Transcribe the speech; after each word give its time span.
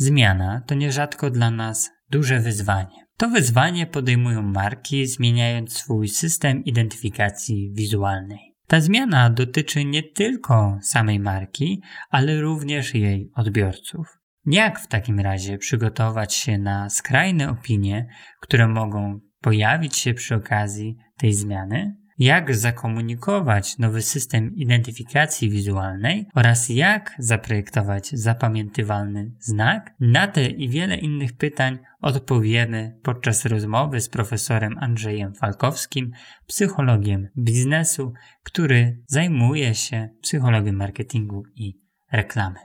Zmiana 0.00 0.62
to 0.66 0.74
nierzadko 0.74 1.30
dla 1.30 1.50
nas 1.50 1.90
duże 2.10 2.40
wyzwanie. 2.40 3.06
To 3.16 3.28
wyzwanie 3.28 3.86
podejmują 3.86 4.42
marki, 4.42 5.06
zmieniając 5.06 5.72
swój 5.72 6.08
system 6.08 6.64
identyfikacji 6.64 7.72
wizualnej. 7.74 8.54
Ta 8.66 8.80
zmiana 8.80 9.30
dotyczy 9.30 9.84
nie 9.84 10.02
tylko 10.02 10.78
samej 10.82 11.20
marki, 11.20 11.82
ale 12.10 12.40
również 12.40 12.94
jej 12.94 13.30
odbiorców. 13.34 14.18
Jak 14.46 14.80
w 14.80 14.86
takim 14.86 15.20
razie 15.20 15.58
przygotować 15.58 16.34
się 16.34 16.58
na 16.58 16.90
skrajne 16.90 17.50
opinie, 17.50 18.06
które 18.40 18.68
mogą 18.68 19.20
pojawić 19.40 19.96
się 19.96 20.14
przy 20.14 20.34
okazji 20.34 20.96
tej 21.16 21.34
zmiany? 21.34 21.96
Jak 22.18 22.56
zakomunikować 22.56 23.78
nowy 23.78 24.02
system 24.02 24.56
identyfikacji 24.56 25.50
wizualnej 25.50 26.26
oraz 26.34 26.68
jak 26.68 27.14
zaprojektować 27.18 28.10
zapamiętywalny 28.10 29.32
znak? 29.40 29.94
Na 30.00 30.26
te 30.26 30.46
i 30.46 30.68
wiele 30.68 30.96
innych 30.96 31.32
pytań 31.32 31.78
odpowiemy 32.00 32.98
podczas 33.02 33.44
rozmowy 33.44 34.00
z 34.00 34.08
profesorem 34.08 34.78
Andrzejem 34.78 35.34
Falkowskim, 35.34 36.12
psychologiem 36.46 37.28
biznesu, 37.38 38.12
który 38.42 39.02
zajmuje 39.06 39.74
się 39.74 40.08
psychologią 40.22 40.72
marketingu 40.72 41.42
i 41.54 41.80
reklamy. 42.12 42.58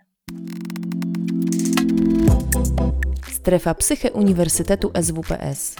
Strefa 3.31 3.73
Psyche 3.73 4.11
Uniwersytetu 4.11 4.91
SWPS. 5.02 5.75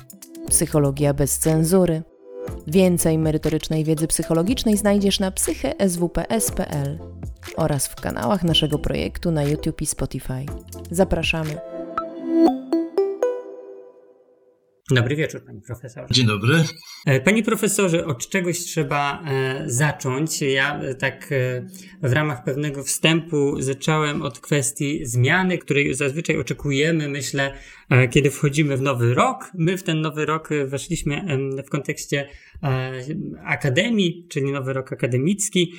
Psychologia 0.50 1.14
bez 1.14 1.40
cenzury 1.40 2.04
Więcej 2.68 3.18
merytorycznej 3.18 3.84
wiedzy 3.84 4.08
psychologicznej 4.08 4.78
znajdziesz 4.78 5.20
na 5.20 5.32
psycheswps.pl 5.32 7.00
oraz 7.58 7.88
w 7.88 7.96
kanałach 7.96 8.44
naszego 8.44 8.80
projektu 8.80 9.32
na 9.32 9.44
YouTube 9.44 9.82
i 9.82 9.86
Spotify. 9.86 10.46
Zapraszamy. 10.92 11.58
Dobry 14.92 15.16
wieczór, 15.16 15.42
panie 15.46 15.62
profesorze. 15.62 16.08
Dzień 16.12 16.28
dobry. 16.28 16.64
E, 17.06 17.20
panie 17.20 17.44
profesorze, 17.44 18.06
od 18.06 18.30
czegoś 18.30 18.60
trzeba 18.60 19.24
e, 19.26 19.64
zacząć. 19.66 20.42
Ja 20.42 20.80
e, 20.80 20.96
tak 20.96 21.30
w 22.04 22.14
ramach 22.14 22.44
pewnego 22.44 22.84
wstępu 22.84 23.62
zacząłem 23.62 24.22
od 24.22 24.40
kwestii 24.40 25.06
zmiany, 25.06 25.58
której 25.58 25.94
zazwyczaj 25.94 26.38
oczekujemy, 26.38 27.10
myślę, 27.10 27.54
kiedy 28.12 28.32
wchodzimy 28.32 28.78
w 28.78 28.82
nowy 28.82 29.14
rok. 29.14 29.52
My 29.54 29.78
w 29.78 29.84
ten 29.84 30.02
nowy 30.02 30.26
rok 30.26 30.50
weszliśmy 30.66 31.38
w 31.68 31.70
kontekście 31.70 32.30
akademii, 33.46 34.28
czyli 34.30 34.52
nowy 34.52 34.74
rok 34.74 34.94
akademicki, 34.94 35.74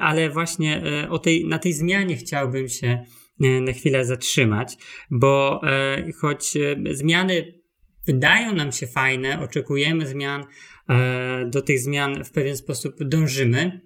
ale 0.00 0.30
właśnie 0.30 0.82
o 1.10 1.18
tej, 1.18 1.46
na 1.48 1.58
tej 1.58 1.72
zmianie 1.72 2.16
chciałbym 2.16 2.68
się 2.68 3.04
na 3.38 3.72
chwilę 3.72 4.04
zatrzymać, 4.04 4.76
bo 5.10 5.60
choć 6.20 6.52
zmiany 6.90 7.63
wydają 8.06 8.54
nam 8.54 8.72
się 8.72 8.86
fajne, 8.86 9.40
oczekujemy 9.40 10.06
zmian, 10.06 10.44
e, 10.88 11.46
do 11.50 11.62
tych 11.62 11.80
zmian 11.80 12.24
w 12.24 12.30
pewien 12.30 12.56
sposób 12.56 12.94
dążymy, 13.00 13.80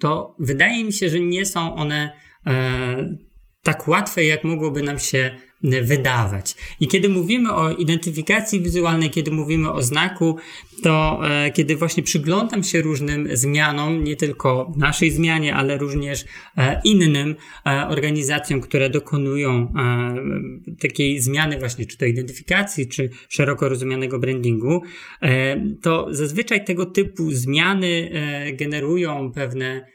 to 0.00 0.36
wydaje 0.38 0.84
mi 0.84 0.92
się, 0.92 1.08
że 1.08 1.20
nie 1.20 1.46
są 1.46 1.74
one 1.74 2.12
e, 2.46 3.16
tak 3.62 3.88
łatwe, 3.88 4.24
jak 4.24 4.44
mogłoby 4.44 4.82
nam 4.82 4.98
się 4.98 5.36
wydawać. 5.62 6.54
I 6.80 6.88
kiedy 6.88 7.08
mówimy 7.08 7.52
o 7.52 7.70
identyfikacji 7.70 8.60
wizualnej, 8.60 9.10
kiedy 9.10 9.30
mówimy 9.30 9.72
o 9.72 9.82
znaku, 9.82 10.36
to 10.82 11.20
e, 11.30 11.50
kiedy 11.50 11.76
właśnie 11.76 12.02
przyglądam 12.02 12.62
się 12.62 12.80
różnym 12.80 13.28
zmianom, 13.32 14.04
nie 14.04 14.16
tylko 14.16 14.72
naszej 14.76 15.10
zmianie, 15.10 15.54
ale 15.54 15.78
również 15.78 16.24
e, 16.56 16.80
innym 16.84 17.34
e, 17.66 17.88
organizacjom, 17.88 18.60
które 18.60 18.90
dokonują 18.90 19.52
e, 19.52 20.76
takiej 20.80 21.20
zmiany 21.20 21.58
właśnie, 21.58 21.86
czy 21.86 21.98
to 21.98 22.06
identyfikacji, 22.06 22.88
czy 22.88 23.10
szeroko 23.28 23.68
rozumianego 23.68 24.18
brandingu, 24.18 24.82
e, 25.22 25.56
to 25.82 26.06
zazwyczaj 26.10 26.64
tego 26.64 26.86
typu 26.86 27.30
zmiany 27.30 28.10
e, 28.12 28.52
generują 28.52 29.32
pewne 29.32 29.86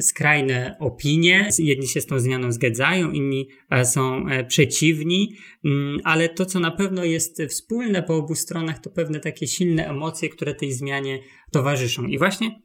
skrajne 0.00 0.76
opinie. 0.80 1.48
Jedni 1.58 1.88
się 1.88 2.00
z 2.00 2.06
tą 2.06 2.18
zmianą 2.18 2.52
zgadzają, 2.52 3.10
inni 3.10 3.48
e, 3.70 3.84
są 3.84 4.28
e, 4.28 4.44
przeciwni, 4.44 5.36
mm, 5.64 5.98
ale 6.04 6.28
to, 6.28 6.46
co 6.46 6.60
na 6.60 6.70
pewno 6.70 7.04
jest 7.04 7.42
wspólne 7.48 8.02
po 8.02 8.16
obu 8.16 8.34
stronach, 8.34 8.78
to 8.78 8.90
pewne 8.90 9.20
takie 9.20 9.46
silne 9.46 9.86
emocje, 9.86 10.28
które 10.28 10.54
tej 10.54 10.72
zmianie 10.72 11.18
towarzyszą. 11.52 12.06
I 12.06 12.18
właśnie 12.18 12.64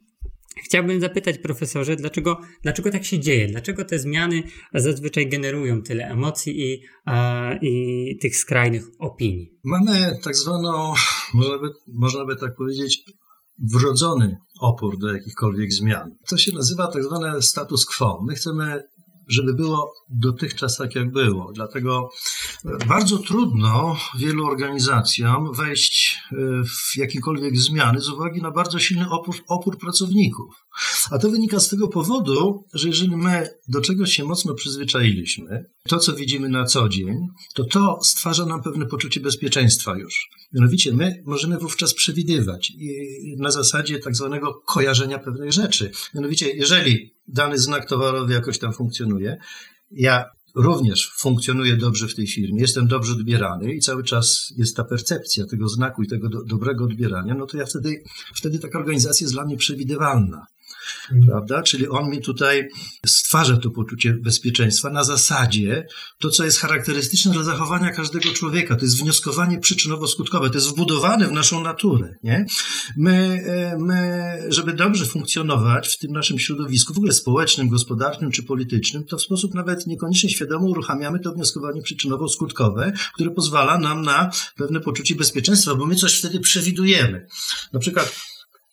Chciałbym 0.64 1.00
zapytać 1.00 1.38
profesorze, 1.38 1.96
dlaczego, 1.96 2.40
dlaczego 2.62 2.90
tak 2.90 3.04
się 3.04 3.18
dzieje? 3.18 3.46
Dlaczego 3.46 3.84
te 3.84 3.98
zmiany 3.98 4.42
zazwyczaj 4.74 5.28
generują 5.28 5.82
tyle 5.82 6.08
emocji 6.08 6.60
i, 6.60 6.82
i 7.62 8.18
tych 8.18 8.36
skrajnych 8.36 8.82
opinii? 8.98 9.52
Mamy 9.64 10.18
tak 10.24 10.36
zwaną, 10.36 10.94
można 11.34 11.58
by, 11.58 11.68
można 11.86 12.24
by 12.24 12.36
tak 12.36 12.56
powiedzieć, 12.56 13.04
wrodzony 13.60 14.36
opór 14.60 14.98
do 14.98 15.12
jakichkolwiek 15.12 15.72
zmian. 15.72 16.14
To 16.28 16.36
się 16.36 16.52
nazywa 16.52 16.86
tak 16.86 17.04
zwane 17.04 17.42
status 17.42 17.86
quo. 17.86 18.22
My 18.26 18.34
chcemy 18.34 18.82
żeby 19.30 19.54
było 19.54 19.94
dotychczas 20.08 20.76
tak, 20.76 20.94
jak 20.94 21.12
było. 21.12 21.52
Dlatego 21.54 22.10
bardzo 22.88 23.18
trudno 23.18 23.96
wielu 24.18 24.46
organizacjom 24.46 25.52
wejść 25.52 26.18
e, 26.32 26.36
w 26.64 26.96
jakiekolwiek 26.96 27.58
zmiany 27.58 28.00
z 28.00 28.08
uwagi 28.08 28.42
na 28.42 28.50
bardzo 28.50 28.78
silny 28.78 29.10
opór, 29.10 29.36
opór 29.48 29.78
pracowników. 29.78 30.54
A 31.10 31.18
to 31.18 31.30
wynika 31.30 31.60
z 31.60 31.68
tego 31.68 31.88
powodu, 31.88 32.64
że 32.74 32.88
jeżeli 32.88 33.16
my 33.16 33.48
do 33.68 33.80
czegoś 33.80 34.12
się 34.12 34.24
mocno 34.24 34.54
przyzwyczailiśmy, 34.54 35.70
to 35.88 35.98
co 35.98 36.12
widzimy 36.12 36.48
na 36.48 36.64
co 36.64 36.88
dzień, 36.88 37.16
to 37.54 37.64
to 37.64 37.98
stwarza 38.02 38.46
nam 38.46 38.62
pewne 38.62 38.86
poczucie 38.86 39.20
bezpieczeństwa 39.20 39.96
już. 39.96 40.28
Mianowicie 40.52 40.92
my 40.92 41.22
możemy 41.26 41.58
wówczas 41.58 41.94
przewidywać 41.94 42.72
na 43.38 43.50
zasadzie 43.50 43.98
tak 43.98 44.16
zwanego 44.16 44.54
kojarzenia 44.66 45.18
pewnych 45.18 45.52
rzeczy. 45.52 45.90
Mianowicie, 46.14 46.50
jeżeli 46.50 47.14
dany 47.32 47.58
znak 47.58 47.88
towarowy 47.88 48.32
jakoś 48.32 48.58
tam 48.58 48.72
funkcjonuje, 48.72 49.36
ja 49.90 50.24
również 50.54 51.12
funkcjonuję 51.18 51.76
dobrze 51.76 52.08
w 52.08 52.14
tej 52.14 52.26
firmie, 52.26 52.60
jestem 52.60 52.86
dobrze 52.86 53.12
odbierany 53.12 53.72
i 53.74 53.80
cały 53.80 54.04
czas 54.04 54.52
jest 54.56 54.76
ta 54.76 54.84
percepcja 54.84 55.46
tego 55.46 55.68
znaku 55.68 56.02
i 56.02 56.08
tego 56.08 56.28
do, 56.28 56.44
dobrego 56.44 56.84
odbierania, 56.84 57.34
no 57.34 57.46
to 57.46 57.56
ja 57.56 57.66
wtedy, 57.66 58.02
wtedy 58.34 58.58
taka 58.58 58.78
organizacja 58.78 59.24
jest 59.24 59.34
dla 59.34 59.44
mnie 59.44 59.56
przewidywalna. 59.56 60.46
Prawda? 61.26 61.62
Czyli 61.62 61.88
on 61.88 62.10
mi 62.10 62.20
tutaj 62.20 62.68
stwarza 63.06 63.56
to 63.56 63.70
poczucie 63.70 64.12
bezpieczeństwa 64.12 64.90
na 64.90 65.04
zasadzie 65.04 65.86
to, 66.18 66.30
co 66.30 66.44
jest 66.44 66.58
charakterystyczne 66.58 67.32
dla 67.32 67.42
zachowania 67.42 67.90
każdego 67.90 68.32
człowieka. 68.32 68.76
To 68.76 68.84
jest 68.84 69.00
wnioskowanie 69.02 69.58
przyczynowo-skutkowe, 69.58 70.48
to 70.48 70.54
jest 70.54 70.68
wbudowane 70.68 71.28
w 71.28 71.32
naszą 71.32 71.62
naturę, 71.62 72.14
nie? 72.22 72.46
My, 72.96 73.44
e, 73.46 73.78
my, 73.78 74.38
żeby 74.48 74.72
dobrze 74.72 75.06
funkcjonować 75.06 75.88
w 75.88 75.98
tym 75.98 76.12
naszym 76.12 76.38
środowisku, 76.38 76.94
w 76.94 76.96
ogóle 76.96 77.12
społecznym, 77.12 77.68
gospodarczym 77.68 78.30
czy 78.30 78.42
politycznym, 78.42 79.04
to 79.04 79.16
w 79.16 79.22
sposób 79.22 79.54
nawet 79.54 79.86
niekoniecznie 79.86 80.30
świadomy 80.30 80.66
uruchamiamy 80.66 81.18
to 81.18 81.32
wnioskowanie 81.32 81.82
przyczynowo-skutkowe, 81.82 82.92
które 83.14 83.30
pozwala 83.30 83.78
nam 83.78 84.02
na 84.02 84.30
pewne 84.56 84.80
poczucie 84.80 85.14
bezpieczeństwa, 85.14 85.74
bo 85.74 85.86
my 85.86 85.94
coś 85.94 86.18
wtedy 86.18 86.40
przewidujemy. 86.40 87.26
Na 87.72 87.80
przykład 87.80 88.14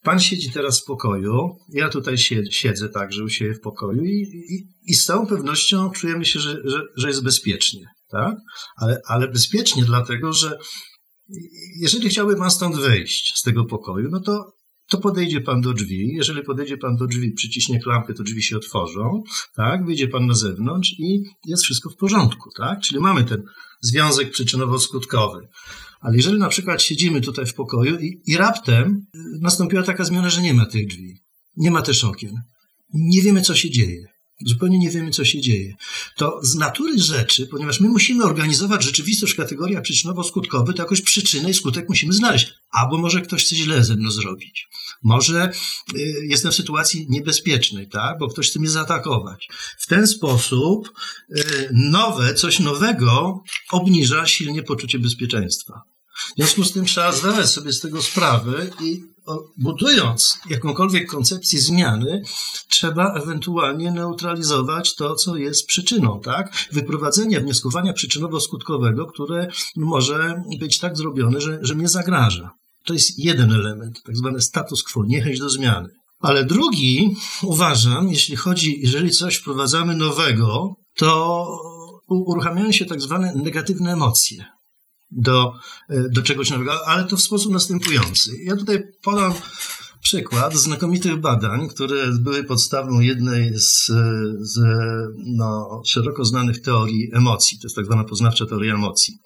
Pan 0.08 0.20
siedzi 0.20 0.52
teraz 0.52 0.82
w 0.82 0.86
pokoju, 0.86 1.58
ja 1.74 1.90
tutaj 1.90 2.18
siedzę 2.52 2.90
także 2.90 3.24
u 3.24 3.30
siebie 3.30 3.54
w 3.54 3.62
pokoju 3.62 4.04
i, 4.04 4.22
i, 4.50 4.68
i 4.92 4.94
z 4.94 5.06
całą 5.06 5.28
pewnością 5.28 5.92
czujemy 5.92 6.26
się, 6.26 6.40
że, 6.40 6.62
że, 6.66 6.82
że 6.96 7.08
jest 7.08 7.24
bezpiecznie, 7.24 7.86
tak? 8.12 8.36
Ale, 8.76 9.02
ale 9.08 9.28
bezpiecznie 9.28 9.86
dlatego, 9.86 10.34
że 10.34 10.58
jeżeli 11.80 12.10
chciałby 12.10 12.36
Pan 12.36 12.52
stąd 12.52 12.76
wyjść 12.76 13.34
z 13.36 13.42
tego 13.42 13.66
pokoju, 13.66 14.10
no 14.12 14.20
to, 14.20 14.54
to 14.90 14.98
podejdzie 14.98 15.42
Pan 15.42 15.62
do 15.62 15.74
drzwi. 15.74 16.14
Jeżeli 16.16 16.44
podejdzie 16.44 16.78
Pan 16.78 16.96
do 16.96 17.08
drzwi, 17.08 17.32
przyciśnie 17.32 17.80
klamkę, 17.80 18.14
to 18.14 18.24
drzwi 18.24 18.44
się 18.44 18.58
otworzą, 18.58 19.24
tak? 19.56 19.86
Wyjdzie 19.86 20.08
Pan 20.08 20.26
na 20.26 20.34
zewnątrz 20.34 20.90
i 21.00 21.24
jest 21.46 21.64
wszystko 21.64 21.90
w 21.90 21.96
porządku, 21.96 22.50
tak? 22.58 22.80
Czyli 22.80 23.00
mamy 23.00 23.24
ten 23.24 23.44
związek 23.82 24.32
przyczynowo-skutkowy. 24.32 25.40
Ale 26.00 26.18
jeżeli 26.18 26.40
na 26.40 26.50
przykład 26.50 26.82
siedzimy 26.82 27.22
tutaj 27.22 27.46
w 27.46 27.54
pokoju 27.54 28.00
i, 28.00 28.22
i 28.26 28.38
raptem 28.38 29.06
nastąpiła 29.42 29.84
taka 29.84 30.04
zmiana, 30.04 30.30
że 30.30 30.42
nie 30.42 30.54
ma 30.54 30.66
tych 30.66 30.88
drzwi, 30.88 31.18
nie 31.58 31.72
ma 31.72 31.82
też 31.82 32.04
okien, 32.04 32.42
nie 32.94 33.22
wiemy, 33.22 33.42
co 33.42 33.56
się 33.56 33.70
dzieje. 33.70 34.17
Zupełnie 34.46 34.80
nie 34.80 34.90
wiemy, 34.90 35.12
co 35.12 35.26
się 35.26 35.42
dzieje. 35.42 35.76
To 36.16 36.40
z 36.44 36.56
natury 36.56 37.00
rzeczy, 37.00 37.48
ponieważ 37.48 37.80
my 37.80 37.90
musimy 37.90 38.24
organizować 38.24 38.84
rzeczywistość 38.84 39.34
w 39.34 39.38
kategoriach 39.38 39.84
przyczynowo-skutkowych, 39.84 40.74
to 40.74 40.82
jakoś 40.82 41.02
przyczynę 41.02 41.50
i 41.50 41.54
skutek 41.54 41.90
musimy 41.90 42.14
znaleźć. 42.14 42.54
Albo 42.72 42.98
może 42.98 43.22
ktoś 43.22 43.46
chce 43.46 43.56
źle 43.56 43.84
ze 43.84 43.96
mną 43.96 44.12
zrobić. 44.12 44.68
Może 45.04 45.52
y, 45.96 46.28
jestem 46.30 46.52
w 46.52 46.56
sytuacji 46.56 47.06
niebezpiecznej, 47.10 47.90
tak? 47.90 48.18
bo 48.20 48.28
ktoś 48.28 48.50
chce 48.50 48.60
mnie 48.60 48.70
zaatakować. 48.70 49.48
W 49.80 49.88
ten 49.88 50.08
sposób 50.08 50.92
y, 51.38 51.70
nowe, 51.74 52.34
coś 52.34 52.60
nowego 52.60 53.44
obniża 53.72 54.28
silnie 54.28 54.64
poczucie 54.64 55.00
bezpieczeństwa. 55.00 55.82
W 56.34 56.36
związku 56.38 56.64
z 56.64 56.74
tym 56.74 56.86
trzeba 56.86 57.12
zdawać 57.12 57.50
sobie 57.50 57.74
z 57.74 57.80
tego 57.80 58.02
sprawę 58.02 58.70
i 58.82 59.02
budując 59.58 60.40
jakąkolwiek 60.50 61.10
koncepcję 61.10 61.60
zmiany, 61.60 62.22
trzeba 62.70 63.14
ewentualnie 63.14 63.92
neutralizować 63.92 64.96
to, 64.96 65.16
co 65.16 65.36
jest 65.36 65.68
przyczyną, 65.68 66.20
tak? 66.24 66.68
Wyprowadzenie 66.72 67.42
wnioskowania 67.42 67.94
przyczynowo-skutkowego, 67.94 69.06
które 69.14 69.48
może 69.76 70.42
być 70.60 70.80
tak 70.80 70.98
zrobione, 70.98 71.42
że, 71.42 71.60
że 71.62 71.76
mnie 71.76 71.88
zagraża. 71.88 72.52
To 72.86 72.94
jest 72.94 73.20
jeden 73.20 73.52
element, 73.54 74.04
tak 74.06 74.18
zwany 74.18 74.42
status 74.42 74.84
quo, 74.84 75.04
niechęć 75.06 75.40
do 75.40 75.50
zmiany. 75.50 75.90
Ale 76.20 76.46
drugi, 76.46 77.16
uważam, 77.44 78.10
jeśli 78.10 78.36
chodzi, 78.36 78.80
jeżeli 78.82 79.12
coś 79.12 79.36
wprowadzamy 79.36 79.96
nowego, 79.96 80.74
to 80.96 81.48
uruchamiają 82.08 82.72
się 82.72 82.86
tak 82.86 83.02
zwane 83.02 83.34
negatywne 83.36 83.94
emocje 83.94 84.57
do, 85.12 85.54
e, 85.90 86.10
do 86.10 86.22
czegoś 86.22 86.50
nowego, 86.50 86.88
ale 86.88 87.04
to 87.04 87.18
w 87.18 87.22
sposób 87.22 87.52
następujący. 87.52 88.32
Ja 88.44 88.56
tutaj 88.56 88.84
podam 89.04 89.34
przykład 90.02 90.56
znakomitych 90.56 91.18
badań, 91.18 91.68
które 91.68 92.08
były 92.20 92.44
podstawą 92.44 93.00
jednej 93.00 93.60
z, 93.60 93.86
z 94.40 94.60
no, 95.18 95.82
szeroko 95.86 96.26
znanych 96.26 96.62
teorii 96.62 97.10
emocji. 97.14 97.60
To 97.60 97.66
jest 97.66 97.76
tak 97.76 97.86
zwana 97.86 98.04
poznawcza 98.04 98.46
teoria 98.46 98.74
emocji. 98.74 99.18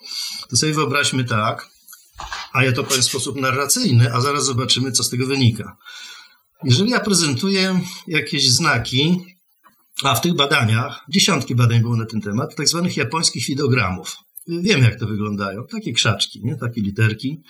To 0.49 0.57
sobie 0.57 0.73
wyobraźmy 0.73 1.23
tak, 1.23 1.69
a 2.53 2.63
ja 2.63 2.71
to 2.71 2.83
powiem 2.83 3.01
w 3.01 3.05
sposób 3.05 3.41
narracyjny, 3.41 4.13
a 4.13 4.21
zaraz 4.21 4.45
zobaczymy, 4.45 4.91
co 4.91 5.03
z 5.03 5.09
tego 5.09 5.25
wynika. 5.25 5.77
Jeżeli 6.63 6.89
ja 6.89 6.99
prezentuję 6.99 7.79
jakieś 8.07 8.49
znaki, 8.49 9.17
a 10.03 10.15
w 10.15 10.21
tych 10.21 10.35
badaniach, 10.35 11.05
dziesiątki 11.09 11.55
badań 11.55 11.81
było 11.81 11.95
na 11.95 12.05
ten 12.05 12.21
temat, 12.21 12.55
tak 12.55 12.67
zwanych 12.67 12.97
japońskich 12.97 13.45
widogramów. 13.45 14.17
Wiemy, 14.47 14.83
jak 14.83 14.99
to 14.99 15.07
wyglądają. 15.07 15.67
Takie 15.71 15.93
krzaczki, 15.93 16.41
nie? 16.43 16.55
takie 16.55 16.81
literki. 16.81 17.41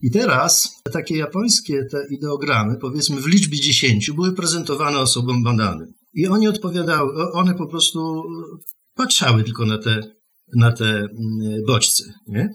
I 0.00 0.10
teraz 0.10 0.82
takie 0.92 1.16
japońskie 1.16 1.84
te 1.90 2.06
ideogramy, 2.10 2.76
powiedzmy 2.80 3.20
w 3.20 3.26
liczbie 3.26 3.60
10, 3.60 4.10
były 4.10 4.32
prezentowane 4.32 4.98
osobom 4.98 5.42
badanym. 5.42 5.92
I 6.14 6.26
oni 6.26 6.48
odpowiadały, 6.48 7.32
one 7.32 7.54
po 7.54 7.66
prostu 7.66 8.22
patrzały 8.94 9.44
tylko 9.44 9.66
na 9.66 9.78
te, 9.78 10.00
na 10.56 10.72
te 10.72 10.88
mm, 10.88 11.08
bodźce. 11.66 12.04
Nie? 12.26 12.52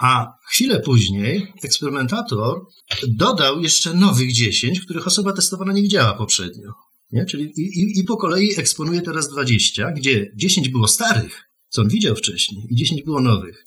A 0.00 0.32
chwilę 0.50 0.80
później 0.80 1.52
eksperymentator 1.64 2.60
dodał 3.08 3.60
jeszcze 3.60 3.94
nowych 3.94 4.32
10, 4.32 4.80
których 4.80 5.06
osoba 5.06 5.32
testowana 5.32 5.72
nie 5.72 5.82
widziała 5.82 6.14
poprzednio. 6.14 6.72
Nie? 7.12 7.24
Czyli 7.24 7.44
i, 7.44 7.80
i, 7.80 8.00
i 8.00 8.04
po 8.04 8.16
kolei 8.16 8.58
eksponuje 8.58 9.02
teraz 9.02 9.28
20, 9.28 9.92
gdzie 9.92 10.32
10 10.36 10.68
było 10.68 10.88
starych, 10.88 11.49
co 11.70 11.82
on 11.82 11.88
widział 11.88 12.16
wcześniej, 12.16 12.66
i 12.70 12.76
10 12.76 13.02
było 13.02 13.20
nowych. 13.20 13.64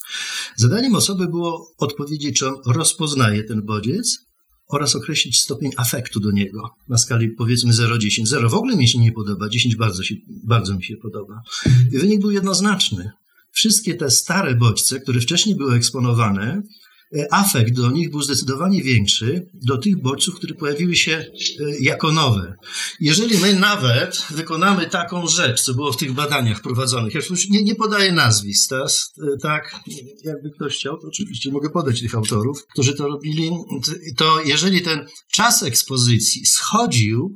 Zadaniem 0.55 0.95
osoby 0.95 1.27
było 1.27 1.73
odpowiedzieć, 1.77 2.39
czy 2.39 2.47
on 2.47 2.55
rozpoznaje 2.65 3.44
ten 3.44 3.61
bodziec 3.61 4.19
oraz 4.67 4.95
określić 4.95 5.39
stopień 5.39 5.71
afektu 5.77 6.19
do 6.19 6.31
niego 6.31 6.69
na 6.89 6.97
skali 6.97 7.29
powiedzmy 7.29 7.73
0-10. 7.73 8.25
0 8.25 8.50
w 8.50 8.53
ogóle 8.53 8.75
mi 8.75 8.88
się 8.88 9.00
nie 9.00 9.11
podoba, 9.11 9.50
10 9.50 9.75
bardzo, 9.75 10.03
się, 10.03 10.15
bardzo 10.44 10.75
mi 10.75 10.83
się 10.83 10.97
podoba. 10.97 11.41
I 11.91 11.97
wynik 11.97 12.21
był 12.21 12.31
jednoznaczny. 12.31 13.11
Wszystkie 13.51 13.95
te 13.95 14.11
stare 14.11 14.55
bodźce, 14.55 15.00
które 15.00 15.19
wcześniej 15.19 15.55
były 15.55 15.75
eksponowane, 15.75 16.61
afekt 17.31 17.74
do 17.74 17.92
nich 17.92 18.12
był 18.12 18.21
zdecydowanie 18.21 18.83
większy 18.83 19.50
do 19.54 19.77
tych 19.77 20.01
bodźców, 20.01 20.36
które 20.36 20.56
pojawiły 20.56 20.95
się 20.95 21.12
e, 21.12 21.25
jako 21.80 22.12
nowe. 22.12 22.56
Jeżeli 23.00 23.38
my 23.38 23.54
nawet 23.54 24.25
wykonamy 24.30 24.89
taką 24.89 25.27
rzecz, 25.27 25.62
co 25.62 25.74
było 25.74 25.92
w 25.92 25.98
tych 25.98 26.13
badaniach 26.13 26.62
prowadzonych, 26.62 27.13
ja 27.13 27.21
już 27.30 27.50
nie, 27.50 27.63
nie 27.63 27.75
podaję 27.75 28.12
nazwisk, 28.12 28.69
teraz, 28.69 29.13
e, 29.33 29.38
tak, 29.38 29.75
jakby 30.24 30.51
ktoś 30.51 30.75
chciał, 30.75 30.98
to 30.98 31.07
oczywiście 31.07 31.51
mogę 31.51 31.69
podać 31.69 32.01
tych 32.01 32.15
autorów, 32.15 32.65
którzy 32.74 32.94
to 32.94 33.07
robili, 33.07 33.51
to 34.18 34.42
jeżeli 34.45 34.81
ten 34.81 35.06
czas 35.31 35.63
ekspozycji 35.63 36.45
schodził 36.45 37.36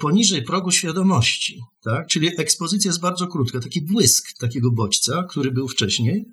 poniżej 0.00 0.42
progu 0.42 0.70
świadomości, 0.70 1.60
tak? 1.84 2.06
czyli 2.06 2.40
ekspozycja 2.40 2.88
jest 2.88 3.00
bardzo 3.00 3.26
krótka, 3.26 3.60
taki 3.60 3.82
błysk 3.82 4.38
takiego 4.38 4.70
bodźca, 4.70 5.24
który 5.30 5.50
był 5.50 5.68
wcześniej, 5.68 6.24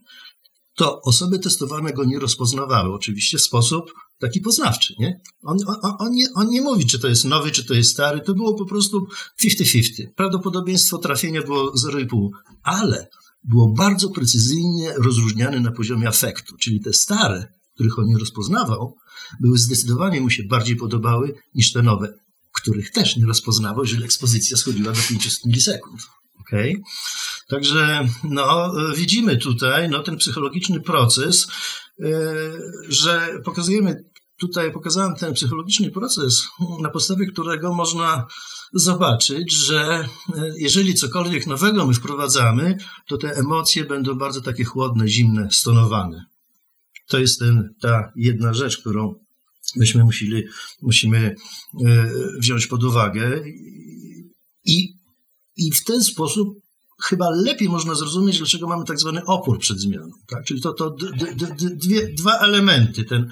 to 0.77 1.01
osoby 1.01 1.39
testowane 1.39 1.93
go 1.93 2.05
nie 2.05 2.19
rozpoznawały, 2.19 2.93
oczywiście 2.93 3.37
w 3.37 3.41
sposób 3.41 3.93
taki 4.19 4.41
poznawczy. 4.41 4.93
Nie? 4.99 5.19
On, 5.43 5.57
on, 5.67 5.95
on, 5.99 6.11
nie, 6.11 6.25
on 6.35 6.49
nie 6.49 6.61
mówi, 6.61 6.85
czy 6.85 6.99
to 6.99 7.07
jest 7.07 7.25
nowy, 7.25 7.51
czy 7.51 7.65
to 7.65 7.73
jest 7.73 7.91
stary, 7.91 8.21
to 8.21 8.33
było 8.33 8.53
po 8.53 8.65
prostu 8.65 9.07
50-50. 9.43 9.83
Prawdopodobieństwo 10.15 10.97
trafienia 10.97 11.41
było 11.41 11.73
0,5, 11.73 12.29
ale 12.63 13.07
było 13.43 13.73
bardzo 13.73 14.09
precyzyjnie 14.09 14.93
rozróżniane 14.93 15.59
na 15.59 15.71
poziomie 15.71 16.07
afektu, 16.07 16.57
czyli 16.57 16.79
te 16.81 16.93
stare, 16.93 17.53
których 17.73 17.99
on 17.99 18.05
nie 18.05 18.17
rozpoznawał, 18.17 18.95
były 19.39 19.57
zdecydowanie 19.57 20.21
mu 20.21 20.29
się 20.29 20.43
bardziej 20.43 20.75
podobały 20.75 21.33
niż 21.55 21.71
te 21.71 21.81
nowe, 21.81 22.13
których 22.51 22.91
też 22.91 23.17
nie 23.17 23.25
rozpoznawał, 23.25 23.83
jeżeli 23.83 24.03
ekspozycja 24.03 24.57
schodziła 24.57 24.91
do 24.91 25.01
500 25.09 25.45
milisekund. 25.45 26.01
Okay? 26.39 26.73
Także 27.47 28.07
no, 28.23 28.73
widzimy 28.95 29.37
tutaj 29.37 29.89
no, 29.89 30.03
ten 30.03 30.17
psychologiczny 30.17 30.79
proces, 30.79 31.47
yy, 31.99 32.07
że 32.89 33.41
pokazujemy 33.45 34.03
tutaj 34.39 34.71
pokazałem 34.71 35.15
ten 35.15 35.33
psychologiczny 35.33 35.91
proces, 35.91 36.47
na 36.81 36.89
podstawie 36.89 37.25
którego 37.25 37.73
można 37.73 38.27
zobaczyć, 38.73 39.53
że 39.53 40.07
yy, 40.35 40.53
jeżeli 40.57 40.93
cokolwiek 40.93 41.47
nowego 41.47 41.87
my 41.87 41.93
wprowadzamy, 41.93 42.77
to 43.07 43.17
te 43.17 43.31
emocje 43.31 43.85
będą 43.85 44.15
bardzo 44.15 44.41
takie 44.41 44.63
chłodne, 44.63 45.07
zimne, 45.07 45.47
stonowane. 45.51 46.25
To 47.07 47.19
jest 47.19 47.39
ten, 47.39 47.73
ta 47.81 48.11
jedna 48.15 48.53
rzecz, 48.53 48.77
którą 48.77 49.15
myśmy 49.75 50.03
musieli, 50.03 50.43
musimy 50.81 51.35
yy, 51.79 52.11
wziąć 52.39 52.67
pod 52.67 52.83
uwagę. 52.83 53.43
I 54.65 54.97
i 55.57 55.71
w 55.71 55.83
ten 55.83 56.03
sposób 56.03 56.66
chyba 57.03 57.29
lepiej 57.29 57.69
można 57.69 57.95
zrozumieć, 57.95 58.37
dlaczego 58.37 58.67
mamy 58.67 58.85
tak 58.85 58.99
zwany 58.99 59.25
opór 59.25 59.59
przed 59.59 59.79
zmianą. 59.79 60.11
Tak? 60.27 60.45
Czyli 60.45 60.61
to, 60.61 60.73
to 60.73 60.95
dwie, 61.75 62.07
dwa 62.13 62.37
elementy. 62.37 63.03
Ten 63.03 63.29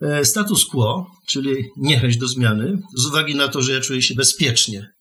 e, 0.00 0.24
status 0.24 0.66
quo, 0.66 1.06
czyli 1.26 1.64
niechęć 1.76 2.16
do 2.16 2.28
zmiany, 2.28 2.82
z 2.96 3.06
uwagi 3.06 3.34
na 3.34 3.48
to, 3.48 3.62
że 3.62 3.72
ja 3.72 3.80
czuję 3.80 4.02
się 4.02 4.14
bezpiecznie. 4.14 4.95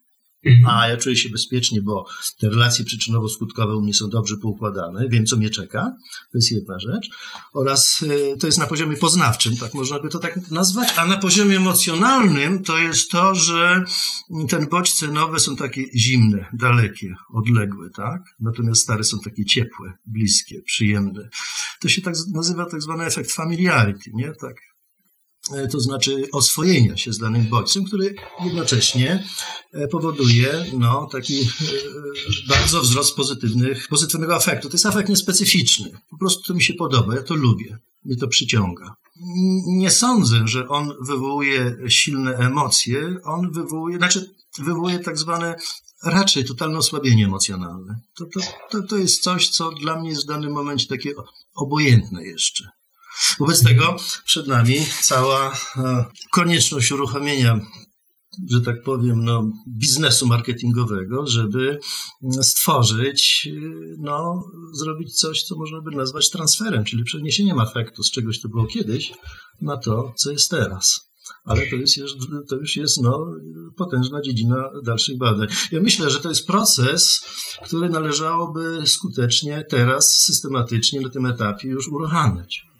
A 0.68 0.88
ja 0.88 0.97
czuję 0.97 1.15
się 1.15 1.30
bezpiecznie, 1.30 1.81
bo 1.81 2.06
te 2.39 2.50
relacje 2.50 2.86
przyczynowo-skutkowe 2.86 3.77
u 3.77 3.81
mnie 3.81 3.94
są 3.94 4.09
dobrze 4.09 4.36
poukładane, 4.38 5.09
wiem, 5.09 5.25
co 5.25 5.38
mnie 5.38 5.50
czeka, 5.50 5.92
to 6.31 6.38
jest 6.38 6.51
jedna 6.51 6.80
rzecz, 6.80 7.09
oraz 7.53 8.01
y, 8.01 8.38
to 8.39 8.47
jest 8.47 8.59
na 8.59 8.68
poziomie 8.68 8.97
poznawczym, 8.97 9.57
tak 9.57 9.74
można 9.74 10.00
by 10.00 10.09
to 10.09 10.19
tak 10.19 10.51
nazwać, 10.51 10.89
a 10.97 11.06
na 11.06 11.18
poziomie 11.18 11.57
emocjonalnym 11.57 12.63
to 12.63 12.77
jest 12.77 13.12
to, 13.12 13.36
że 13.36 13.83
ten 14.50 14.68
bodźce 14.68 15.07
nowe 15.07 15.39
są 15.39 15.56
takie 15.56 15.83
zimne, 15.95 16.45
dalekie, 16.53 17.15
odległe, 17.33 17.89
tak? 17.89 18.21
Natomiast 18.39 18.81
stare 18.81 19.03
są 19.03 19.19
takie 19.19 19.45
ciepłe, 19.45 19.94
bliskie, 20.06 20.62
przyjemne. 20.62 21.30
To 21.81 21.89
się 21.89 22.01
tak 22.01 22.15
nazywa 22.33 22.65
tak 22.65 22.81
zwany 22.81 23.05
efekt 23.05 23.31
familiarity, 23.31 24.12
nie? 24.13 24.34
Tak, 24.41 24.55
to 25.72 25.80
znaczy 25.80 26.28
oswojenia 26.32 26.98
się 26.98 27.14
z 27.14 27.18
danym 27.18 27.46
bodźcem, 27.50 27.84
który 27.86 28.16
jednocześnie 28.44 29.24
e, 29.74 29.88
powoduje 29.88 30.66
no, 30.78 31.08
taki 31.12 31.42
e, 31.42 31.46
bardzo 32.50 32.82
wzrost 32.82 33.16
pozytywnych, 33.16 33.88
pozytywnego 33.88 34.36
afektu. 34.36 34.70
To 34.70 34.74
jest 34.74 34.86
afekt 34.86 35.10
niespecyficzny. 35.10 35.92
Po 36.10 36.18
prostu 36.18 36.44
to 36.48 36.54
mi 36.54 36.64
się 36.64 36.74
podoba, 36.74 37.16
ja 37.16 37.24
to 37.24 37.36
lubię, 37.36 37.78
mnie 38.04 38.18
to 38.18 38.28
przyciąga. 38.28 38.96
Nie 39.68 39.92
sądzę, 39.92 40.48
że 40.48 40.68
on 40.68 40.92
wywołuje 41.02 41.78
silne 41.88 42.32
emocje, 42.38 43.16
on 43.24 43.52
wywołuje, 43.52 43.98
znaczy 43.98 44.36
wywołuje 44.60 45.00
tak 45.00 45.18
zwane 45.18 45.56
raczej 46.04 46.46
totalne 46.46 46.78
osłabienie 46.78 47.25
emocjonalne. 47.25 48.00
To, 48.18 48.25
to, 48.25 48.40
to, 48.70 48.88
to 48.88 48.98
jest 48.98 49.24
coś, 49.24 49.50
co 49.50 49.72
dla 49.72 50.00
mnie 50.00 50.10
jest 50.10 50.24
w 50.24 50.28
danym 50.28 50.52
momencie 50.52 50.88
takie 50.88 51.14
obojętne 51.56 52.24
jeszcze. 52.24 52.70
Wobec 53.39 53.63
tego 53.63 53.95
przed 54.25 54.48
nami 54.48 54.75
cała 55.01 55.51
e, 55.77 56.05
konieczność 56.31 56.91
uruchomienia 56.91 57.60
że 58.51 58.62
tak 58.62 58.84
powiem, 58.84 59.24
no, 59.24 59.51
biznesu 59.67 60.27
marketingowego, 60.27 61.27
żeby 61.27 61.79
stworzyć, 62.41 63.50
no, 63.98 64.43
zrobić 64.74 65.15
coś, 65.19 65.43
co 65.43 65.55
można 65.55 65.81
by 65.81 65.91
nazwać 65.91 66.29
transferem, 66.29 66.84
czyli 66.84 67.03
przeniesieniem 67.03 67.60
afektu 67.60 68.03
z 68.03 68.12
czegoś, 68.12 68.39
co 68.39 68.50
było 68.50 68.65
kiedyś, 68.65 69.13
na 69.62 69.77
to, 69.77 70.13
co 70.17 70.31
jest 70.31 70.50
teraz. 70.50 71.12
Ale 71.43 71.69
to, 71.69 71.75
jest, 71.75 71.95
to 72.50 72.55
już 72.55 72.75
jest 72.75 73.01
no, 73.01 73.25
potężna 73.77 74.22
dziedzina 74.22 74.69
dalszych 74.84 75.17
badań. 75.17 75.48
Ja 75.72 75.81
myślę, 75.81 76.10
że 76.10 76.19
to 76.19 76.29
jest 76.29 76.48
proces, 76.48 77.22
który 77.63 77.89
należałoby 77.89 78.81
skutecznie 78.86 79.65
teraz, 79.69 80.12
systematycznie 80.12 81.01
na 81.01 81.10
tym 81.10 81.25
etapie 81.25 81.67
już 81.67 81.88
uruchamiać. 81.88 82.75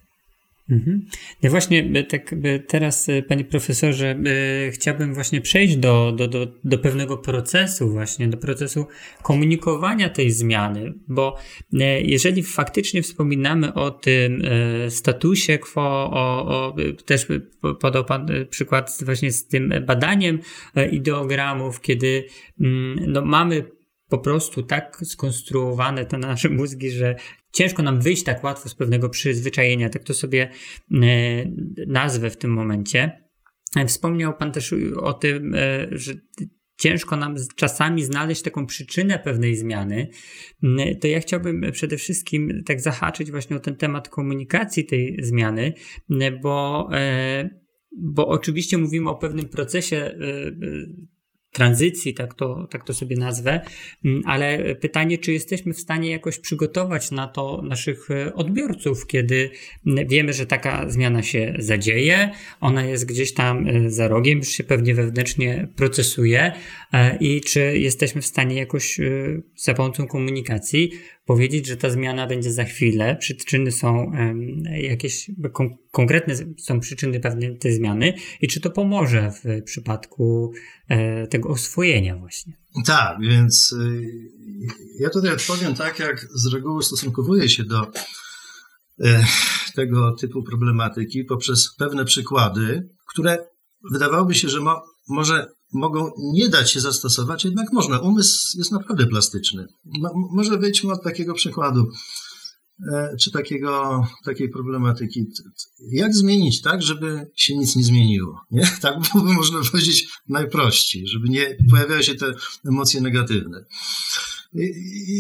Mhm. 0.70 1.06
No 1.44 1.50
właśnie, 1.50 2.04
tak 2.04 2.36
teraz, 2.68 3.10
e, 3.10 3.22
panie 3.22 3.44
profesorze, 3.44 4.20
e, 4.68 4.72
chciałbym 4.72 5.14
właśnie 5.14 5.42
przejść 5.42 5.78
do, 5.78 6.12
do, 6.12 6.28
do, 6.28 6.48
do 6.64 6.78
pewnego 6.78 7.18
procesu, 7.18 7.90
właśnie 7.90 8.28
do 8.28 8.38
procesu 8.38 8.88
komunikowania 9.24 10.10
tej 10.10 10.32
zmiany, 10.32 10.94
bo 11.08 11.38
e, 11.74 12.02
jeżeli 12.02 12.44
faktycznie 12.44 13.02
wspominamy 13.02 13.74
o 13.74 13.92
tym 13.92 14.42
statusie 14.90 15.58
quo, 15.58 16.12
o, 16.12 16.46
o, 16.48 16.76
też 17.06 17.28
podał 17.80 18.06
pan 18.06 18.28
przykład 18.50 18.98
właśnie 19.06 19.32
z 19.32 19.48
tym 19.48 19.74
badaniem 19.86 20.40
ideogramów, 20.92 21.82
kiedy 21.82 22.26
mm, 22.62 22.96
no, 23.08 23.26
mamy 23.26 23.66
po 24.10 24.18
prostu 24.18 24.64
tak 24.64 25.02
skonstruowane 25.04 26.06
te 26.06 26.18
nasze 26.18 26.50
mózgi, 26.50 26.92
że 26.92 27.16
ciężko 27.52 27.84
nam 27.84 28.02
wyjść 28.02 28.24
tak 28.24 28.44
łatwo 28.44 28.70
z 28.70 28.76
pewnego 28.76 29.10
przyzwyczajenia, 29.10 29.90
tak 29.90 30.04
to 30.04 30.14
sobie 30.14 30.50
e, 30.92 30.98
nazwę 31.88 32.30
w 32.30 32.38
tym 32.38 32.52
momencie. 32.52 33.26
E, 33.76 33.86
wspomniał 33.86 34.38
Pan 34.38 34.52
też 34.52 34.76
o 34.98 35.14
tym, 35.14 35.56
e, 35.56 35.88
że 35.92 36.14
ciężko 36.78 37.16
nam 37.16 37.36
czasami 37.56 38.04
znaleźć 38.04 38.42
taką 38.42 38.66
przyczynę 38.66 39.20
pewnej 39.20 39.56
zmiany, 39.56 40.10
to 41.02 41.08
ja 41.08 41.20
chciałbym 41.20 41.72
przede 41.72 41.98
wszystkim 41.98 42.64
tak 42.66 42.82
zahaczyć 42.82 43.32
właśnie 43.32 43.56
o 43.56 43.60
ten 43.60 43.76
temat 43.76 44.10
komunikacji 44.10 44.86
tej 44.86 45.18
zmiany, 45.22 45.74
bo, 46.42 46.90
bo 47.98 48.28
oczywiście 48.28 48.78
mówimy 48.78 49.10
o 49.10 49.16
pewnym 49.16 49.50
procesie 49.50 50.18
tranzycji, 51.56 52.14
tak 52.14 52.34
to, 52.34 52.68
tak 52.70 52.84
to 52.84 52.94
sobie 52.94 53.16
nazwę, 53.18 53.62
mm, 54.06 54.22
ale 54.26 54.76
pytanie, 54.76 55.18
czy 55.18 55.34
jesteśmy 55.34 55.74
w 55.74 55.80
stanie 55.80 56.12
jakoś 56.12 56.40
przygotować 56.40 57.12
na 57.12 57.28
to 57.28 57.62
naszych 57.62 58.12
e, 58.12 58.34
odbiorców, 58.34 59.08
kiedy 59.08 59.50
mm, 59.88 60.08
wiemy, 60.08 60.34
że 60.34 60.46
taka 60.46 60.90
zmiana 60.90 61.24
się 61.24 61.54
zadzieje, 61.60 62.32
ona 62.62 62.86
jest 62.86 63.06
gdzieś 63.06 63.34
tam 63.34 63.68
e, 63.68 63.90
za 63.90 64.08
rogiem, 64.08 64.38
już 64.38 64.48
się 64.48 64.64
pewnie 64.64 64.96
wewnętrznie 64.96 65.68
procesuje 65.76 66.52
e, 66.94 67.18
i 67.18 67.42
czy 67.42 67.78
jesteśmy 67.80 68.22
w 68.22 68.26
stanie 68.26 68.56
jakoś 68.56 69.00
za 69.56 69.74
pomocą 69.74 70.08
komunikacji 70.08 70.92
powiedzieć, 71.25 71.67
że 71.67 71.77
ta 71.77 71.89
zmiana 71.89 72.27
będzie 72.27 72.51
za 72.51 72.63
chwilę. 72.63 73.17
Przyczyny 73.20 73.72
są 73.72 74.12
jakieś 74.82 75.32
kon 75.53 75.70
konkretne 75.91 76.36
są 76.58 76.79
przyczyny 76.79 77.20
pewnej 77.20 77.58
tej 77.58 77.74
zmiany 77.74 78.13
i 78.41 78.48
czy 78.48 78.62
to 78.62 78.70
pomoże 78.70 79.32
w 79.32 79.63
przypadku 79.63 80.51
e, 80.88 81.27
tego 81.27 81.50
oswojenia 81.50 82.17
właśnie. 82.17 82.53
Tak, 82.86 83.20
więc 83.22 83.72
y, 83.72 84.05
ja 85.00 85.10
tutaj 85.10 85.34
odpowiem 85.34 85.75
tak, 85.75 86.00
jak 86.00 86.27
z 86.34 86.53
reguły 86.53 86.84
stosunkowuję 86.84 87.50
się 87.50 87.63
do 87.63 87.91
e, 89.03 89.25
tego 89.75 90.12
typu 90.12 90.44
problematyki 90.44 91.24
poprzez 91.24 91.75
pewne 91.77 92.05
przykłady, 92.05 92.89
które 93.13 93.38
wydawałoby 93.91 94.36
się, 94.36 94.50
że 94.50 94.60
mo 94.60 94.84
może 95.10 95.48
mogą 95.74 96.12
nie 96.18 96.50
dać 96.50 96.72
się 96.72 96.80
zastosować, 96.80 97.46
jednak 97.46 97.74
można. 97.74 98.00
Umysł 98.00 98.58
jest 98.58 98.72
naprawdę 98.72 99.08
plastyczny. 99.08 99.68
może 100.32 100.58
wyjdźmy 100.58 100.94
od 100.94 101.04
takiego 101.04 101.34
przykładu, 101.34 101.88
e, 102.94 103.16
czy 103.22 103.32
takiego, 103.32 104.04
takiej 104.26 104.50
problematyki. 104.50 105.26
Jak 105.92 106.16
zmienić 106.16 106.62
tak, 106.62 106.82
żeby 106.82 107.32
się 107.36 107.58
nic 107.58 107.76
nie 107.76 107.84
zmieniło? 107.84 108.42
Nie? 108.52 108.72
Tak 108.82 108.96
byłoby 109.00 109.34
można 109.34 109.60
powiedzieć 109.72 110.08
najprościej, 110.30 111.08
żeby 111.08 111.30
nie 111.30 111.58
pojawiały 111.70 112.04
się 112.04 112.16
te 112.16 112.34
emocje 112.70 113.02
negatywne. 113.02 113.66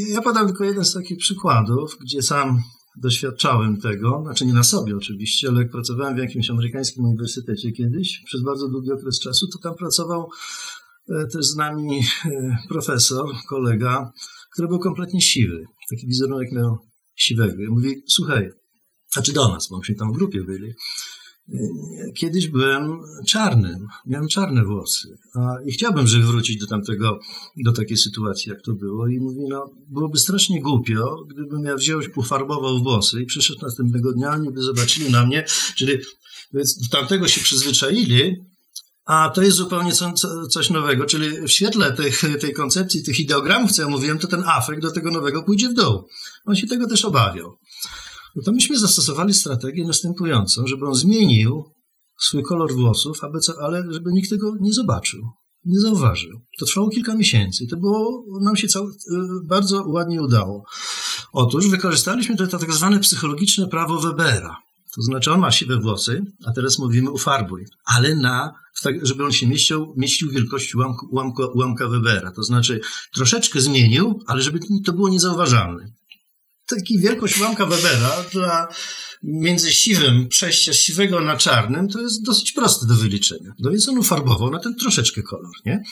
Ja 0.07 0.21
podam 0.21 0.47
tylko 0.47 0.63
jeden 0.63 0.85
z 0.85 0.93
takich 0.93 1.17
przykładów, 1.17 1.97
gdzie 2.01 2.21
sam 2.21 2.63
doświadczałem 2.97 3.81
tego, 3.81 4.21
znaczy 4.23 4.45
nie 4.45 4.53
na 4.53 4.63
sobie 4.63 4.97
oczywiście, 4.97 5.47
ale 5.47 5.61
jak 5.61 5.71
pracowałem 5.71 6.15
w 6.15 6.19
jakimś 6.19 6.49
amerykańskim 6.49 7.05
uniwersytecie 7.05 7.71
kiedyś, 7.71 8.21
przez 8.25 8.43
bardzo 8.43 8.67
długi 8.67 8.91
okres 8.91 9.19
czasu, 9.19 9.47
to 9.47 9.59
tam 9.59 9.75
pracował 9.75 10.29
e, 11.09 11.27
też 11.27 11.45
z 11.45 11.55
nami 11.55 11.99
e, 12.25 12.57
profesor, 12.69 13.25
kolega, 13.49 14.11
który 14.51 14.67
był 14.67 14.79
kompletnie 14.79 15.21
siwy. 15.21 15.63
Taki 15.89 16.07
wizerunek 16.07 16.51
miał 16.51 16.77
siwego. 17.15 17.63
I 17.63 17.67
mówi, 17.67 18.03
słuchaj, 18.07 18.51
znaczy 19.13 19.33
do 19.33 19.49
nas, 19.49 19.69
bo 19.69 19.77
myśmy 19.77 19.95
tam 19.95 20.13
w 20.13 20.15
grupie 20.15 20.43
byli. 20.43 20.73
Kiedyś 22.15 22.47
byłem 22.47 22.99
czarnym, 23.27 23.87
miałem 24.05 24.27
czarne 24.27 24.65
włosy 24.65 25.17
a, 25.33 25.55
i 25.65 25.71
chciałbym, 25.71 26.07
żeby 26.07 26.25
wrócić 26.25 26.57
do 26.57 26.67
tamtego, 26.67 27.19
do 27.57 27.71
takiej 27.71 27.97
sytuacji, 27.97 28.51
jak 28.51 28.61
to 28.61 28.73
było. 28.73 29.07
I 29.07 29.19
mówi, 29.19 29.39
no, 29.49 29.69
byłoby 29.87 30.19
strasznie 30.19 30.61
głupio, 30.61 31.25
gdybym 31.29 31.63
ja 31.63 31.75
wziął, 31.75 32.01
ufarbował 32.15 32.83
włosy 32.83 33.21
i 33.21 33.25
przyszedł 33.25 33.59
następnego 33.61 34.13
dnia, 34.13 34.31
oni 34.31 34.51
by 34.51 34.61
zobaczyli 34.61 35.11
na 35.11 35.25
mnie, 35.25 35.45
czyli 35.75 35.97
więc 36.53 36.77
do 36.77 36.97
tamtego 36.97 37.27
się 37.27 37.41
przyzwyczaili, 37.41 38.35
a 39.05 39.29
to 39.29 39.41
jest 39.41 39.57
zupełnie 39.57 39.91
co, 39.91 40.13
co, 40.13 40.47
coś 40.47 40.69
nowego, 40.69 41.05
czyli 41.05 41.47
w 41.47 41.51
świetle 41.51 41.93
tych, 41.93 42.21
tej 42.41 42.53
koncepcji, 42.53 43.03
tych 43.03 43.19
ideogramów, 43.19 43.71
co 43.71 43.81
ja 43.81 43.87
mówiłem, 43.87 44.19
to 44.19 44.27
ten 44.27 44.43
afekt 44.45 44.81
do 44.81 44.91
tego 44.91 45.11
nowego 45.11 45.43
pójdzie 45.43 45.69
w 45.69 45.73
dół. 45.73 46.07
On 46.45 46.55
się 46.55 46.67
tego 46.67 46.87
też 46.87 47.05
obawiał 47.05 47.57
no 48.35 48.43
to 48.43 48.51
myśmy 48.51 48.79
zastosowali 48.79 49.33
strategię 49.33 49.85
następującą, 49.85 50.67
żeby 50.67 50.85
on 50.85 50.95
zmienił 50.95 51.63
swój 52.19 52.43
kolor 52.43 52.73
włosów, 52.75 53.23
aby 53.23 53.39
co, 53.39 53.53
ale 53.61 53.83
żeby 53.93 54.11
nikt 54.13 54.29
tego 54.29 54.53
nie 54.59 54.73
zobaczył, 54.73 55.29
nie 55.65 55.79
zauważył. 55.79 56.41
To 56.59 56.65
trwało 56.65 56.89
kilka 56.89 57.15
miesięcy 57.15 57.63
i 57.63 57.67
to 57.67 57.77
było, 57.77 58.25
nam 58.41 58.55
się 58.55 58.67
cał, 58.67 58.87
y, 58.87 58.91
bardzo 59.45 59.83
ładnie 59.87 60.21
udało. 60.21 60.65
Otóż 61.33 61.67
wykorzystaliśmy 61.67 62.37
to, 62.37 62.47
to 62.47 62.59
tak 62.59 62.73
zwane 62.73 62.99
psychologiczne 62.99 63.67
prawo 63.67 63.99
Webera. 63.99 64.57
To 64.95 65.01
znaczy 65.01 65.31
on 65.31 65.39
ma 65.39 65.51
siwe 65.51 65.79
włosy, 65.79 66.25
a 66.45 66.51
teraz 66.51 66.79
mówimy 66.79 67.11
ufarbuj, 67.11 67.65
ale 67.85 68.15
na, 68.15 68.53
tak, 68.83 69.05
żeby 69.05 69.25
on 69.25 69.31
się 69.31 69.47
mieścił, 69.47 69.93
mieścił 69.97 70.31
wielkości 70.31 70.77
łamka, 71.11 71.43
łamka 71.55 71.87
Webera. 71.87 72.31
To 72.31 72.43
znaczy 72.43 72.79
troszeczkę 73.13 73.61
zmienił, 73.61 74.19
ale 74.27 74.41
żeby 74.41 74.59
to 74.85 74.93
było 74.93 75.09
niezauważalne 75.09 75.91
taki 76.67 76.99
wielkość 76.99 77.39
ułamka 77.39 77.65
Webera 77.65 78.25
dla 78.33 78.67
między 79.23 79.71
siwym, 79.71 80.27
przejście 80.27 80.73
z 80.73 80.77
siwego 80.77 81.21
na 81.21 81.37
czarnym, 81.37 81.87
to 81.87 82.01
jest 82.01 82.23
dosyć 82.23 82.51
proste 82.51 82.85
do 82.87 82.93
wyliczenia. 82.93 83.53
No 83.59 83.71
więc 83.71 83.89
on 83.89 83.97
ufarbował 83.97 84.51
na 84.51 84.59
ten 84.59 84.75
troszeczkę 84.75 85.23
kolor, 85.23 85.51
nie? 85.65 85.83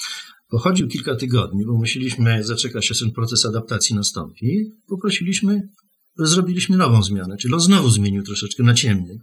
Pochodził 0.50 0.88
kilka 0.88 1.16
tygodni, 1.16 1.66
bo 1.66 1.74
musieliśmy 1.74 2.44
zaczekać, 2.44 2.92
aż 2.92 3.00
ten 3.00 3.12
proces 3.12 3.46
adaptacji 3.46 3.96
nastąpi. 3.96 4.72
Poprosiliśmy, 4.88 5.62
zrobiliśmy 6.18 6.78
nową 6.78 7.04
zmianę, 7.04 7.38
czyli 7.38 7.54
on 7.54 7.60
znowu 7.60 7.90
zmienił 7.90 8.24
troszeczkę 8.24 8.64
na 8.64 8.74
ciemny. 8.74 9.20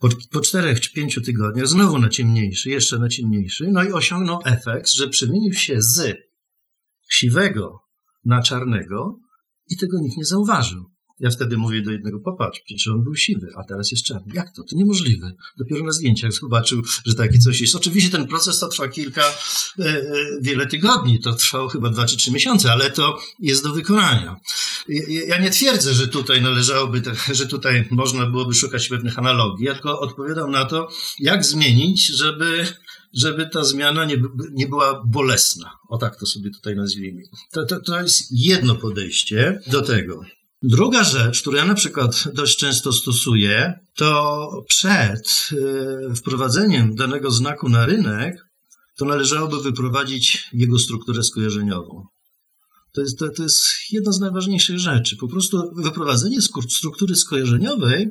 Po, 0.00 0.08
po 0.30 0.40
czterech 0.40 0.80
czy 0.80 0.92
pięciu 0.92 1.20
tygodniach 1.20 1.68
znowu 1.68 1.98
na 1.98 2.08
ciemniejszy, 2.08 2.70
jeszcze 2.70 2.98
na 2.98 3.08
ciemniejszy, 3.08 3.68
no 3.72 3.84
i 3.84 3.92
osiągnął 3.92 4.40
efekt, 4.44 4.90
że 4.90 5.08
przemienił 5.08 5.52
się 5.52 5.82
z 5.82 6.16
siwego 7.10 7.80
na 8.24 8.42
czarnego, 8.42 9.18
i 9.70 9.76
tego 9.76 9.98
nikt 10.00 10.16
nie 10.16 10.24
zauważył. 10.24 10.84
Ja 11.20 11.30
wtedy 11.30 11.56
mówię 11.56 11.82
do 11.82 11.90
jednego, 11.90 12.20
popatrz, 12.20 12.60
przecież 12.64 12.88
on 12.88 13.04
był 13.04 13.14
siwy, 13.14 13.48
a 13.56 13.64
teraz 13.64 13.90
jest 13.90 14.04
czarny. 14.04 14.32
Jak 14.34 14.52
to? 14.56 14.62
To 14.62 14.76
niemożliwe. 14.76 15.32
Dopiero 15.58 15.84
na 15.84 15.92
zdjęciach 15.92 16.32
zobaczył, 16.32 16.82
że 17.06 17.14
takie 17.14 17.38
coś 17.38 17.60
jest. 17.60 17.74
Oczywiście 17.74 18.10
ten 18.10 18.26
proces 18.26 18.58
to 18.58 18.68
trwa 18.68 18.88
kilka, 18.88 19.22
e, 19.78 19.84
e, 19.84 20.02
wiele 20.40 20.66
tygodni. 20.66 21.20
To 21.20 21.32
trwało 21.32 21.68
chyba 21.68 21.90
dwa 21.90 22.06
czy 22.06 22.16
trzy 22.16 22.32
miesiące, 22.32 22.72
ale 22.72 22.90
to 22.90 23.18
jest 23.38 23.64
do 23.64 23.72
wykonania. 23.72 24.40
Ja 25.26 25.38
nie 25.38 25.50
twierdzę, 25.50 25.94
że 25.94 26.08
tutaj 26.08 26.42
należałoby, 26.42 27.02
że 27.32 27.46
tutaj 27.46 27.88
można 27.90 28.26
byłoby 28.26 28.54
szukać 28.54 28.88
pewnych 28.88 29.18
analogii. 29.18 29.66
Ja 29.66 29.74
tylko 29.74 30.00
odpowiadam 30.00 30.50
na 30.50 30.64
to, 30.64 30.88
jak 31.18 31.44
zmienić, 31.44 32.06
żeby 32.06 32.66
żeby 33.14 33.48
ta 33.52 33.64
zmiana 33.64 34.04
nie, 34.04 34.22
nie 34.52 34.66
była 34.66 35.02
bolesna. 35.06 35.70
O 35.88 35.98
tak 35.98 36.18
to 36.18 36.26
sobie 36.26 36.50
tutaj 36.50 36.76
nazwijmy. 36.76 37.22
To, 37.52 37.66
to, 37.66 37.80
to 37.80 38.00
jest 38.00 38.26
jedno 38.30 38.74
podejście 38.74 39.60
do 39.66 39.82
tego. 39.82 40.24
Druga 40.62 41.04
rzecz, 41.04 41.40
którą 41.40 41.56
ja 41.56 41.64
na 41.64 41.74
przykład 41.74 42.24
dość 42.34 42.58
często 42.58 42.92
stosuję, 42.92 43.80
to 43.94 44.50
przed 44.68 45.48
y, 45.52 46.14
wprowadzeniem 46.14 46.94
danego 46.94 47.30
znaku 47.30 47.68
na 47.68 47.86
rynek, 47.86 48.46
to 48.96 49.04
należałoby 49.04 49.62
wyprowadzić 49.62 50.48
jego 50.52 50.78
strukturę 50.78 51.22
skojarzeniową. 51.22 52.06
To 52.92 53.00
jest, 53.00 53.18
to, 53.18 53.28
to 53.28 53.42
jest 53.42 53.64
jedna 53.90 54.12
z 54.12 54.20
najważniejszych 54.20 54.78
rzeczy. 54.78 55.16
Po 55.16 55.28
prostu 55.28 55.62
wyprowadzenie 55.76 56.38
struktury 56.68 57.16
skojarzeniowej 57.16 58.10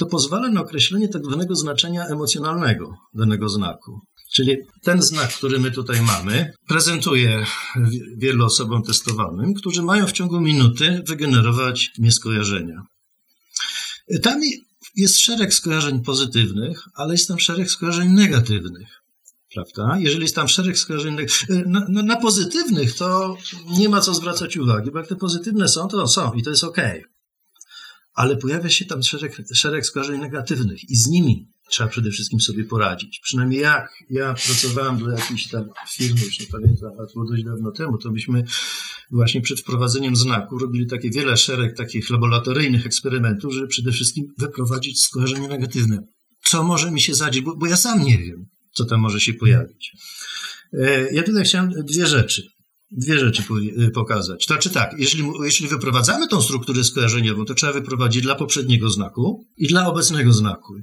to 0.00 0.06
pozwala 0.06 0.48
na 0.48 0.60
określenie 0.60 1.08
tak 1.08 1.24
zwanego 1.24 1.54
znaczenia 1.54 2.06
emocjonalnego 2.06 2.94
danego 3.14 3.48
znaku. 3.48 4.00
Czyli 4.32 4.56
ten 4.82 5.02
znak, 5.02 5.32
który 5.34 5.58
my 5.58 5.70
tutaj 5.70 6.02
mamy, 6.02 6.52
prezentuje 6.68 7.44
wielu 8.16 8.44
osobom 8.44 8.82
testowanym, 8.82 9.54
którzy 9.54 9.82
mają 9.82 10.06
w 10.06 10.12
ciągu 10.12 10.40
minuty 10.40 11.02
wygenerować 11.06 11.90
nieskojarzenia. 11.98 12.82
Tam 14.22 14.40
jest 14.96 15.18
szereg 15.18 15.54
skojarzeń 15.54 16.02
pozytywnych, 16.02 16.84
ale 16.94 17.14
jest 17.14 17.28
tam 17.28 17.38
szereg 17.38 17.70
skojarzeń 17.70 18.08
negatywnych. 18.08 18.88
Prawda? 19.54 19.98
Jeżeli 19.98 20.22
jest 20.22 20.34
tam 20.34 20.48
szereg 20.48 20.78
skojarzeń 20.78 21.16
na, 21.66 21.86
na, 21.88 22.02
na 22.02 22.16
pozytywnych, 22.16 22.96
to 22.96 23.36
nie 23.78 23.88
ma 23.88 24.00
co 24.00 24.14
zwracać 24.14 24.56
uwagi, 24.56 24.90
bo 24.90 24.98
jak 24.98 25.08
te 25.08 25.16
pozytywne 25.16 25.68
są, 25.68 25.88
to 25.88 26.08
są 26.08 26.32
i 26.32 26.42
to 26.42 26.50
jest 26.50 26.64
ok. 26.64 26.80
Ale 28.20 28.36
pojawia 28.36 28.70
się 28.70 28.84
tam 28.84 29.02
szereg, 29.02 29.36
szereg 29.54 29.86
skojarzeń 29.86 30.20
negatywnych 30.20 30.90
i 30.90 30.96
z 30.96 31.06
nimi 31.06 31.48
trzeba 31.70 31.88
przede 31.88 32.10
wszystkim 32.10 32.40
sobie 32.40 32.64
poradzić. 32.64 33.20
Przynajmniej 33.22 33.60
jak 33.60 33.88
ja 34.10 34.34
pracowałem 34.34 34.98
dla 34.98 35.14
jakiejś 35.14 35.48
tam 35.48 35.64
firmy, 35.90 36.20
już 36.24 36.40
nie 36.40 36.46
pamiętam, 36.46 36.90
a 36.92 37.06
to 37.06 37.12
było 37.14 37.26
dość 37.30 37.44
dawno 37.44 37.72
temu, 37.72 37.98
to 37.98 38.10
myśmy 38.10 38.44
właśnie 39.10 39.40
przed 39.40 39.60
wprowadzeniem 39.60 40.16
znaku 40.16 40.58
robili 40.58 40.86
takie 40.86 41.10
wiele 41.10 41.36
szereg 41.36 41.76
takich 41.76 42.10
laboratoryjnych 42.10 42.86
eksperymentów, 42.86 43.54
żeby 43.54 43.68
przede 43.68 43.92
wszystkim 43.92 44.26
wyprowadzić 44.38 45.02
skojarzenie 45.02 45.48
negatywne. 45.48 45.98
Co 46.44 46.62
może 46.62 46.90
mi 46.90 47.00
się 47.00 47.14
zadzieć, 47.14 47.42
bo, 47.42 47.56
bo 47.56 47.66
ja 47.66 47.76
sam 47.76 48.04
nie 48.04 48.18
wiem, 48.18 48.46
co 48.72 48.84
tam 48.84 49.00
może 49.00 49.20
się 49.20 49.34
pojawić. 49.34 49.92
E, 50.72 51.12
ja 51.12 51.22
tutaj 51.22 51.44
chciałem 51.44 51.70
dwie 51.70 52.06
rzeczy 52.06 52.42
dwie 52.90 53.18
rzeczy 53.18 53.42
y, 53.78 53.90
pokazać. 53.90 54.44
Znaczy 54.46 54.70
tak, 54.70 54.94
jeśli, 54.98 55.24
jeśli 55.42 55.68
wyprowadzamy 55.68 56.28
tą 56.28 56.42
strukturę 56.42 56.84
skojarzeniową, 56.84 57.44
to 57.44 57.54
trzeba 57.54 57.72
wyprowadzić 57.72 58.22
dla 58.22 58.34
poprzedniego 58.34 58.90
znaku 58.90 59.46
i 59.56 59.68
dla 59.68 59.86
obecnego 59.86 60.32
znaku. 60.32 60.74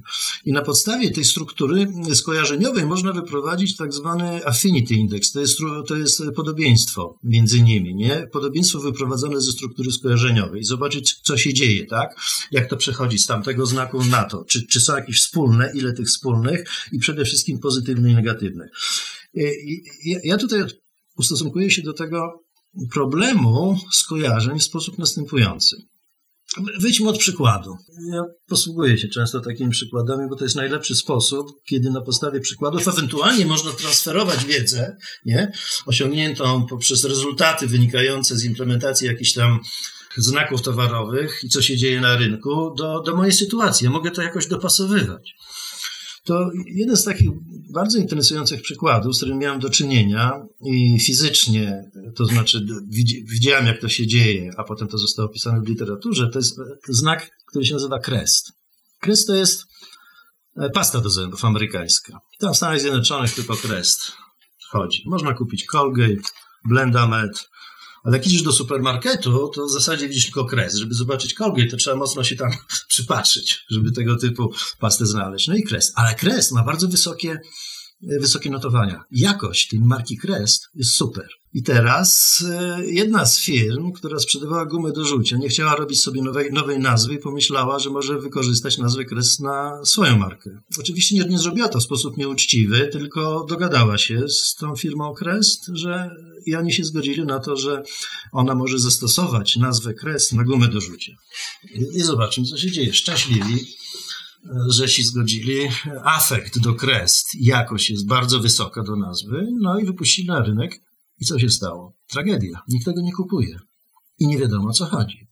I 0.44 0.52
na 0.52 0.62
podstawie 0.62 1.10
tej 1.10 1.24
struktury 1.24 1.92
skojarzeniowej 2.14 2.86
można 2.86 3.12
wyprowadzić 3.12 3.76
tak 3.76 3.92
zwany 3.92 4.46
affinity 4.46 4.94
index, 4.94 5.32
to 5.32 5.40
jest, 5.40 5.58
to 5.86 5.96
jest 5.96 6.22
podobieństwo 6.36 7.18
między 7.24 7.62
nimi, 7.62 7.94
nie? 7.94 8.28
Podobieństwo 8.32 8.80
wyprowadzone 8.80 9.40
ze 9.40 9.52
struktury 9.52 9.92
skojarzeniowej. 9.92 10.64
Zobaczyć, 10.64 11.20
co 11.22 11.36
się 11.36 11.54
dzieje, 11.54 11.86
tak? 11.86 12.20
Jak 12.50 12.70
to 12.70 12.76
przechodzi 12.76 13.18
z 13.18 13.26
tamtego 13.26 13.66
znaku 13.66 14.04
na 14.04 14.24
to. 14.24 14.44
Czy, 14.44 14.66
czy 14.66 14.80
są 14.80 14.96
jakieś 14.96 15.20
wspólne, 15.20 15.72
ile 15.74 15.92
tych 15.92 16.06
wspólnych 16.06 16.70
i 16.92 16.98
przede 16.98 17.24
wszystkim 17.24 17.58
pozytywne 17.58 18.10
i 18.10 18.14
negatywne. 18.14 18.68
Y, 19.36 19.54
ja 20.04 20.36
tutaj 20.36 20.60
ustosunkuje 21.18 21.70
się 21.70 21.82
do 21.82 21.92
tego 21.92 22.44
problemu 22.92 23.78
skojarzeń 23.92 24.58
w 24.58 24.64
sposób 24.64 24.98
następujący. 24.98 25.76
Wyjdźmy 26.80 27.08
od 27.08 27.18
przykładu. 27.18 27.76
Ja 28.12 28.22
posługuję 28.46 28.98
się 28.98 29.08
często 29.08 29.40
takimi 29.40 29.70
przykładami, 29.70 30.28
bo 30.28 30.36
to 30.36 30.44
jest 30.44 30.56
najlepszy 30.56 30.94
sposób, 30.94 31.46
kiedy 31.64 31.90
na 31.90 32.00
podstawie 32.00 32.40
przykładów 32.40 32.88
ewentualnie 32.88 33.46
można 33.46 33.72
transferować 33.72 34.44
wiedzę, 34.44 34.96
nie? 35.24 35.52
osiągniętą 35.86 36.66
poprzez 36.66 37.04
rezultaty 37.04 37.66
wynikające 37.66 38.36
z 38.36 38.44
implementacji 38.44 39.06
jakichś 39.06 39.32
tam 39.32 39.58
znaków 40.16 40.62
towarowych 40.62 41.40
i 41.44 41.48
co 41.48 41.62
się 41.62 41.76
dzieje 41.76 42.00
na 42.00 42.16
rynku, 42.16 42.74
do, 42.78 43.00
do 43.00 43.16
mojej 43.16 43.32
sytuacji. 43.32 43.84
Ja 43.84 43.90
mogę 43.90 44.10
to 44.10 44.22
jakoś 44.22 44.46
dopasowywać. 44.46 45.34
To 46.28 46.50
jeden 46.66 46.96
z 46.96 47.04
takich 47.04 47.28
bardzo 47.72 47.98
interesujących 47.98 48.62
przykładów, 48.62 49.14
z 49.14 49.18
którym 49.18 49.38
miałem 49.38 49.60
do 49.60 49.70
czynienia 49.70 50.32
i 50.64 51.00
fizycznie, 51.00 51.90
to 52.16 52.24
znaczy 52.24 52.66
widziałem, 53.24 53.66
jak 53.66 53.80
to 53.80 53.88
się 53.88 54.06
dzieje, 54.06 54.50
a 54.56 54.64
potem 54.64 54.88
to 54.88 54.98
zostało 54.98 55.28
opisane 55.28 55.60
w 55.60 55.68
literaturze, 55.68 56.28
to 56.28 56.38
jest 56.38 56.60
znak, 56.88 57.30
który 57.46 57.64
się 57.64 57.74
nazywa 57.74 57.98
crest. 57.98 58.52
Crest 59.00 59.26
to 59.26 59.34
jest 59.34 59.64
e, 60.56 60.70
pasta 60.70 61.00
do 61.00 61.10
zębów 61.10 61.44
amerykańska. 61.44 62.20
Tam 62.38 62.54
w 62.54 62.56
Stanach 62.56 62.80
Zjednoczonych 62.80 63.34
tylko 63.34 63.56
crest 63.56 64.12
chodzi. 64.70 65.02
Można 65.06 65.34
kupić 65.34 65.66
Colgate, 65.66 66.22
Blendamed, 66.64 67.48
ale 68.08 68.16
jak 68.16 68.26
idziesz 68.26 68.42
do 68.42 68.52
supermarketu, 68.52 69.50
to 69.54 69.66
w 69.66 69.72
zasadzie 69.72 70.08
widzisz 70.08 70.24
tylko 70.24 70.44
kres. 70.44 70.74
Żeby 70.74 70.94
zobaczyć 70.94 71.34
Colgate, 71.34 71.70
to 71.70 71.76
trzeba 71.76 71.96
mocno 71.96 72.24
się 72.24 72.36
tam 72.36 72.50
przypatrzyć, 72.88 73.64
żeby 73.70 73.92
tego 73.92 74.16
typu 74.16 74.52
pastę 74.78 75.06
znaleźć. 75.06 75.48
No 75.48 75.54
i 75.54 75.62
kres. 75.62 75.92
Ale 75.94 76.14
kres 76.14 76.52
ma 76.52 76.62
bardzo 76.62 76.88
wysokie 76.88 77.40
wysokie 78.00 78.50
notowania. 78.50 79.04
Jakość 79.10 79.68
tej 79.68 79.80
marki 79.80 80.16
Crest 80.16 80.68
jest 80.74 80.90
super. 80.90 81.28
I 81.54 81.62
teraz 81.62 82.42
e, 82.50 82.86
jedna 82.86 83.26
z 83.26 83.40
firm, 83.40 83.92
która 83.92 84.18
sprzedawała 84.18 84.66
gumę 84.66 84.92
do 84.92 85.04
rzucia, 85.04 85.36
nie 85.36 85.48
chciała 85.48 85.76
robić 85.76 86.00
sobie 86.00 86.22
nowej, 86.22 86.52
nowej 86.52 86.78
nazwy 86.78 87.14
i 87.14 87.18
pomyślała, 87.18 87.78
że 87.78 87.90
może 87.90 88.18
wykorzystać 88.18 88.78
nazwę 88.78 89.04
Crest 89.04 89.40
na 89.40 89.84
swoją 89.84 90.18
markę. 90.18 90.50
Oczywiście 90.80 91.16
nie, 91.16 91.24
nie 91.24 91.38
zrobiła 91.38 91.68
to 91.68 91.78
w 91.78 91.82
sposób 91.82 92.16
nieuczciwy, 92.16 92.88
tylko 92.92 93.46
dogadała 93.48 93.98
się 93.98 94.28
z 94.28 94.54
tą 94.54 94.76
firmą 94.76 95.14
Crest, 95.14 95.70
że 95.72 96.10
i 96.46 96.54
oni 96.54 96.72
się 96.72 96.84
zgodzili 96.84 97.24
na 97.24 97.38
to, 97.38 97.56
że 97.56 97.82
ona 98.32 98.54
może 98.54 98.78
zastosować 98.78 99.56
nazwę 99.56 99.94
Crest 99.94 100.32
na 100.32 100.44
gumę 100.44 100.68
do 100.68 100.80
rzucia. 100.80 101.12
I, 101.74 101.96
i 101.96 102.00
zobaczymy, 102.00 102.46
co 102.46 102.56
się 102.56 102.70
dzieje. 102.70 102.94
Szczęśliwi 102.94 103.66
że 104.68 104.88
się 104.88 105.02
zgodzili. 105.02 105.68
Afekt 106.04 106.58
do 106.58 106.74
Crest, 106.74 107.26
jakość 107.40 107.90
jest 107.90 108.06
bardzo 108.06 108.40
wysoka 108.40 108.82
do 108.82 108.96
nazwy, 108.96 109.46
no 109.60 109.78
i 109.78 109.84
wypuścili 109.84 110.28
na 110.28 110.42
rynek. 110.42 110.80
I 111.20 111.24
co 111.24 111.38
się 111.38 111.48
stało? 111.48 111.96
Tragedia. 112.08 112.62
Nikt 112.68 112.84
tego 112.84 113.00
nie 113.00 113.12
kupuje. 113.12 113.58
I 114.18 114.26
nie 114.26 114.38
wiadomo, 114.38 114.68
o 114.68 114.72
co 114.72 114.86
chodzi. 114.86 115.28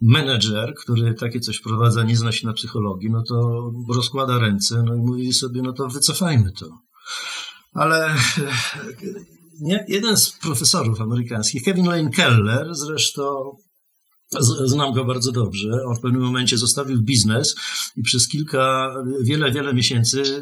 Menedżer, 0.00 0.74
który 0.74 1.14
takie 1.14 1.40
coś 1.40 1.56
wprowadza, 1.56 2.02
nie 2.02 2.16
zna 2.16 2.32
się 2.32 2.46
na 2.46 2.52
psychologii, 2.52 3.10
no 3.10 3.22
to 3.22 3.70
rozkłada 3.94 4.38
ręce, 4.38 4.82
no 4.82 4.94
i 4.94 4.98
mówi 4.98 5.32
sobie, 5.32 5.62
no 5.62 5.72
to 5.72 5.88
wycofajmy 5.88 6.52
to. 6.52 6.68
Ale 7.72 8.14
nie, 9.60 9.84
jeden 9.88 10.16
z 10.16 10.30
profesorów 10.30 11.00
amerykańskich, 11.00 11.62
Kevin 11.62 11.86
Lane 11.86 12.10
Keller, 12.10 12.74
zresztą 12.74 13.56
Znam 14.40 14.92
go 14.92 15.04
bardzo 15.04 15.32
dobrze. 15.32 15.68
On 15.86 15.96
w 15.96 16.00
pewnym 16.00 16.22
momencie 16.22 16.58
zostawił 16.58 17.02
biznes 17.02 17.54
i 17.96 18.02
przez 18.02 18.28
kilka, 18.28 18.94
wiele, 19.22 19.52
wiele 19.52 19.74
miesięcy 19.74 20.22
e, 20.22 20.40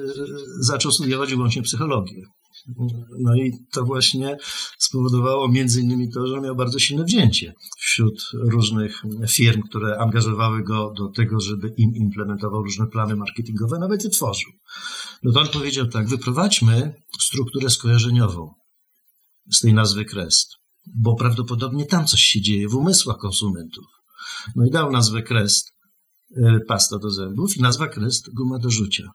zaczął 0.60 0.92
studiować 0.92 1.30
wyłącznie 1.30 1.62
psychologię. 1.62 2.22
No 3.18 3.34
i 3.34 3.52
to 3.72 3.84
właśnie 3.84 4.36
spowodowało 4.78 5.48
między 5.48 5.80
innymi 5.80 6.12
to, 6.12 6.26
że 6.26 6.40
miał 6.40 6.56
bardzo 6.56 6.78
silne 6.78 7.04
wzięcie 7.04 7.54
wśród 7.78 8.30
różnych 8.32 9.02
firm, 9.28 9.62
które 9.62 9.98
angażowały 9.98 10.62
go 10.62 10.92
do 10.96 11.08
tego, 11.08 11.40
żeby 11.40 11.74
im 11.76 11.90
implementował 11.94 12.62
różne 12.62 12.86
plany 12.86 13.16
marketingowe, 13.16 13.78
nawet 13.78 14.04
je 14.04 14.10
tworzył. 14.10 14.50
No 15.22 15.32
to 15.32 15.40
on 15.40 15.48
powiedział 15.48 15.86
tak, 15.86 16.08
wyprowadźmy 16.08 16.94
strukturę 17.20 17.70
skojarzeniową 17.70 18.54
z 19.52 19.60
tej 19.60 19.74
nazwy 19.74 20.04
Crest 20.04 20.59
bo 20.86 21.14
prawdopodobnie 21.14 21.86
tam 21.86 22.06
coś 22.06 22.20
się 22.20 22.40
dzieje 22.40 22.68
w 22.68 22.74
umysłach 22.74 23.16
konsumentów. 23.16 23.84
No 24.56 24.66
i 24.66 24.70
dał 24.70 24.90
nazwę 24.90 25.22
Crest 25.22 25.72
e, 26.36 26.60
pasta 26.68 26.98
do 26.98 27.10
zębów 27.10 27.56
i 27.56 27.62
nazwa 27.62 27.88
Crest 27.88 28.34
guma 28.34 28.58
do 28.58 28.70
rzucia. 28.70 29.10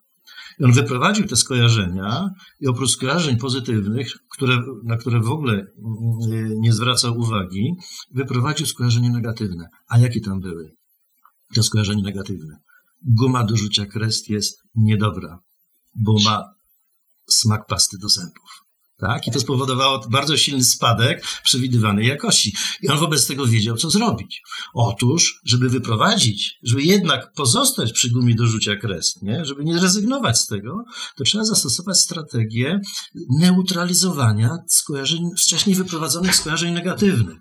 I 0.60 0.64
on 0.64 0.72
wyprowadził 0.72 1.28
te 1.28 1.36
skojarzenia 1.36 2.30
i 2.60 2.68
oprócz 2.68 2.92
skojarzeń 2.92 3.38
pozytywnych, 3.38 4.14
które, 4.32 4.58
na 4.84 4.98
które 4.98 5.20
w 5.20 5.32
ogóle 5.32 5.54
mm, 5.54 5.68
nie 6.60 6.74
zwracał 6.74 7.18
uwagi, 7.18 7.76
wyprowadził 8.12 8.66
skojarzenia 8.66 9.10
negatywne. 9.10 9.68
A 9.88 9.98
jakie 9.98 10.22
tam 10.22 10.40
były? 10.40 10.76
Te 11.56 11.64
skojarzenia 11.64 12.04
negatywne. 12.04 12.58
Guma 13.02 13.44
do 13.44 13.58
rzucia 13.58 13.86
Crest 13.86 14.30
jest 14.30 14.62
niedobra, 14.76 15.40
bo 15.96 16.16
ma 16.26 16.44
smak 17.30 17.68
pasty 17.68 17.98
do 17.98 18.10
zębów. 18.10 18.65
Tak? 18.98 19.28
I 19.28 19.32
to 19.32 19.40
spowodowało 19.40 20.08
bardzo 20.10 20.38
silny 20.38 20.64
spadek 20.64 21.26
przewidywanej 21.44 22.08
jakości. 22.08 22.56
I 22.82 22.88
on 22.88 22.98
wobec 22.98 23.28
tego 23.28 23.46
wiedział, 23.46 23.78
co 23.78 23.90
zrobić. 23.90 24.42
Otóż, 24.74 25.42
żeby 25.46 25.70
wyprowadzić, 25.70 26.60
żeby 26.64 26.84
jednak 26.84 27.34
pozostać 27.34 27.94
przy 27.94 28.10
gumie 28.10 28.36
do 28.36 28.48
rzucia 28.48 28.76
kres, 28.76 29.22
nie? 29.22 29.46
żeby 29.46 29.66
nie 29.66 29.80
rezygnować 29.80 30.40
z 30.40 30.48
tego, 30.48 30.86
to 31.16 31.24
trzeba 31.24 31.44
zastosować 31.44 32.00
strategię 32.00 32.82
neutralizowania 33.40 34.58
skojarzeń, 34.68 35.30
wcześniej 35.38 35.76
wyprowadzonych 35.76 36.36
skojarzeń 36.36 36.74
negatywnych. 36.74 37.38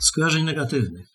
Skojarzeń 0.00 0.44
negatywnych. 0.44 1.06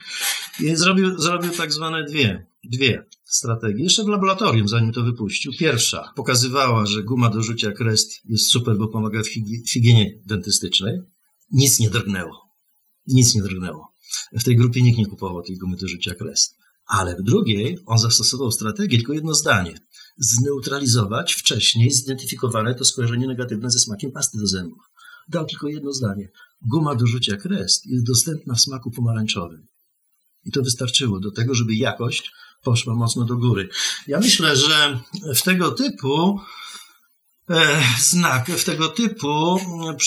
I 0.60 0.76
zrobił, 0.76 1.22
zrobił 1.22 1.52
tak 1.52 1.74
zwane 1.74 2.04
dwie, 2.04 2.46
dwie 2.64 3.06
strategie. 3.32 3.84
Jeszcze 3.84 4.04
w 4.04 4.08
laboratorium, 4.08 4.68
zanim 4.68 4.92
to 4.94 5.04
wypuścił. 5.04 5.52
Pierwsza 5.60 6.12
pokazywała, 6.16 6.86
że 6.86 7.04
guma 7.04 7.30
do 7.30 7.42
rzucia 7.42 7.72
krest 7.72 8.12
jest 8.26 8.46
super, 8.46 8.78
bo 8.78 8.88
pomaga 8.88 9.22
w 9.24 9.28
higienie 9.70 10.22
dentystycznej. 10.26 11.02
Nic 11.52 11.80
nie 11.80 11.90
drgnęło. 11.90 12.52
Nic 13.08 13.36
nie 13.36 13.42
drgnęło. 13.42 13.94
W 14.34 14.44
tej 14.44 14.56
grupie 14.56 14.82
nikt 14.82 14.98
nie 14.98 15.06
kupował 15.06 15.44
tej 15.44 15.58
gumy 15.58 15.78
do 15.78 15.88
rzucia 15.88 16.16
krest. 16.16 16.58
Ale 16.86 17.16
w 17.16 17.22
drugiej 17.22 17.78
on 17.86 17.98
zastosował 17.98 18.52
strategię, 18.52 18.98
tylko 18.98 19.14
jedno 19.14 19.34
zdanie. 19.34 19.80
Zneutralizować 20.18 21.34
wcześniej 21.34 21.92
zidentyfikowane 21.92 22.76
to 22.76 22.86
skojarzenie 22.86 23.28
negatywne 23.28 23.72
ze 23.72 23.80
smakiem 23.80 24.12
pasty 24.12 24.38
do 24.38 24.48
zębów. 24.48 24.84
Dał 25.28 25.46
tylko 25.46 25.68
jedno 25.68 25.94
zdanie. 25.94 26.30
Guma 26.62 26.96
do 26.96 27.08
rzucia 27.08 27.38
krest 27.38 27.86
jest 27.86 28.06
dostępna 28.06 28.56
w 28.56 28.62
smaku 28.62 28.92
pomarańczowym. 28.92 29.68
I 30.46 30.52
to 30.52 30.62
wystarczyło 30.62 31.20
do 31.20 31.32
tego, 31.32 31.56
żeby 31.56 31.76
jakość 31.76 32.32
poszła 32.64 32.96
mocno 32.96 33.26
do 33.26 33.38
góry. 33.38 33.70
Ja 34.08 34.20
myślę, 34.20 34.56
że 34.56 35.00
w 35.36 35.42
tego 35.42 35.72
typu 35.72 36.40
e, 37.50 37.84
znak, 38.00 38.48
w 38.48 38.64
tego 38.64 38.88
typu, 38.88 39.60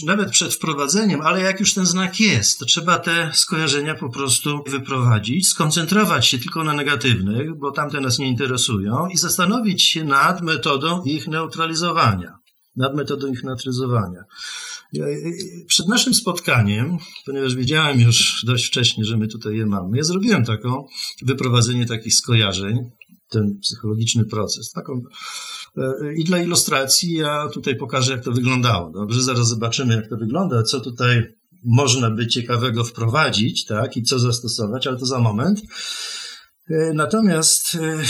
nawet 0.07 0.31
przed 0.31 0.55
wprowadzeniem, 0.55 1.21
ale 1.21 1.41
jak 1.41 1.61
już 1.61 1.75
ten 1.75 1.87
znak 1.87 2.21
jest, 2.21 2.59
to 2.59 2.65
trzeba 2.65 2.99
te 2.99 3.31
skojarzenia 3.35 3.95
po 3.95 4.09
prostu 4.09 4.65
wyprowadzić, 4.67 5.49
skoncentrować 5.49 6.27
się 6.27 6.39
tylko 6.39 6.65
na 6.65 6.73
negatywnych, 6.73 7.59
bo 7.59 7.71
tamte 7.71 8.01
nas 8.01 8.19
nie 8.19 8.29
interesują 8.29 9.09
i 9.09 9.17
zastanowić 9.17 9.83
się 9.83 10.05
nad 10.05 10.43
metodą 10.43 11.03
ich 11.03 11.29
neutralizowania. 11.29 12.39
Nad 12.77 12.95
metodą 12.95 13.27
ich 13.27 13.45
neutralizowania. 13.45 14.25
Przed 15.67 15.89
naszym 15.89 16.15
spotkaniem, 16.15 16.99
ponieważ 17.27 17.55
wiedziałem 17.55 18.01
już 18.01 18.45
dość 18.47 18.67
wcześnie, 18.67 19.05
że 19.05 19.17
my 19.17 19.29
tutaj 19.29 19.57
je 19.57 19.67
mamy, 19.67 19.97
ja 19.97 20.03
zrobiłem 20.03 20.45
taką 20.45 20.87
wyprowadzenie 21.23 21.87
takich 21.87 22.15
skojarzeń, 22.15 22.79
ten 23.31 23.59
psychologiczny 23.63 24.25
proces. 24.25 24.71
Taką, 24.71 25.03
e, 25.77 26.15
I 26.17 26.25
dla 26.25 26.39
ilustracji 26.39 27.13
ja 27.13 27.49
tutaj 27.49 27.77
pokażę, 27.77 28.13
jak 28.13 28.25
to 28.25 28.33
wyglądało. 28.33 28.91
Dobrze, 28.91 29.23
zaraz 29.23 29.49
zobaczymy, 29.49 29.95
jak 29.95 30.09
to 30.09 30.17
wygląda, 30.17 30.63
co 30.63 30.81
tutaj 30.81 31.23
można 31.65 32.11
by 32.11 32.27
ciekawego 32.27 32.85
wprowadzić, 32.85 33.65
tak, 33.65 33.97
i 33.97 34.03
co 34.03 34.19
zastosować, 34.19 34.87
ale 34.87 34.99
to 34.99 35.07
za 35.07 35.19
moment. 35.19 35.61
E, 36.71 36.93
natomiast 36.95 37.75
e, 37.75 38.03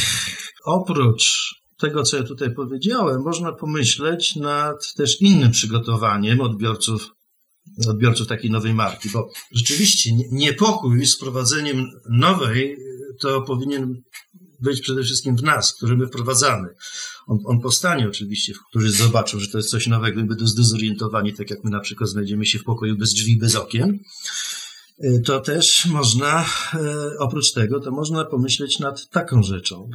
oprócz 0.64 1.54
tego, 1.78 2.02
co 2.02 2.16
ja 2.16 2.22
tutaj 2.22 2.54
powiedziałem, 2.54 3.22
można 3.22 3.52
pomyśleć 3.52 4.36
nad 4.36 4.94
też 4.94 5.20
innym 5.20 5.50
przygotowaniem 5.50 6.40
odbiorców, 6.40 7.10
odbiorców 7.88 8.26
takiej 8.26 8.50
nowej 8.50 8.74
marki, 8.74 9.10
bo 9.10 9.30
rzeczywiście 9.52 10.10
niepokój 10.32 11.06
z 11.06 11.18
prowadzeniem 11.18 11.90
nowej 12.10 12.76
to 13.20 13.42
powinien 13.42 14.02
być 14.60 14.80
przede 14.80 15.02
wszystkim 15.02 15.36
w 15.36 15.42
nas, 15.42 15.74
który 15.74 15.96
my 15.96 16.06
wprowadzamy. 16.06 16.68
On, 17.26 17.38
on 17.44 17.60
powstanie 17.60 18.08
oczywiście, 18.08 18.52
którzy 18.70 18.90
zobaczą, 18.90 19.38
że 19.38 19.48
to 19.48 19.58
jest 19.58 19.70
coś 19.70 19.86
nowego 19.86 20.20
i 20.20 20.24
będą 20.24 20.46
zdezorientowani, 20.46 21.32
tak 21.32 21.50
jak 21.50 21.64
my 21.64 21.70
na 21.70 21.80
przykład 21.80 22.10
znajdziemy 22.10 22.46
się 22.46 22.58
w 22.58 22.64
pokoju 22.64 22.96
bez 22.96 23.14
drzwi, 23.14 23.38
bez 23.38 23.54
okien. 23.54 23.98
E, 24.98 25.20
to 25.20 25.40
też 25.40 25.86
można, 25.86 26.44
e, 26.74 27.18
oprócz 27.18 27.52
tego, 27.52 27.80
to 27.80 27.90
można 27.90 28.24
pomyśleć 28.24 28.78
nad 28.78 29.08
taką 29.08 29.42
rzeczą. 29.42 29.90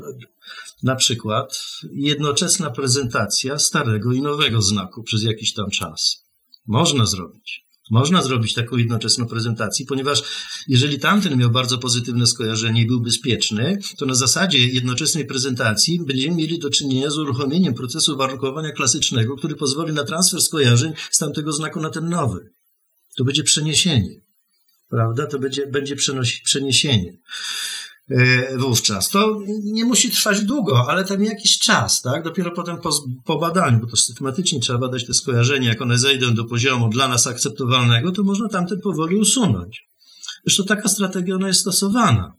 Na 0.84 0.96
przykład 0.96 1.62
jednoczesna 1.94 2.70
prezentacja 2.70 3.60
starego 3.60 4.14
i 4.14 4.22
nowego 4.22 4.62
znaku 4.62 5.04
przez 5.04 5.24
jakiś 5.24 5.54
tam 5.54 5.70
czas. 5.70 6.26
Można 6.68 7.06
zrobić. 7.06 7.70
Można 7.92 8.24
zrobić 8.24 8.54
taką 8.54 8.78
jednoczesną 8.78 9.28
prezentację, 9.28 9.86
ponieważ 9.86 10.24
jeżeli 10.68 11.00
tamten 11.00 11.38
miał 11.38 11.50
bardzo 11.50 11.78
pozytywne 11.78 12.28
skojarzenie 12.28 12.82
i 12.82 12.88
był 12.88 13.02
bezpieczny, 13.02 13.80
to 13.98 14.06
na 14.06 14.14
zasadzie 14.14 14.68
jednoczesnej 14.68 15.26
prezentacji 15.26 16.00
będziemy 16.06 16.36
mieli 16.36 16.60
do 16.60 16.70
czynienia 16.70 17.10
z 17.10 17.18
uruchomieniem 17.18 17.74
procesu 17.74 18.18
warunkowania 18.18 18.72
klasycznego, 18.72 19.36
który 19.36 19.56
pozwoli 19.56 19.94
na 19.94 20.04
transfer 20.04 20.42
skojarzeń 20.42 20.94
z 21.12 21.18
tamtego 21.18 21.52
znaku 21.52 21.80
na 21.80 21.90
ten 21.90 22.10
nowy. 22.10 22.50
To 23.18 23.24
będzie 23.24 23.44
przeniesienie, 23.44 24.22
prawda? 24.90 25.28
To 25.28 25.40
będzie, 25.40 25.68
będzie 25.68 25.96
przeniesienie. 26.44 27.18
E, 28.10 28.58
wówczas. 28.58 29.10
To 29.10 29.40
nie 29.64 29.86
musi 29.86 30.12
trwać 30.12 30.42
długo, 30.42 30.86
ale 30.90 31.06
tam 31.06 31.24
jakiś 31.24 31.60
czas, 31.60 32.02
tak? 32.02 32.24
Dopiero 32.24 32.52
potem 32.52 32.78
po, 32.78 32.90
po 33.26 33.38
badaniu, 33.38 33.80
bo 33.80 33.88
to 33.88 33.98
systematycznie 33.98 34.60
trzeba 34.60 34.80
badać 34.80 35.06
te 35.06 35.14
skojarzenia, 35.14 35.70
jak 35.70 35.82
one 35.82 35.98
zejdą 35.98 36.34
do 36.34 36.46
poziomu 36.46 36.90
dla 36.90 37.08
nas 37.08 37.28
akceptowalnego, 37.28 38.12
to 38.12 38.24
można 38.24 38.50
tamten 38.50 38.82
powoli 38.82 39.16
usunąć. 39.16 39.88
Zresztą 40.46 40.64
taka 40.64 40.90
strategia 40.90 41.36
ona 41.36 41.48
jest 41.48 41.60
stosowana. 41.60 42.34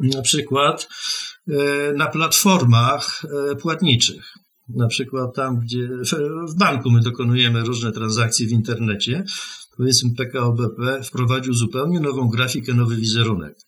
Na 0.00 0.22
przykład 0.22 0.88
e, 1.48 1.52
na 1.92 2.06
platformach 2.06 3.22
e, 3.52 3.56
płatniczych. 3.56 4.34
Na 4.68 4.88
przykład 4.88 5.34
tam, 5.34 5.60
gdzie 5.60 5.88
w 6.48 6.54
banku 6.54 6.90
my 6.90 7.00
dokonujemy 7.00 7.62
różne 7.62 7.92
transakcje 7.92 8.46
w 8.46 8.50
internecie, 8.50 9.24
powiedzmy 9.76 10.10
PKO 10.14 10.52
BP 10.52 11.02
wprowadził 11.02 11.54
zupełnie 11.54 12.00
nową 12.00 12.28
grafikę, 12.28 12.74
nowy 12.74 12.96
wizerunek 12.96 13.67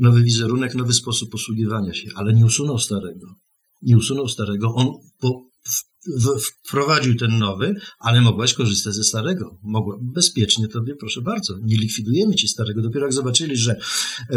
nowy 0.00 0.22
wizerunek, 0.22 0.74
nowy 0.74 0.92
sposób 0.92 1.30
posługiwania 1.30 1.94
się, 1.94 2.08
ale 2.14 2.34
nie 2.34 2.44
usunął 2.44 2.78
starego. 2.78 3.34
Nie 3.82 3.96
usunął 3.96 4.28
starego, 4.28 4.74
on 4.74 4.86
po, 5.20 5.42
w, 6.06 6.40
wprowadził 6.68 7.16
ten 7.16 7.38
nowy, 7.38 7.74
ale 7.98 8.20
mogłaś 8.20 8.54
korzystać 8.54 8.94
ze 8.94 9.04
starego. 9.04 9.58
Mogła, 9.62 9.96
bezpiecznie 10.02 10.68
tobie, 10.68 10.94
proszę 11.00 11.22
bardzo, 11.22 11.54
nie 11.62 11.76
likwidujemy 11.76 12.34
ci 12.34 12.48
starego. 12.48 12.82
Dopiero 12.82 13.06
jak 13.06 13.12
zobaczyli, 13.12 13.56
że 13.56 13.76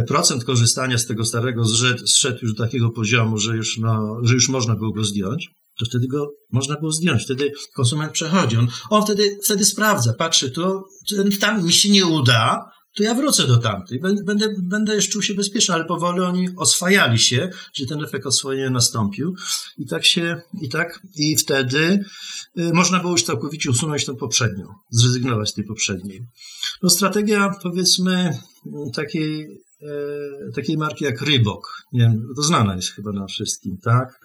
procent 0.08 0.44
korzystania 0.44 0.98
z 0.98 1.06
tego 1.06 1.26
starego 1.26 1.66
zszedł, 1.66 2.08
zszedł 2.08 2.38
już 2.42 2.54
do 2.54 2.64
takiego 2.64 2.90
poziomu, 2.90 3.38
że 3.38 3.56
już, 3.56 3.78
no, 3.78 4.20
że 4.24 4.34
już 4.34 4.50
można 4.50 4.76
było 4.76 4.92
go 4.92 5.04
zdjąć, 5.04 5.50
to 5.80 5.86
wtedy 5.86 6.08
go 6.08 6.28
można 6.52 6.76
było 6.80 6.92
zdjąć. 6.92 7.24
Wtedy 7.24 7.52
konsument 7.76 8.12
przechodzi. 8.12 8.58
On, 8.58 8.68
on 8.90 9.04
wtedy, 9.04 9.38
wtedy 9.44 9.66
sprawdza, 9.66 10.14
patrzy, 10.14 10.52
to 10.52 10.84
tam 11.40 11.66
mi 11.66 11.74
się 11.74 11.90
nie 11.90 12.06
uda, 12.06 12.60
to 12.96 13.04
ja 13.04 13.14
wrócę 13.14 13.48
do 13.48 13.58
tamtej. 13.58 14.00
Będę, 14.00 14.54
będę 14.58 14.96
jeszcze 14.96 15.12
czuł 15.12 15.22
się 15.22 15.34
bezpieczny, 15.34 15.74
ale 15.74 15.86
powoli 15.86 16.20
oni 16.20 16.50
oswajali 16.58 17.20
się, 17.20 17.50
że 17.74 17.86
ten 17.86 18.04
efekt 18.04 18.26
oswojenia 18.26 18.70
nastąpił. 18.70 19.36
I 19.78 19.86
tak 19.86 20.06
się, 20.06 20.42
i 20.62 20.70
tak, 20.70 21.08
i 21.16 21.38
wtedy 21.38 22.06
y, 22.60 22.74
można 22.74 23.00
było 23.00 23.12
już 23.12 23.24
całkowicie 23.24 23.70
usunąć 23.70 24.06
tę 24.06 24.16
poprzednią, 24.16 24.68
zrezygnować 24.90 25.50
z 25.50 25.54
tej 25.54 25.64
poprzedniej. 25.64 26.26
No 26.84 26.90
strategia, 26.90 27.52
powiedzmy, 27.64 28.38
takiej, 28.96 29.62
e, 29.82 30.52
takiej 30.56 30.78
marki 30.78 31.06
jak 31.06 31.22
Rybok, 31.22 31.84
nie 31.94 32.02
wiem, 32.02 32.28
to 32.36 32.44
znana 32.44 32.76
jest 32.76 32.90
chyba 32.90 33.12
na 33.12 33.28
wszystkim, 33.28 33.78
tak? 33.78 34.20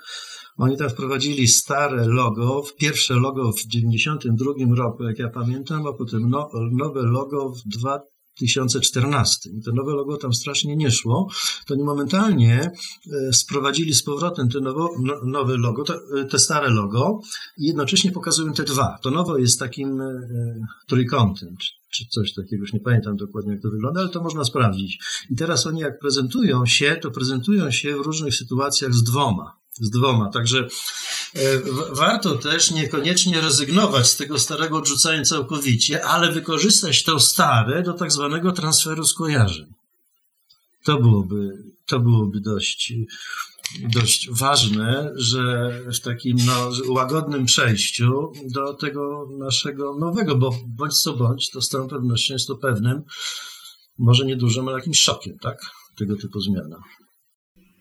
Oni 0.57 0.77
tam 0.77 0.91
wprowadzili 0.91 1.49
stare 1.49 2.07
logo, 2.07 2.63
pierwsze 2.79 3.15
logo 3.15 3.53
w 3.53 3.67
92 3.67 4.75
roku, 4.77 5.05
jak 5.05 5.19
ja 5.19 5.29
pamiętam, 5.29 5.87
a 5.87 5.93
potem 5.93 6.31
no, 6.31 6.51
nowe 6.73 7.03
logo 7.03 7.49
w 7.49 7.69
2000 7.69 8.18
2014. 8.39 9.51
I 9.51 9.63
to 9.63 9.73
nowe 9.73 9.93
logo 9.93 10.17
tam 10.17 10.35
strasznie 10.35 10.77
nie 10.77 10.91
szło. 10.91 11.29
To 11.67 11.75
oni 11.75 11.83
momentalnie 11.83 12.71
e, 13.13 13.33
sprowadzili 13.33 13.95
z 13.95 14.03
powrotem 14.03 14.49
te 14.49 14.61
nowo, 14.61 14.91
no, 15.03 15.15
nowe 15.25 15.57
logo, 15.57 15.85
te, 15.85 15.95
te, 16.31 16.39
stare 16.39 16.71
logo 16.71 17.21
i 17.59 17.67
jednocześnie 17.67 18.13
pokazują 18.13 18.53
te 18.53 18.65
dwa. 18.65 18.99
To 19.03 19.11
nowe 19.11 19.41
jest 19.41 19.59
takim 19.59 20.01
e, 20.01 20.21
trójkątem, 20.87 21.57
czy 21.91 22.05
coś 22.09 22.35
takiego, 22.35 22.61
już 22.61 22.73
nie 22.73 22.81
pamiętam 22.81 23.17
dokładnie 23.17 23.53
jak 23.53 23.63
to 23.63 23.71
wygląda, 23.71 24.01
ale 24.01 24.09
to 24.09 24.23
można 24.23 24.45
sprawdzić. 24.45 24.99
I 25.31 25.37
teraz 25.37 25.67
oni 25.67 25.81
jak 25.81 25.99
prezentują 25.99 26.67
się, 26.67 26.97
to 27.03 27.11
prezentują 27.11 27.71
się 27.71 27.97
w 27.97 28.01
różnych 28.01 28.35
sytuacjach 28.35 28.95
z 28.95 29.03
dwoma 29.03 29.59
z 29.81 29.91
dwoma. 29.91 30.31
Także 30.31 30.59
e, 31.35 31.41
warto 31.93 32.35
też 32.35 32.71
niekoniecznie 32.71 33.41
rezygnować 33.41 34.09
z 34.09 34.17
tego 34.17 34.39
starego, 34.39 34.79
odrzucając 34.79 35.29
całkowicie, 35.29 36.05
ale 36.05 36.33
wykorzystać 36.33 37.05
to 37.05 37.21
stare 37.21 37.83
do 37.83 37.93
tak 37.93 38.13
zwanego 38.13 38.53
transferu 38.53 39.05
skojarzeń. 39.05 39.67
To 40.85 41.01
byłoby, 41.01 41.63
to 41.87 42.01
byłoby 42.01 42.41
dość, 42.41 42.93
dość 43.81 44.31
ważne, 44.31 45.13
że 45.17 45.71
w 45.93 46.01
takim 46.01 46.37
no, 46.47 46.71
łagodnym 46.89 47.45
przejściu 47.45 48.33
do 48.45 48.75
tego 48.75 49.29
naszego 49.39 49.99
nowego, 49.99 50.37
bo 50.37 50.59
bądź 50.67 50.95
co 51.03 51.17
bądź, 51.17 51.51
to 51.51 51.61
z 51.61 51.69
całą 51.69 51.89
pewnością 51.89 52.35
jest 52.35 52.47
to 52.47 52.57
pewnym, 52.57 53.03
może 53.99 54.25
niedużym, 54.25 54.69
ale 54.69 54.79
jakimś 54.79 55.01
szokiem, 55.01 55.39
tak? 55.39 55.71
Tego 55.97 56.17
typu 56.17 56.41
zmiana. 56.41 56.77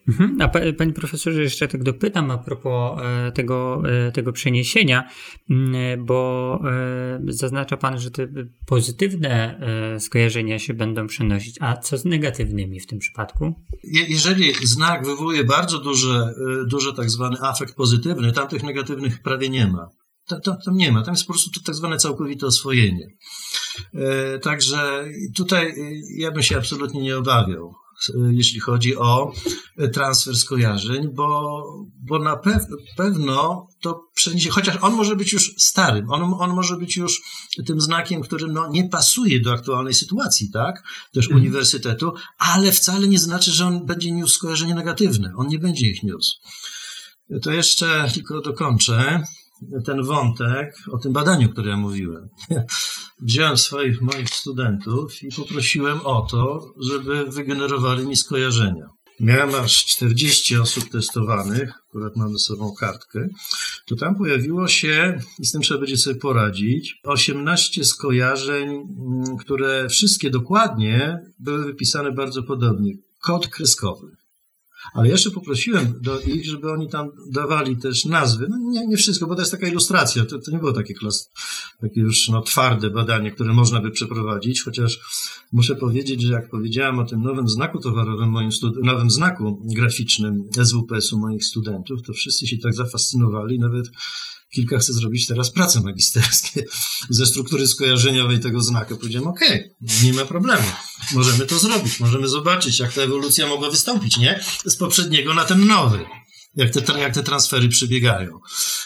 Mhm. 0.08 0.42
A 0.42 0.48
panie 0.78 0.94
profesorze, 0.94 1.42
jeszcze 1.42 1.68
tak 1.68 1.84
dopytam 1.84 2.32
a 2.32 2.38
propos 2.38 3.02
e, 3.02 3.32
tego, 3.32 3.84
e, 4.08 4.12
tego 4.12 4.32
przeniesienia, 4.32 5.10
bo 5.98 6.60
e, 6.66 7.20
zaznacza 7.28 7.78
pan, 7.78 8.00
że 8.00 8.12
te 8.12 8.28
pozytywne 8.66 9.60
skojarzenia 10.00 10.60
się 10.60 10.74
będą 10.74 11.08
przenosić, 11.08 11.58
a 11.62 11.78
co 11.78 11.98
z 11.98 12.06
negatywnymi 12.06 12.80
w 12.80 12.88
tym 12.88 13.00
przypadku? 13.00 13.54
Jeżeli 13.84 14.54
znak 14.64 15.06
wywołuje 15.06 15.44
bardzo 15.44 15.80
duży, 15.80 16.24
duży 16.68 16.94
tak 16.94 17.10
zwany 17.10 17.38
afekt 17.42 17.76
pozytywny, 17.76 18.32
tam 18.32 18.48
tych 18.48 18.64
negatywnych 18.64 19.22
prawie 19.22 19.50
nie 19.50 19.68
ma. 19.68 19.90
Tam, 20.28 20.42
tam, 20.42 20.56
tam, 20.66 20.78
nie 20.78 20.92
ma, 20.92 21.04
tam 21.04 21.14
jest 21.14 21.28
po 21.28 21.34
prostu 21.34 21.64
tak 21.66 21.76
zwane 21.76 21.98
całkowite 21.98 22.46
oswojenie. 22.46 23.08
Także 24.42 25.06
tutaj 25.36 25.74
ja 26.18 26.32
bym 26.32 26.44
się 26.44 26.58
absolutnie 26.58 27.02
nie 27.02 27.18
obawiał 27.18 27.74
jeśli 28.32 28.60
chodzi 28.60 28.98
o 28.98 29.32
transfer 29.94 30.38
skojarzeń, 30.38 31.10
bo, 31.14 31.64
bo 31.96 32.20
na 32.20 32.42
pewno 32.98 33.68
to 33.82 34.04
przeniesie, 34.14 34.50
chociaż 34.50 34.78
on 34.82 34.94
może 34.94 35.16
być 35.16 35.34
już 35.34 35.54
starym, 35.58 36.10
on, 36.10 36.34
on 36.40 36.56
może 36.56 36.78
być 36.78 36.98
już 36.98 37.22
tym 37.66 37.82
znakiem, 37.82 38.22
który 38.22 38.48
no, 38.48 38.70
nie 38.72 38.90
pasuje 38.90 39.40
do 39.40 39.54
aktualnej 39.54 39.94
sytuacji, 39.94 40.50
tak, 40.52 40.84
też 41.14 41.26
mhm. 41.26 41.42
uniwersytetu, 41.42 42.14
ale 42.38 42.72
wcale 42.72 43.08
nie 43.08 43.20
znaczy, 43.20 43.52
że 43.52 43.66
on 43.66 43.86
będzie 43.86 44.12
niósł 44.12 44.34
skojarzenie 44.34 44.76
negatywne, 44.76 45.34
on 45.38 45.48
nie 45.48 45.60
będzie 45.60 45.88
ich 45.88 46.04
niósł. 46.04 46.32
To 47.42 47.52
jeszcze 47.52 48.12
tylko 48.14 48.42
dokończę 48.42 49.24
ten 49.86 50.04
wątek 50.04 50.76
o 50.92 50.98
tym 50.98 51.14
badaniu, 51.14 51.50
które 51.50 51.70
ja 51.70 51.78
mówiłem. 51.78 52.30
Wziąłem 53.22 53.58
swoich 53.58 54.02
moich 54.02 54.30
studentów 54.30 55.24
i 55.24 55.30
poprosiłem 55.36 56.00
o 56.04 56.28
to, 56.32 56.74
żeby 56.80 57.26
wygenerowali 57.26 58.08
mi 58.08 58.16
skojarzenia. 58.16 58.88
Miałem 59.20 59.56
aż 59.56 59.86
40 59.86 60.58
osób 60.58 60.90
testowanych, 60.90 61.74
akurat 61.90 62.16
mam 62.16 62.32
ze 62.32 62.40
sobą 62.40 62.74
kartkę, 62.80 63.28
to 63.86 63.96
tam 63.96 64.16
pojawiło 64.16 64.68
się, 64.68 65.20
i 65.40 65.46
z 65.46 65.52
tym 65.52 65.62
trzeba 65.62 65.80
będzie 65.80 65.98
sobie 65.98 66.20
poradzić, 66.20 67.00
18 67.04 67.86
skojarzeń, 67.86 68.70
mm, 68.70 69.38
które 69.38 69.90
wszystkie 69.90 70.30
dokładnie 70.30 71.20
były 71.40 71.66
wypisane 71.66 72.12
bardzo 72.12 72.44
podobnie. 72.44 72.94
Kod 73.22 73.48
kreskowy. 73.48 74.08
Ale 74.94 75.10
jeszcze 75.10 75.32
poprosiłem 75.32 75.94
do 76.02 76.20
ich, 76.20 76.46
żeby 76.46 76.72
oni 76.72 76.90
tam 76.90 77.10
dawali 77.32 77.78
też 77.78 78.06
nazwy. 78.06 78.48
No 78.50 78.58
nie, 78.58 78.88
nie 78.88 78.98
wszystko, 78.98 79.28
bo 79.28 79.36
to 79.36 79.42
jest 79.42 79.52
taka 79.52 79.68
ilustracja. 79.68 80.26
To, 80.26 80.40
to 80.40 80.52
nie 80.52 80.58
było 80.58 80.74
takie, 80.74 80.94
klas, 80.94 81.32
takie 81.82 82.02
już 82.02 82.30
no, 82.30 82.42
twarde 82.42 82.90
badanie, 82.90 83.32
które 83.32 83.54
można 83.54 83.82
by 83.82 83.92
przeprowadzić, 83.92 84.64
chociaż 84.64 85.00
muszę 85.52 85.76
powiedzieć, 85.76 86.22
że 86.22 86.34
jak 86.34 86.50
powiedziałem 86.50 87.00
o 87.00 87.06
tym 87.06 87.22
nowym 87.22 87.48
znaku 87.48 87.80
towarowym, 87.80 88.30
moim 88.30 88.50
nowym 88.84 89.10
znaku 89.10 89.62
graficznym 89.76 90.44
SWPS-u 90.64 91.20
moich 91.20 91.46
studentów, 91.46 92.02
to 92.02 92.14
wszyscy 92.14 92.48
się 92.48 92.58
tak 92.58 92.74
zafascynowali, 92.74 93.60
nawet 93.60 93.86
kilka 94.58 94.80
chce 94.80 94.94
zrobić 94.94 95.28
teraz 95.28 95.52
prace 95.52 95.82
magisterskie 95.82 96.64
ze 97.10 97.26
struktury 97.26 97.68
skojarzeniowej 97.68 98.40
tego 98.40 98.62
znaku. 98.62 98.98
Powiedziałem, 98.98 99.28
okej, 99.28 99.74
okay, 99.84 100.04
nie 100.04 100.14
ma 100.14 100.26
problemu. 100.26 100.68
Możemy 101.14 101.46
to 101.46 101.60
zrobić, 101.60 102.00
możemy 102.00 102.28
zobaczyć, 102.28 102.80
jak 102.80 102.94
ta 102.94 103.02
ewolucja 103.02 103.48
mogła 103.48 103.72
wystąpić, 103.72 104.18
nie? 104.18 104.44
Z 104.66 104.76
poprzedniego 104.76 105.34
na 105.34 105.46
ten 105.46 105.68
nowy 105.68 106.06
jak 106.58 106.72
te, 106.72 107.00
jak 107.00 107.14
te 107.14 107.24
transfery 107.24 107.70
przebiegają. 107.70 108.40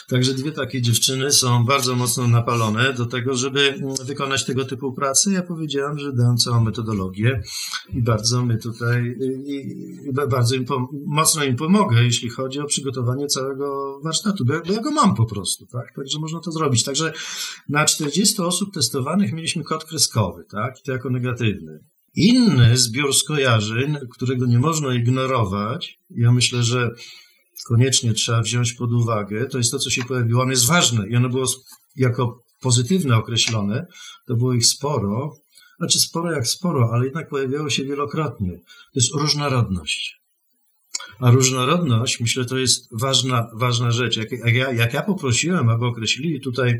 Także 0.08 0.34
dwie 0.34 0.52
takie 0.52 0.82
dziewczyny 0.82 1.32
są 1.32 1.64
bardzo 1.64 1.96
mocno 1.96 2.28
napalone 2.28 2.92
do 2.92 3.06
tego, 3.06 3.36
żeby 3.36 3.74
wykonać 4.04 4.44
tego 4.44 4.64
typu 4.64 4.92
pracy. 4.92 5.32
Ja 5.32 5.42
powiedziałam, 5.42 5.98
że 5.98 6.12
dam 6.12 6.36
całą 6.36 6.64
metodologię 6.64 7.42
i 7.94 8.02
bardzo 8.02 8.44
my 8.44 8.58
tutaj, 8.58 9.16
i 9.46 10.12
bardzo 10.30 10.54
im, 10.54 10.66
mocno 11.06 11.44
im 11.44 11.56
pomogę, 11.56 12.02
jeśli 12.02 12.30
chodzi 12.30 12.60
o 12.60 12.64
przygotowanie 12.64 13.26
całego 13.26 14.00
warsztatu, 14.04 14.44
bo, 14.44 14.54
bo 14.66 14.72
ja 14.72 14.80
go 14.80 14.90
mam 14.90 15.14
po 15.14 15.26
prostu, 15.26 15.66
tak? 15.66 15.94
Także 15.96 16.18
można 16.18 16.40
to 16.40 16.52
zrobić. 16.52 16.84
Także 16.84 17.12
na 17.68 17.84
40 17.84 18.42
osób 18.42 18.74
testowanych 18.74 19.32
mieliśmy 19.32 19.64
kod 19.64 19.84
kreskowy, 19.84 20.44
tak? 20.50 20.80
I 20.80 20.82
to 20.82 20.92
jako 20.92 21.10
negatywny. 21.10 21.78
Inny 22.14 22.76
zbiór 22.76 23.14
skojarzeń, 23.14 23.96
którego 24.10 24.46
nie 24.46 24.58
można 24.58 24.94
ignorować, 24.94 25.98
ja 26.10 26.32
myślę, 26.32 26.62
że 26.62 26.90
koniecznie 27.68 28.12
trzeba 28.12 28.42
wziąć 28.42 28.72
pod 28.72 28.92
uwagę, 28.92 29.46
to 29.46 29.58
jest 29.58 29.70
to, 29.70 29.78
co 29.78 29.90
się 29.90 30.04
pojawiło. 30.04 30.42
Ono 30.42 30.50
jest 30.50 30.66
ważne 30.66 31.08
i 31.08 31.16
ono 31.16 31.28
było 31.28 31.46
jako 31.96 32.42
pozytywne 32.62 33.16
określone. 33.16 33.86
To 34.26 34.36
było 34.36 34.54
ich 34.54 34.66
sporo. 34.66 35.36
Znaczy 35.78 36.00
sporo 36.00 36.32
jak 36.32 36.46
sporo, 36.46 36.90
ale 36.92 37.04
jednak 37.04 37.28
pojawiało 37.28 37.70
się 37.70 37.84
wielokrotnie. 37.84 38.58
To 38.66 39.00
jest 39.00 39.14
różnorodność. 39.14 40.22
A 41.18 41.30
różnorodność, 41.30 42.20
myślę, 42.20 42.44
to 42.44 42.58
jest 42.58 42.88
ważna, 43.00 43.48
ważna 43.54 43.90
rzecz. 43.90 44.16
Jak, 44.16 44.32
jak, 44.32 44.54
ja, 44.54 44.72
jak 44.72 44.94
ja 44.94 45.02
poprosiłem, 45.02 45.68
aby 45.68 45.86
określili 45.86 46.40
tutaj, 46.40 46.78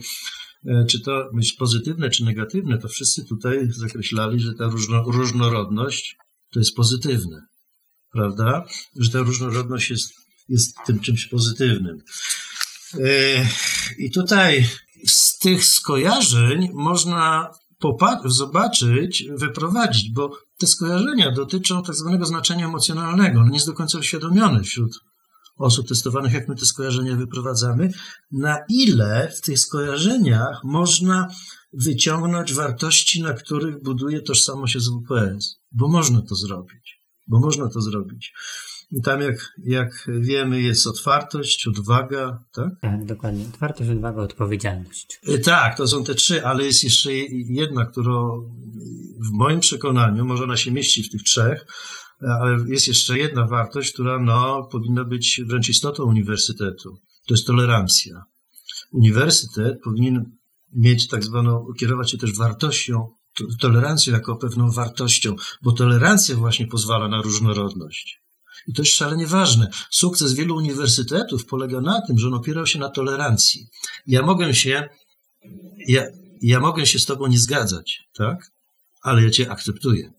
e, 0.67 0.85
czy 0.91 1.01
to 1.01 1.31
jest 1.37 1.57
pozytywne, 1.59 2.11
czy 2.11 2.25
negatywne, 2.25 2.79
to 2.79 2.89
wszyscy 2.89 3.25
tutaj 3.25 3.69
zakreślali, 3.71 4.41
że 4.41 4.55
ta 4.55 4.65
różno, 4.65 5.03
różnorodność 5.03 6.17
to 6.53 6.59
jest 6.59 6.77
pozytywne. 6.77 7.47
Prawda? 8.13 8.65
Że 8.97 9.11
ta 9.11 9.19
różnorodność 9.19 9.91
jest 9.91 10.22
jest 10.49 10.77
tym 10.87 11.01
czymś 11.01 11.27
pozytywnym. 11.27 11.99
E, 12.95 13.47
I 13.99 14.11
tutaj 14.11 14.69
z 15.07 15.39
tych 15.39 15.65
skojarzeń 15.65 16.69
można 16.75 17.51
zobaczyć, 18.25 19.25
wyprowadzić, 19.37 20.11
bo 20.13 20.39
te 20.59 20.67
skojarzenia 20.67 21.31
dotyczą 21.31 21.83
tak 21.83 21.95
zwanego 21.95 22.27
znaczenia 22.27 22.67
emocjonalnego. 22.67 23.41
On 23.41 23.49
nie 23.49 23.55
jest 23.55 23.67
do 23.67 23.73
końca 23.73 23.99
uświadomiony 23.99 24.63
wśród 24.63 25.01
osób 25.57 25.89
testowanych, 25.89 26.33
jak 26.33 26.49
my 26.49 26.57
te 26.57 26.67
skojarzenia 26.67 27.17
wyprowadzamy, 27.17 27.93
na 28.33 28.59
ile 28.69 29.33
w 29.37 29.41
tych 29.41 29.59
skojarzeniach 29.59 30.61
można 30.65 31.29
wyciągnąć 31.73 32.55
wartości, 32.55 33.23
na 33.23 33.33
których 33.33 33.83
buduje 33.83 34.21
tożsamość 34.21 34.79
SWPS, 34.79 35.61
bo 35.73 35.89
można 35.89 36.23
to 36.23 36.35
zrobić, 36.35 37.01
bo 37.27 37.41
można 37.41 37.69
to 37.69 37.81
zrobić. 37.81 38.33
I 38.93 39.03
tam, 39.03 39.21
jak, 39.21 39.53
jak 39.65 40.09
wiemy, 40.21 40.63
jest 40.63 40.87
otwartość, 40.87 41.67
odwaga, 41.67 42.45
tak? 42.53 42.69
Tak, 42.81 43.05
dokładnie. 43.05 43.45
Otwartość, 43.55 43.91
odwaga, 43.91 44.23
odpowiedzialność. 44.23 45.21
Y, 45.29 45.39
tak, 45.39 45.77
to 45.77 45.87
są 45.89 46.05
te 46.05 46.15
trzy, 46.15 46.47
ale 46.47 46.65
jest 46.65 46.85
jeszcze 46.85 47.13
jedna, 47.49 47.87
która 47.87 48.21
w 49.29 49.33
moim 49.33 49.61
przekonaniu, 49.61 50.25
może 50.25 50.45
ona 50.45 50.57
się 50.57 50.71
mieści 50.71 51.03
w 51.03 51.11
tych 51.11 51.23
trzech, 51.23 51.67
ale 52.41 52.57
jest 52.69 52.89
jeszcze 52.89 53.19
jedna 53.19 53.47
wartość, 53.47 53.93
która 53.93 54.19
no, 54.19 54.69
powinna 54.73 55.05
być 55.05 55.41
wręcz 55.47 55.69
istotą 55.69 56.05
uniwersytetu. 56.05 56.99
To 57.27 57.35
jest 57.35 57.47
tolerancja. 57.47 58.23
Uniwersytet 58.93 59.81
powinien 59.85 60.37
mieć 60.73 61.09
tak 61.09 61.25
zwaną, 61.25 61.67
kierować 61.79 62.11
się 62.11 62.19
też 62.19 62.37
wartością, 62.39 63.09
tolerancją 63.61 64.13
jako 64.13 64.37
pewną 64.37 64.71
wartością, 64.71 65.37
bo 65.63 65.73
tolerancja 65.73 66.37
właśnie 66.37 66.67
pozwala 66.67 67.09
na 67.09 67.23
różnorodność. 67.23 68.22
I 68.69 68.73
to 68.73 68.83
jest 68.83 68.95
szalenie 68.95 69.27
ważne. 69.27 69.71
Sukces 69.91 70.35
wielu 70.35 70.57
uniwersytetów 70.57 71.47
polega 71.47 71.81
na 71.81 72.01
tym, 72.07 72.19
że 72.19 72.27
on 72.27 72.35
opierał 72.35 72.67
się 72.67 72.79
na 72.79 72.89
tolerancji. 72.89 73.67
Ja 74.07 74.23
mogę 74.23 74.55
się, 74.55 74.89
ja, 75.89 76.07
ja 76.43 76.61
mogę 76.61 76.87
się 76.87 76.99
z 76.99 77.07
tobą 77.07 77.27
nie 77.27 77.39
zgadzać, 77.39 78.01
tak? 78.15 78.53
Ale 79.03 79.23
ja 79.23 79.31
cię 79.31 79.51
akceptuję. 79.51 80.13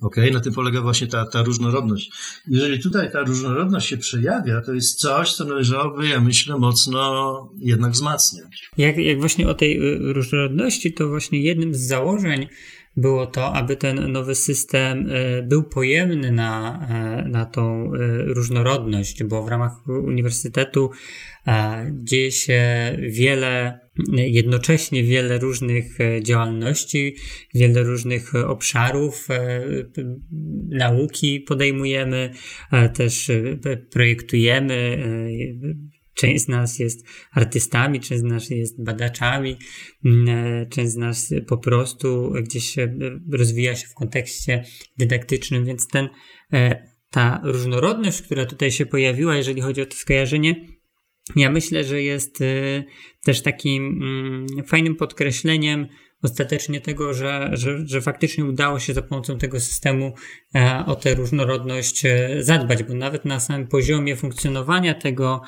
Ok, 0.00 0.16
na 0.32 0.40
tym 0.40 0.52
polega 0.52 0.80
właśnie 0.82 1.06
ta, 1.06 1.26
ta 1.26 1.42
różnorodność. 1.42 2.10
Jeżeli 2.46 2.82
tutaj 2.82 3.12
ta 3.12 3.20
różnorodność 3.20 3.88
się 3.88 3.96
przejawia, 3.96 4.60
to 4.60 4.74
jest 4.74 4.98
coś, 4.98 5.34
co 5.34 5.44
należałoby, 5.44 6.08
ja 6.08 6.20
myślę, 6.20 6.58
mocno 6.58 7.52
jednak 7.58 7.92
wzmacniać. 7.92 8.70
Jak, 8.78 8.96
jak 8.96 9.20
właśnie 9.20 9.48
o 9.48 9.54
tej 9.54 9.78
y, 9.78 10.12
różnorodności, 10.12 10.92
to 10.92 11.08
właśnie 11.08 11.42
jednym 11.42 11.74
z 11.74 11.80
założeń 11.80 12.46
było 13.00 13.26
to, 13.26 13.52
aby 13.52 13.76
ten 13.76 14.12
nowy 14.12 14.34
system 14.34 15.10
e, 15.10 15.42
był 15.42 15.62
pojemny 15.62 16.32
na, 16.32 16.80
e, 16.90 17.28
na 17.28 17.46
tą 17.46 17.84
e, 17.84 17.88
różnorodność, 18.24 19.24
bo 19.24 19.42
w 19.42 19.48
ramach 19.48 19.88
uniwersytetu 19.88 20.90
dzieje 21.90 22.32
się 22.32 22.62
wiele, 23.08 23.80
jednocześnie 24.08 25.04
wiele 25.04 25.38
różnych 25.38 25.98
działalności, 26.22 27.16
wiele 27.54 27.82
różnych 27.82 28.34
obszarów 28.34 29.28
nauki 30.68 31.40
podejmujemy, 31.40 32.30
też 32.94 33.30
projektujemy, 33.90 34.98
Część 36.18 36.44
z 36.44 36.48
nas 36.48 36.78
jest 36.78 37.06
artystami, 37.32 38.00
część 38.00 38.20
z 38.20 38.24
nas 38.24 38.50
jest 38.50 38.84
badaczami, 38.84 39.56
mm, 40.04 40.28
e, 40.28 40.66
część 40.66 40.92
z 40.92 40.96
nas 40.96 41.34
po 41.46 41.58
prostu 41.58 42.32
gdzieś 42.42 42.76
rozwija 43.32 43.76
się 43.76 43.86
w 43.86 43.94
kontekście 43.94 44.64
dydaktycznym, 44.98 45.64
więc 45.64 45.88
ten, 45.88 46.08
e, 46.52 46.88
ta 47.10 47.40
różnorodność, 47.44 48.22
która 48.22 48.46
tutaj 48.46 48.70
się 48.70 48.86
pojawiła, 48.86 49.36
jeżeli 49.36 49.60
chodzi 49.60 49.82
o 49.82 49.86
to 49.86 49.96
skojarzenie, 49.96 50.66
ja 51.36 51.50
myślę, 51.50 51.84
że 51.84 52.02
jest 52.02 52.40
e, 52.40 52.84
też 53.24 53.42
takim 53.42 54.02
mm, 54.02 54.46
fajnym 54.66 54.96
podkreśleniem 54.96 55.86
ostatecznie 56.22 56.80
tego, 56.80 57.14
że, 57.14 57.50
że, 57.52 57.86
że 57.86 58.00
faktycznie 58.00 58.44
udało 58.44 58.80
się 58.80 58.94
za 58.94 59.02
pomocą 59.02 59.38
tego 59.38 59.60
systemu 59.60 60.14
o 60.86 60.96
tę 60.96 61.14
różnorodność 61.14 62.02
zadbać, 62.40 62.82
bo 62.82 62.94
nawet 62.94 63.24
na 63.24 63.40
samym 63.40 63.66
poziomie 63.66 64.16
funkcjonowania 64.16 64.94
tego 64.94 65.42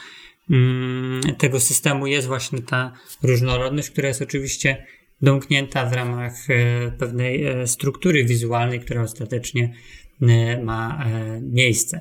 tego 1.38 1.60
systemu 1.60 2.06
jest 2.06 2.26
właśnie 2.26 2.62
ta 2.62 2.92
różnorodność, 3.22 3.90
która 3.90 4.08
jest 4.08 4.22
oczywiście 4.22 4.86
domknięta 5.22 5.86
w 5.86 5.92
ramach 5.92 6.50
e, 6.50 6.90
pewnej 6.98 7.44
e, 7.44 7.66
struktury 7.66 8.24
wizualnej, 8.24 8.80
która 8.80 9.02
ostatecznie 9.02 9.74
e, 10.22 10.62
ma 10.62 11.06
miejsce. 11.42 12.00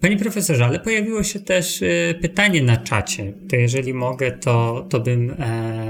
Panie 0.00 0.16
profesorze, 0.16 0.64
ale 0.64 0.80
pojawiło 0.80 1.22
się 1.22 1.40
też 1.40 1.84
pytanie 2.20 2.62
na 2.62 2.76
czacie. 2.76 3.32
To 3.48 3.56
jeżeli 3.56 3.94
mogę, 3.94 4.32
to, 4.32 4.86
to 4.90 5.00
bym 5.00 5.36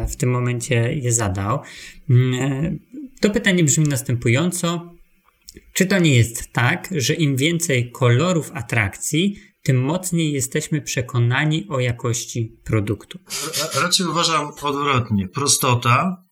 w 0.09 0.16
tym 0.16 0.31
momencie 0.31 0.94
je 0.94 1.12
zadał. 1.12 1.61
Mm, 2.11 2.79
to 3.20 3.31
pytanie 3.31 3.64
brzmi 3.64 3.88
następująco. 3.88 4.94
Czy 5.72 5.87
to 5.87 5.99
nie 5.99 6.16
jest 6.16 6.53
tak, 6.53 6.88
że 6.96 7.14
im 7.14 7.37
więcej 7.37 7.90
kolorów 7.90 8.51
atrakcji, 8.55 9.37
tym 9.66 9.83
mocniej 9.83 10.33
jesteśmy 10.33 10.83
przekonani 10.83 11.68
o 11.68 11.81
jakości 11.81 12.61
produktu. 12.64 13.18
Raczej 13.83 14.07
uważam 14.07 14.52
odwrotnie. 14.62 15.29
Prostota 15.29 16.24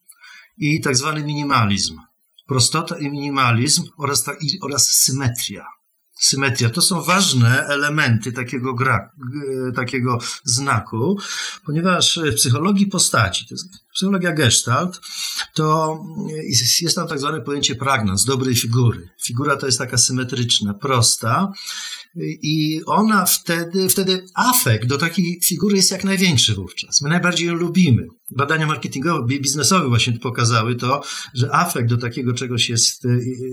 i 0.58 0.80
tak 0.80 0.96
zwany 0.96 1.24
minimalizm. 1.24 1.98
Prostota 2.46 2.98
i 2.98 3.10
minimalizm 3.10 3.82
oraz, 3.98 4.24
ta, 4.24 4.32
oraz 4.62 4.90
symetria. 4.90 5.66
Symetria 6.20 6.70
to 6.70 6.82
są 6.82 7.02
ważne 7.02 7.66
elementy 7.66 8.32
takiego, 8.32 8.74
gra, 8.74 9.10
takiego 9.76 10.18
znaku, 10.44 11.18
ponieważ 11.66 12.20
w 12.32 12.34
psychologii 12.34 12.86
postaci, 12.86 13.46
to 13.48 13.54
jest 13.54 13.68
psychologia 13.94 14.32
gestalt, 14.32 15.00
to 15.54 15.98
jest 16.82 16.96
tam 16.96 17.08
tak 17.08 17.18
zwane 17.18 17.40
pojęcie 17.40 17.74
pragnans, 17.74 18.24
dobrej 18.24 18.56
figury. 18.56 19.08
Figura 19.24 19.56
to 19.56 19.66
jest 19.66 19.78
taka 19.78 19.98
symetryczna, 19.98 20.74
prosta 20.74 21.52
i 22.22 22.80
ona 22.86 23.26
wtedy, 23.26 23.88
wtedy 23.88 24.26
afekt 24.34 24.86
do 24.86 24.98
takiej 24.98 25.40
figury 25.44 25.76
jest 25.76 25.90
jak 25.90 26.04
największy 26.04 26.54
wówczas. 26.54 27.02
My 27.02 27.08
najbardziej 27.08 27.48
ją 27.48 27.54
lubimy. 27.54 28.06
Badania 28.30 28.66
marketingowe, 28.66 29.26
biznesowe 29.26 29.88
właśnie 29.88 30.12
pokazały 30.12 30.76
to, 30.76 31.02
że 31.34 31.54
afekt 31.54 31.88
do 31.88 31.96
takiego 31.96 32.32
czegoś 32.32 32.68
jest, 32.68 33.06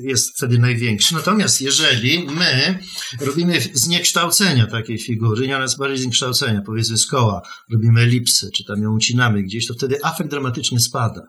jest 0.04 0.38
wtedy 0.38 0.60
największy. 0.60 1.14
Natomiast 1.14 1.62
jeżeli 1.62 2.28
my 2.28 2.80
robimy 3.22 3.62
zniekształcenia 3.74 4.68
takiej 4.68 4.98
figury, 4.98 5.48
nie 5.48 5.56
ona 5.56 5.64
jest 5.64 5.78
bardziej 5.78 5.98
zniekształcenia, 5.98 6.62
powiedzmy 6.66 6.98
z 6.98 7.06
koła, 7.06 7.42
robimy 7.72 8.02
elipsy, 8.02 8.50
czy 8.56 8.66
tam 8.66 8.82
ją 8.82 8.96
ucinamy 8.96 9.44
gdzieś, 9.44 9.68
to 9.68 9.74
wtedy 9.74 10.04
afekt 10.04 10.30
dramatycznie 10.30 10.80
spada. 10.80 11.22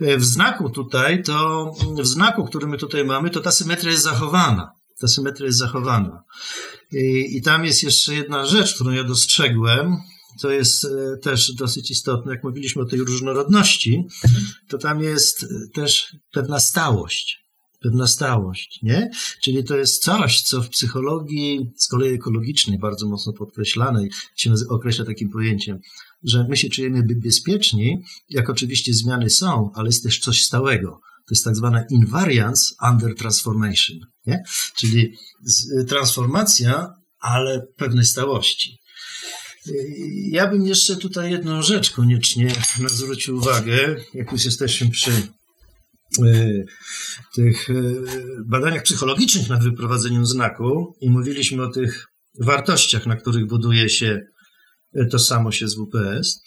W 0.00 0.24
znaku 0.24 0.70
tutaj, 0.70 1.22
to 1.22 1.72
w 1.98 2.06
znaku, 2.06 2.44
który 2.44 2.66
my 2.66 2.78
tutaj 2.78 3.04
mamy, 3.04 3.30
to 3.30 3.40
ta 3.40 3.52
symetria 3.52 3.90
jest 3.90 4.04
zachowana 4.04 4.72
ta 5.00 5.08
symetria 5.08 5.46
jest 5.46 5.58
zachowana. 5.58 6.22
I, 6.94 7.42
tam 7.42 7.64
jest 7.64 7.82
jeszcze 7.82 8.14
jedna 8.14 8.46
rzecz, 8.46 8.74
którą 8.74 8.90
ja 8.90 9.04
dostrzegłem, 9.04 9.96
to 10.40 10.50
jest 10.50 10.84
e, 10.84 11.16
też 11.22 11.52
dosyć 11.52 11.90
istotne, 11.90 12.32
jak 12.32 12.44
mówiliśmy 12.44 12.82
o 12.82 12.84
tej 12.84 12.98
różnorodności, 12.98 14.04
to 14.68 14.78
tam 14.78 15.00
jest 15.00 15.42
e, 15.42 15.46
też 15.74 16.16
pewna 16.32 16.60
stałość. 16.60 17.44
Pewna 17.80 18.06
stałość, 18.06 18.78
nie? 18.82 19.10
Czyli 19.42 19.64
to 19.64 19.76
jest 19.76 20.02
coś, 20.02 20.42
co 20.42 20.62
w 20.62 20.68
psychologii 20.68 21.70
z 21.76 21.88
kolei 21.88 22.14
ekologicznej, 22.14 22.78
bardzo 22.78 23.08
mocno 23.08 23.32
podkreślanej, 23.32 24.10
się 24.36 24.54
określa 24.68 25.04
takim 25.04 25.30
pojęciem, 25.30 25.78
że 26.22 26.46
my 26.48 26.56
się 26.56 26.68
czujemy 26.68 27.02
bezpieczni, 27.16 28.02
jak 28.28 28.50
oczywiście 28.50 28.94
zmiany 28.94 29.30
są, 29.30 29.70
ale 29.74 29.88
jest 29.88 30.02
też 30.02 30.18
coś 30.18 30.42
stałego. 30.44 30.90
To 31.26 31.34
jest 31.34 31.44
tak 31.44 31.56
zwana 31.56 31.84
invariance 31.90 32.74
under 32.90 33.14
transformation, 33.14 33.98
nie? 34.26 34.42
czyli 34.76 35.12
transformacja, 35.88 36.94
ale 37.20 37.66
pewnej 37.76 38.04
stałości. 38.04 38.78
Ja 40.30 40.46
bym 40.46 40.66
jeszcze 40.66 40.96
tutaj 40.96 41.30
jedną 41.30 41.62
rzecz 41.62 41.90
koniecznie 41.90 42.52
zwrócił 42.86 43.36
uwagę, 43.36 43.96
jak 44.14 44.32
już 44.32 44.44
jesteśmy 44.44 44.90
przy 44.90 45.10
y, 46.24 46.64
tych 47.34 47.70
y, 47.70 48.02
badaniach 48.46 48.82
psychologicznych 48.82 49.48
nad 49.48 49.64
wyprowadzeniem 49.64 50.26
znaku 50.26 50.96
i 51.00 51.10
mówiliśmy 51.10 51.62
o 51.62 51.70
tych 51.70 52.06
wartościach, 52.40 53.06
na 53.06 53.16
których 53.16 53.46
buduje 53.46 53.88
się 53.88 54.20
tożsamość 55.10 55.64
SWPS, 55.64 56.40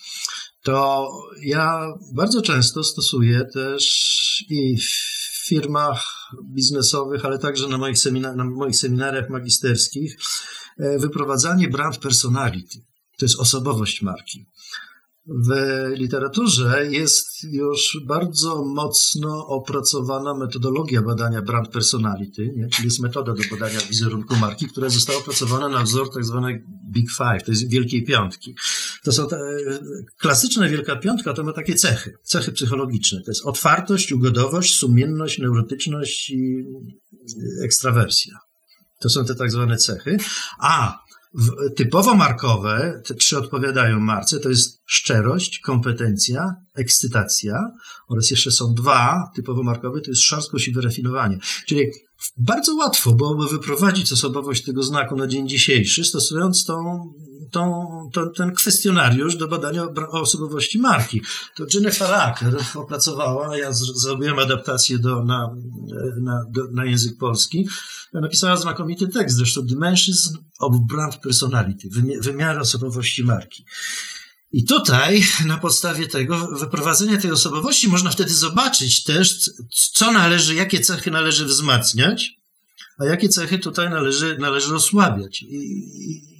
to 0.63 1.07
ja 1.41 1.93
bardzo 2.13 2.41
często 2.41 2.83
stosuję 2.83 3.45
też 3.53 4.45
i 4.49 4.77
w 4.77 5.47
firmach 5.47 6.16
biznesowych, 6.43 7.25
ale 7.25 7.39
także 7.39 7.67
na 7.67 7.77
moich, 7.77 7.97
semina- 7.97 8.35
na 8.35 8.43
moich 8.43 8.75
seminariach 8.77 9.29
magisterskich 9.29 10.17
e, 10.77 10.99
wyprowadzanie 10.99 11.67
brand 11.67 11.97
personality. 11.97 12.79
To 13.17 13.25
jest 13.25 13.39
osobowość 13.39 14.01
marki. 14.01 14.45
W 15.29 15.51
literaturze 15.95 16.87
jest 16.89 17.43
już 17.43 17.97
bardzo 18.05 18.65
mocno 18.65 19.47
opracowana 19.47 20.33
metodologia 20.33 21.01
badania 21.01 21.41
brand 21.41 21.69
personality, 21.69 22.53
nie? 22.55 22.69
czyli 22.69 22.85
jest 22.85 22.99
metoda 22.99 23.33
do 23.33 23.41
badania 23.51 23.79
wizerunku 23.89 24.35
marki, 24.35 24.67
która 24.67 24.89
została 24.89 25.19
opracowana 25.19 25.69
na 25.69 25.83
wzór 25.83 26.13
tak 26.13 26.25
zwanej 26.25 26.63
Big 26.91 27.11
Five, 27.11 27.43
to 27.45 27.51
jest 27.51 27.69
Wielkiej 27.69 28.03
Piątki. 28.03 28.55
To 29.03 29.11
są 29.11 29.27
te, 29.27 29.39
klasyczna 30.17 30.69
Wielka 30.69 30.95
Piątka 30.95 31.33
to 31.33 31.43
ma 31.43 31.53
takie 31.53 31.75
cechy, 31.75 32.17
cechy 32.23 32.51
psychologiczne. 32.51 33.21
To 33.21 33.31
jest 33.31 33.45
otwartość, 33.45 34.11
ugodowość, 34.11 34.75
sumienność, 34.75 35.39
neurotyczność 35.39 36.29
i 36.29 36.65
ekstrawersja. 37.63 38.39
To 38.99 39.09
są 39.09 39.25
te 39.25 39.35
tak 39.35 39.51
zwane 39.51 39.77
cechy. 39.77 40.17
A 40.59 41.06
typowo 41.75 42.15
markowe, 42.15 43.01
te 43.05 43.15
trzy 43.15 43.37
odpowiadają 43.37 43.99
marce, 43.99 44.39
to 44.39 44.49
jest 44.49 44.81
szczerość, 44.85 45.59
kompetencja, 45.59 46.55
ekscytacja 46.75 47.71
oraz 48.07 48.31
jeszcze 48.31 48.51
są 48.51 48.73
dwa 48.73 49.31
typowo 49.35 49.63
markowe, 49.63 50.01
to 50.01 50.11
jest 50.11 50.21
szorstkość 50.21 50.67
i 50.67 50.71
wyrafinowanie. 50.71 51.39
Czyli 51.65 51.91
bardzo 52.37 52.75
łatwo 52.75 53.11
byłoby 53.11 53.47
wyprowadzić 53.47 54.13
osobowość 54.13 54.63
tego 54.63 54.83
znaku 54.83 55.15
na 55.15 55.27
dzień 55.27 55.49
dzisiejszy, 55.49 56.03
stosując 56.03 56.65
tą 56.65 57.03
tą, 57.51 57.89
to, 58.13 58.27
ten 58.27 58.55
kwestionariusz 58.55 59.35
do 59.35 59.47
badania 59.47 59.83
osobowości 60.11 60.79
marki. 60.79 61.21
To 61.55 61.65
Jennifer 61.73 62.13
Acker 62.13 62.55
opracowała, 62.75 63.57
ja 63.57 63.73
zrobiłem 63.73 64.39
adaptację 64.39 64.99
do, 64.99 65.23
na, 65.23 65.55
na, 66.21 66.43
do, 66.49 66.67
na 66.71 66.85
język 66.85 67.17
polski, 67.17 67.67
napisała 68.13 68.57
znakomity 68.57 69.07
tekst, 69.07 69.37
zresztą 69.37 69.61
Dimensions 69.61 70.33
of 70.59 70.75
Brand 70.89 71.17
Personality, 71.17 71.89
wymiar 72.21 72.59
osobowości 72.59 73.23
marki. 73.23 73.65
I 74.51 74.65
tutaj 74.65 75.23
na 75.45 75.57
podstawie 75.57 76.07
tego 76.07 76.47
wyprowadzenia 76.47 77.17
tej 77.17 77.31
osobowości 77.31 77.87
można 77.87 78.11
wtedy 78.11 78.33
zobaczyć 78.33 79.03
też, 79.03 79.49
co 79.93 80.11
należy, 80.11 80.55
jakie 80.55 80.79
cechy 80.79 81.11
należy 81.11 81.45
wzmacniać, 81.45 82.37
a 82.99 83.05
jakie 83.05 83.29
cechy 83.29 83.59
tutaj 83.59 83.89
należy, 83.89 84.37
należy 84.39 84.75
osłabiać. 84.75 85.41
I, 85.41 86.36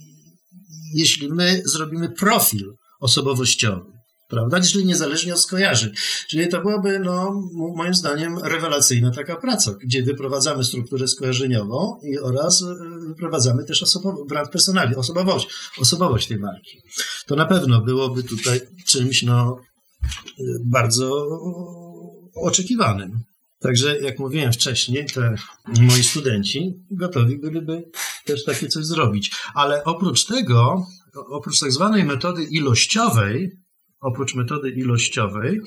jeśli 0.94 1.30
my 1.34 1.62
zrobimy 1.66 2.10
profil 2.10 2.74
osobowościowy, 3.00 3.92
prawda? 4.30 4.62
Czyli 4.62 4.86
niezależnie 4.86 5.34
od 5.34 5.42
skojarzeń. 5.42 5.92
Czyli 6.30 6.48
to 6.48 6.62
byłaby, 6.62 7.00
no, 7.00 7.42
moim 7.76 7.94
zdaniem, 7.94 8.38
rewelacyjna 8.38 9.12
taka 9.12 9.36
praca, 9.36 9.74
gdzie 9.84 10.04
wyprowadzamy 10.04 10.64
strukturę 10.64 11.08
skojarzeniową 11.08 12.00
i 12.04 12.20
oraz 12.20 12.62
e, 12.62 12.76
wyprowadzamy 13.08 13.66
też 13.66 13.84
osobo- 13.84 14.26
brand 14.28 14.50
personalny, 14.50 14.98
osobowość, 14.98 15.48
osobowość 15.82 16.28
tej 16.28 16.40
marki. 16.40 16.82
To 17.28 17.36
na 17.36 17.46
pewno 17.46 17.82
byłoby 17.82 18.24
tutaj 18.24 18.62
czymś, 18.88 19.24
no, 19.24 19.58
e, 20.04 20.44
bardzo 20.66 21.28
oczekiwanym. 22.36 23.20
Także, 23.60 24.00
jak 24.00 24.20
mówiłem 24.20 24.54
wcześniej, 24.54 25.06
te 25.06 25.36
moi 25.82 26.04
studenci 26.04 26.74
gotowi 26.92 27.38
byliby 27.38 27.84
też 28.28 28.44
takie 28.44 28.68
coś 28.68 28.86
zrobić. 28.86 29.32
Ale 29.54 29.84
oprócz 29.84 30.26
tego, 30.26 30.86
oprócz 31.30 31.60
tak 31.60 31.72
zwanej 31.72 32.04
metody 32.04 32.44
ilościowej, 32.44 33.52
oprócz 34.00 34.36
metody 34.36 34.70
ilościowej, 34.70 35.62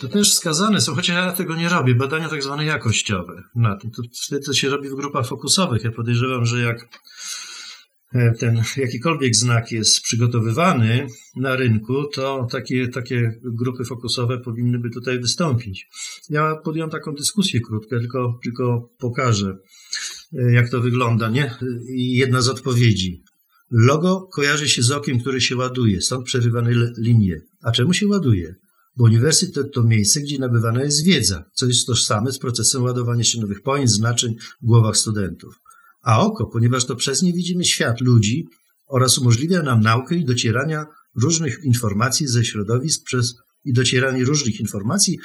to 0.00 0.08
też 0.08 0.30
wskazane 0.30 0.80
są, 0.80 0.94
chociaż 0.94 1.16
ja 1.16 1.32
tego 1.32 1.56
nie 1.56 1.68
robię, 1.68 1.94
badania 1.94 2.28
tak 2.28 2.42
zwane 2.42 2.64
jakościowe 2.64 3.42
na 3.54 3.76
tym. 3.76 3.90
To 3.90 4.02
wtedy 4.26 4.42
to 4.46 4.52
się 4.52 4.68
robi 4.68 4.88
w 4.88 4.94
grupach 4.94 5.26
fokusowych. 5.26 5.84
Ja 5.84 5.92
podejrzewam, 5.92 6.46
że 6.46 6.60
jak 6.60 6.88
E, 8.16 8.34
ten 8.34 8.62
jakikolwiek 8.76 9.36
znak 9.36 9.72
jest 9.72 10.02
przygotowywany 10.02 11.06
na 11.36 11.56
rynku, 11.56 12.04
to 12.04 12.46
takie, 12.50 12.88
takie 12.88 13.40
grupy 13.42 13.84
fokusowe 13.84 14.38
powinny 14.38 14.78
by 14.78 14.90
tutaj 14.90 15.18
wystąpić. 15.18 15.88
Ja 16.30 16.56
podjąłem 16.64 16.90
taką 16.90 17.12
dyskusję 17.12 17.60
krótką, 17.60 17.98
tylko, 17.98 18.38
tylko 18.42 18.88
pokażę, 18.98 19.58
jak 20.32 20.70
to 20.70 20.80
wygląda. 20.80 21.28
Nie? 21.28 21.54
I 21.88 22.16
jedna 22.16 22.42
z 22.42 22.48
odpowiedzi. 22.48 23.22
Logo 23.70 24.28
kojarzy 24.32 24.68
się 24.68 24.82
z 24.82 24.90
okiem, 24.90 25.20
które 25.20 25.40
się 25.40 25.56
ładuje, 25.56 26.02
stąd 26.02 26.26
przerywane 26.26 26.70
linie. 26.98 27.40
A 27.62 27.72
czemu 27.72 27.92
się 27.92 28.06
ładuje? 28.06 28.54
Bo 28.96 29.04
uniwersytet 29.04 29.72
to 29.72 29.82
miejsce, 29.82 30.20
gdzie 30.20 30.38
nabywana 30.38 30.84
jest 30.84 31.04
wiedza, 31.04 31.44
co 31.52 31.66
jest 31.66 31.86
tożsame 31.86 32.32
z 32.32 32.38
procesem 32.38 32.82
ładowania 32.82 33.24
się 33.24 33.40
nowych 33.40 33.62
pojęć, 33.62 33.90
znaczeń 33.90 34.34
w 34.62 34.66
głowach 34.66 34.96
studentów 34.96 35.60
a 36.06 36.20
oko, 36.20 36.46
ponieważ 36.46 36.84
to 36.84 36.96
przez 36.96 37.22
nie 37.22 37.32
widzimy 37.32 37.64
świat 37.64 38.00
ludzi 38.00 38.46
oraz 38.86 39.18
umożliwia 39.18 39.62
nam 39.62 39.80
naukę 39.80 40.16
i 40.16 40.24
docierania 40.24 40.86
różnych 41.14 41.64
informacji 41.64 42.26
ze 42.26 42.44
środowisk 42.44 43.04
przez 43.04 43.34
i 43.64 43.72
docieranie 43.72 44.24
różnych 44.24 44.60
informacji 44.60 45.18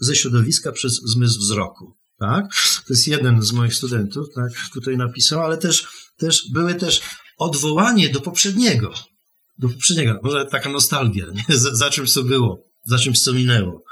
ze 0.00 0.14
środowiska 0.16 0.72
przez 0.72 1.00
zmysł 1.04 1.40
wzroku. 1.40 1.96
Tak? 2.18 2.46
To 2.90 2.94
jest 2.94 3.08
jeden 3.08 3.42
z 3.42 3.52
moich 3.52 3.74
studentów, 3.74 4.26
tak 4.34 4.52
tutaj 4.72 4.96
napisał, 4.96 5.40
ale 5.40 5.58
też, 5.58 5.86
też 6.16 6.50
były 6.52 6.74
też 6.74 7.00
odwołanie 7.38 8.08
do 8.08 8.20
poprzedniego. 8.20 8.94
Do 9.58 9.68
poprzedniego, 9.68 10.20
może 10.22 10.46
taka 10.46 10.70
nostalgia, 10.70 11.26
nie? 11.34 11.56
Za, 11.56 11.74
za 11.74 11.90
czymś 11.90 12.12
co 12.12 12.22
było, 12.22 12.64
za 12.86 12.98
czymś 12.98 13.22
co 13.22 13.32
minęło. 13.32 13.82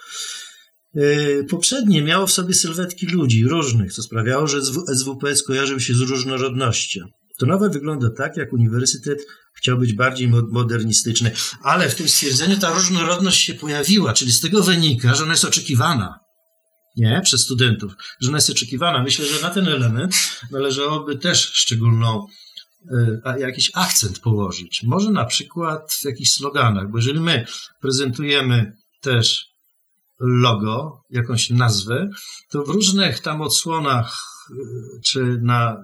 E, 0.95 1.45
poprzednie 1.45 2.03
miało 2.03 2.27
w 2.27 2.33
sobie 2.33 2.55
sylwetki 2.55 3.07
ludzi 3.07 3.45
różnych, 3.45 3.93
co 3.93 4.03
sprawiało, 4.03 4.47
że 4.47 4.63
SWPS 4.95 5.43
kojarzył 5.43 5.81
się 5.81 5.95
z 5.95 6.01
różnorodnością. 6.01 7.01
To 7.39 7.47
nowe 7.47 7.71
wygląda 7.71 8.11
tak, 8.11 8.37
jak 8.37 8.53
uniwersytet 8.53 9.19
chciał 9.55 9.79
być 9.79 9.93
bardziej 9.93 10.29
modernistyczny, 10.29 11.33
ale 11.63 11.89
w 11.89 11.95
tym 11.95 12.09
stwierdzeniu 12.09 12.59
ta 12.59 12.75
różnorodność 12.75 13.45
się 13.45 13.55
pojawiła, 13.55 14.13
czyli 14.13 14.33
z 14.33 14.41
tego 14.41 14.63
wynika, 14.63 15.15
że 15.15 15.23
ona 15.23 15.33
jest 15.33 15.45
oczekiwana. 15.45 16.28
Nie, 16.99 17.21
przez 17.25 17.41
studentów, 17.41 17.93
że 18.21 18.29
ona 18.29 18.39
jest 18.39 18.51
oczekiwana. 18.51 19.03
Myślę, 19.03 19.27
że 19.27 19.43
na 19.43 19.51
ten 19.51 19.69
element 19.69 20.15
należałoby 20.51 21.19
też 21.19 21.51
szczególną 21.55 22.27
e, 23.25 23.41
jakiś 23.41 23.71
akcent 23.75 24.19
położyć. 24.19 24.83
Może 24.83 25.11
na 25.11 25.25
przykład 25.25 25.93
w 25.93 26.05
jakichś 26.05 26.31
sloganach, 26.31 26.91
bo 26.91 26.99
jeżeli 26.99 27.21
my 27.21 27.47
prezentujemy 27.81 28.77
też 29.01 29.49
logo, 30.21 31.05
jakąś 31.11 31.51
nazwę, 31.51 32.11
to 32.51 32.65
w 32.65 32.69
różnych 32.69 33.21
tam 33.21 33.41
odsłonach, 33.41 34.25
y, 34.51 34.55
czy 35.05 35.39
na 35.43 35.77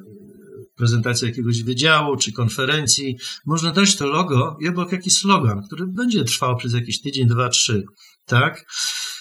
prezentacji 0.76 1.28
jakiegoś 1.28 1.62
wydziału, 1.62 2.16
czy 2.16 2.32
konferencji, 2.32 3.16
można 3.46 3.72
dać 3.72 3.96
to 3.96 4.06
logo 4.06 4.56
i 4.60 4.68
obok 4.68 4.92
jakiś 4.92 5.12
slogan, 5.12 5.62
który 5.66 5.86
będzie 5.86 6.24
trwał 6.24 6.56
przez 6.56 6.72
jakiś 6.72 7.00
tydzień, 7.00 7.28
dwa, 7.28 7.48
trzy, 7.48 7.84
tak? 8.26 8.66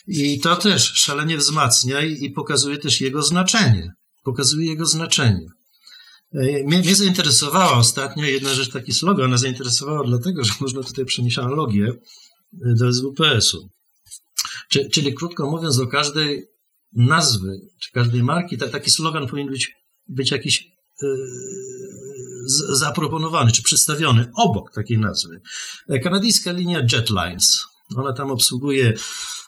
I 0.07 0.39
to 0.39 0.55
też 0.55 0.93
szalenie 0.93 1.37
wzmacnia 1.37 2.01
i, 2.01 2.25
i 2.25 2.31
pokazuje 2.31 2.77
też 2.77 3.01
jego 3.01 3.21
znaczenie. 3.21 3.93
Pokazuje 4.23 4.67
jego 4.67 4.85
znaczenie. 4.85 5.47
E, 6.33 6.63
mnie, 6.63 6.79
mnie 6.79 6.95
zainteresowała 6.95 7.77
ostatnio 7.77 8.25
jedna 8.25 8.53
rzecz, 8.53 8.71
taki 8.71 8.93
slogan, 8.93 9.25
ona 9.25 9.37
zainteresowała 9.37 10.03
dlatego, 10.07 10.43
że 10.43 10.53
można 10.59 10.83
tutaj 10.83 11.05
przenieść 11.05 11.37
analogię 11.37 11.85
e, 11.85 11.93
do 12.53 12.93
SWPS-u. 12.93 13.69
Czyli, 14.69 14.89
czyli 14.89 15.13
krótko 15.13 15.49
mówiąc, 15.49 15.77
do 15.77 15.87
każdej 15.87 16.47
nazwy, 16.95 17.59
czy 17.81 17.91
każdej 17.91 18.23
marki, 18.23 18.57
ta, 18.57 18.69
taki 18.69 18.91
slogan 18.91 19.27
powinien 19.27 19.51
być, 19.51 19.71
być 20.07 20.31
jakiś 20.31 20.67
yy, 21.01 21.09
zaproponowany, 22.69 23.51
czy 23.51 23.63
przedstawiony 23.63 24.31
obok 24.35 24.73
takiej 24.73 24.97
nazwy. 24.97 25.41
Kanadyjska 26.03 26.51
linia 26.51 26.85
Jetlines, 26.91 27.65
ona 27.95 28.13
tam 28.13 28.31
obsługuje 28.31 28.93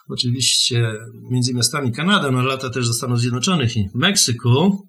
oczywiście 0.08 0.92
między 1.30 1.54
miastami 1.54 1.92
Kanada, 1.92 2.30
no 2.30 2.42
lata 2.42 2.70
też 2.70 2.88
do 2.88 2.94
Stanów 2.94 3.20
Zjednoczonych 3.20 3.76
i 3.76 3.88
Meksyku. 3.94 4.86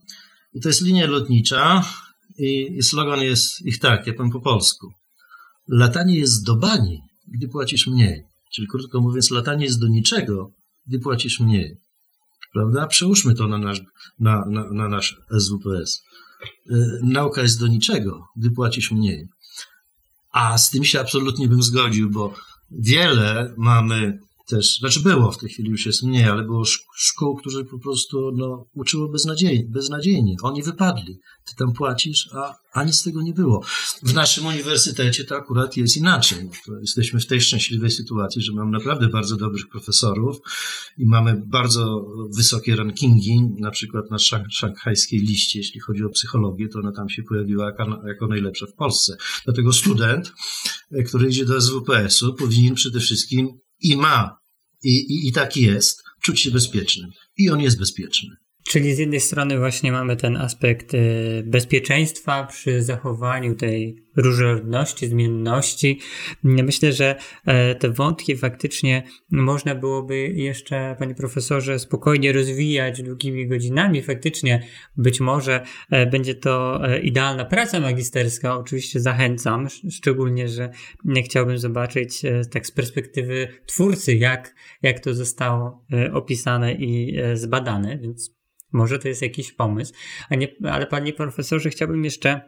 I 0.53 0.61
to 0.61 0.69
jest 0.69 0.81
linia 0.81 1.07
lotnicza 1.07 1.83
i, 2.37 2.77
i 2.77 2.83
slogan 2.83 3.21
jest 3.21 3.65
ich 3.65 3.79
tak, 3.79 4.07
ja 4.07 4.13
powiem 4.13 4.31
po 4.31 4.41
polsku. 4.41 4.87
Latanie 5.67 6.19
jest 6.19 6.45
do 6.45 6.55
bani, 6.55 7.01
gdy 7.27 7.47
płacisz 7.47 7.87
mniej. 7.87 8.23
Czyli 8.53 8.67
krótko 8.67 9.01
mówiąc, 9.01 9.31
latanie 9.31 9.65
jest 9.65 9.81
do 9.81 9.87
niczego, 9.87 10.51
gdy 10.87 10.99
płacisz 10.99 11.39
mniej. 11.39 11.77
Prawda? 12.53 12.87
Przełóżmy 12.87 13.35
to 13.35 13.47
na 13.47 13.57
nasz, 13.57 13.81
na, 14.19 14.45
na, 14.45 14.71
na 14.71 14.89
nasz 14.89 15.17
SWPS. 15.39 16.03
Y, 16.71 16.99
nauka 17.03 17.41
jest 17.41 17.59
do 17.59 17.67
niczego, 17.67 18.27
gdy 18.37 18.51
płacisz 18.51 18.91
mniej. 18.91 19.27
A 20.31 20.57
z 20.57 20.69
tym 20.69 20.83
się 20.83 20.99
absolutnie 20.99 21.47
bym 21.47 21.63
zgodził, 21.63 22.09
bo 22.09 22.33
wiele 22.71 23.53
mamy 23.57 24.19
też, 24.47 24.79
znaczy 24.79 24.99
było, 24.99 25.31
w 25.31 25.37
tej 25.37 25.49
chwili 25.49 25.69
już 25.69 25.85
jest 25.85 26.03
mniej, 26.03 26.23
ale 26.23 26.43
było 26.43 26.63
szkół, 26.95 27.35
które 27.35 27.65
po 27.65 27.79
prostu 27.79 28.31
no, 28.35 28.65
uczyło 28.73 29.09
beznadziejnie, 29.09 29.65
beznadziejnie. 29.69 30.35
Oni 30.41 30.63
wypadli. 30.63 31.19
Ty 31.45 31.55
tam 31.55 31.73
płacisz, 31.73 32.29
a, 32.33 32.55
a 32.73 32.83
nic 32.83 32.95
z 32.95 33.03
tego 33.03 33.21
nie 33.21 33.33
było. 33.33 33.63
W 34.03 34.13
naszym 34.13 34.45
uniwersytecie 34.45 35.23
to 35.23 35.35
akurat 35.35 35.77
jest 35.77 35.97
inaczej. 35.97 36.49
No, 36.67 36.79
jesteśmy 36.79 37.19
w 37.19 37.27
tej 37.27 37.41
szczęśliwej 37.41 37.91
sytuacji, 37.91 38.41
że 38.41 38.53
mamy 38.53 38.71
naprawdę 38.71 39.07
bardzo 39.07 39.37
dobrych 39.37 39.69
profesorów 39.69 40.37
i 40.97 41.05
mamy 41.05 41.41
bardzo 41.45 42.05
wysokie 42.35 42.75
rankingi, 42.75 43.41
na 43.59 43.71
przykład 43.71 44.11
na 44.11 44.19
szang 44.19 44.45
szanghajskiej 44.51 45.19
liście, 45.19 45.59
jeśli 45.59 45.79
chodzi 45.79 46.03
o 46.03 46.09
psychologię, 46.09 46.67
to 46.67 46.79
ona 46.79 46.91
tam 46.91 47.09
się 47.09 47.23
pojawiła 47.23 47.65
jako, 47.65 48.07
jako 48.07 48.27
najlepsza 48.27 48.65
w 48.65 48.73
Polsce. 48.73 49.17
Dlatego 49.45 49.73
student, 49.73 50.33
który 51.07 51.29
idzie 51.29 51.45
do 51.45 51.61
SWPS-u, 51.61 52.33
powinien 52.33 52.75
przede 52.75 52.99
wszystkim 52.99 53.59
i 53.79 53.97
ma, 53.97 54.37
i, 54.83 54.89
i, 54.89 55.27
i 55.27 55.31
tak 55.31 55.57
jest, 55.57 56.03
czuć 56.21 56.41
się 56.41 56.51
bezpiecznym. 56.51 57.11
I 57.37 57.49
on 57.49 57.61
jest 57.61 57.79
bezpieczny. 57.79 58.29
Czyli 58.67 58.95
z 58.95 58.97
jednej 58.97 59.19
strony 59.19 59.59
właśnie 59.59 59.91
mamy 59.91 60.15
ten 60.15 60.37
aspekt 60.37 60.93
e, 60.93 60.97
bezpieczeństwa 61.43 62.43
przy 62.43 62.83
zachowaniu 62.83 63.55
tej 63.55 64.03
różnorodności, 64.15 65.07
zmienności. 65.07 65.99
Myślę, 66.43 66.93
że 66.93 67.15
e, 67.45 67.75
te 67.75 67.89
wątki 67.89 68.37
faktycznie 68.37 69.03
można 69.31 69.75
byłoby 69.75 70.17
jeszcze, 70.27 70.95
panie 70.99 71.15
profesorze, 71.15 71.79
spokojnie 71.79 72.33
rozwijać 72.33 73.03
długimi 73.03 73.47
godzinami. 73.47 74.01
Faktycznie 74.01 74.63
być 74.97 75.19
może 75.19 75.63
e, 75.91 76.05
będzie 76.05 76.35
to 76.35 76.81
idealna 77.03 77.45
praca 77.45 77.79
magisterska. 77.79 78.57
Oczywiście 78.57 78.99
zachęcam, 78.99 79.67
szczególnie, 79.91 80.47
że 80.47 80.69
chciałbym 81.25 81.57
zobaczyć 81.57 82.21
tak 82.51 82.67
z 82.67 82.71
perspektywy 82.71 83.47
twórcy, 83.65 84.15
jak, 84.15 84.55
jak 84.81 84.99
to 84.99 85.13
zostało 85.13 85.85
opisane 86.13 86.73
i 86.73 87.17
zbadane, 87.33 87.97
więc 87.97 88.37
może 88.73 88.99
to 88.99 89.07
jest 89.07 89.21
jakiś 89.21 89.53
pomysł. 89.53 89.93
Nie, 90.31 90.47
ale 90.71 90.87
panie 90.87 91.13
profesorze, 91.13 91.69
chciałbym 91.69 92.03
jeszcze 92.03 92.41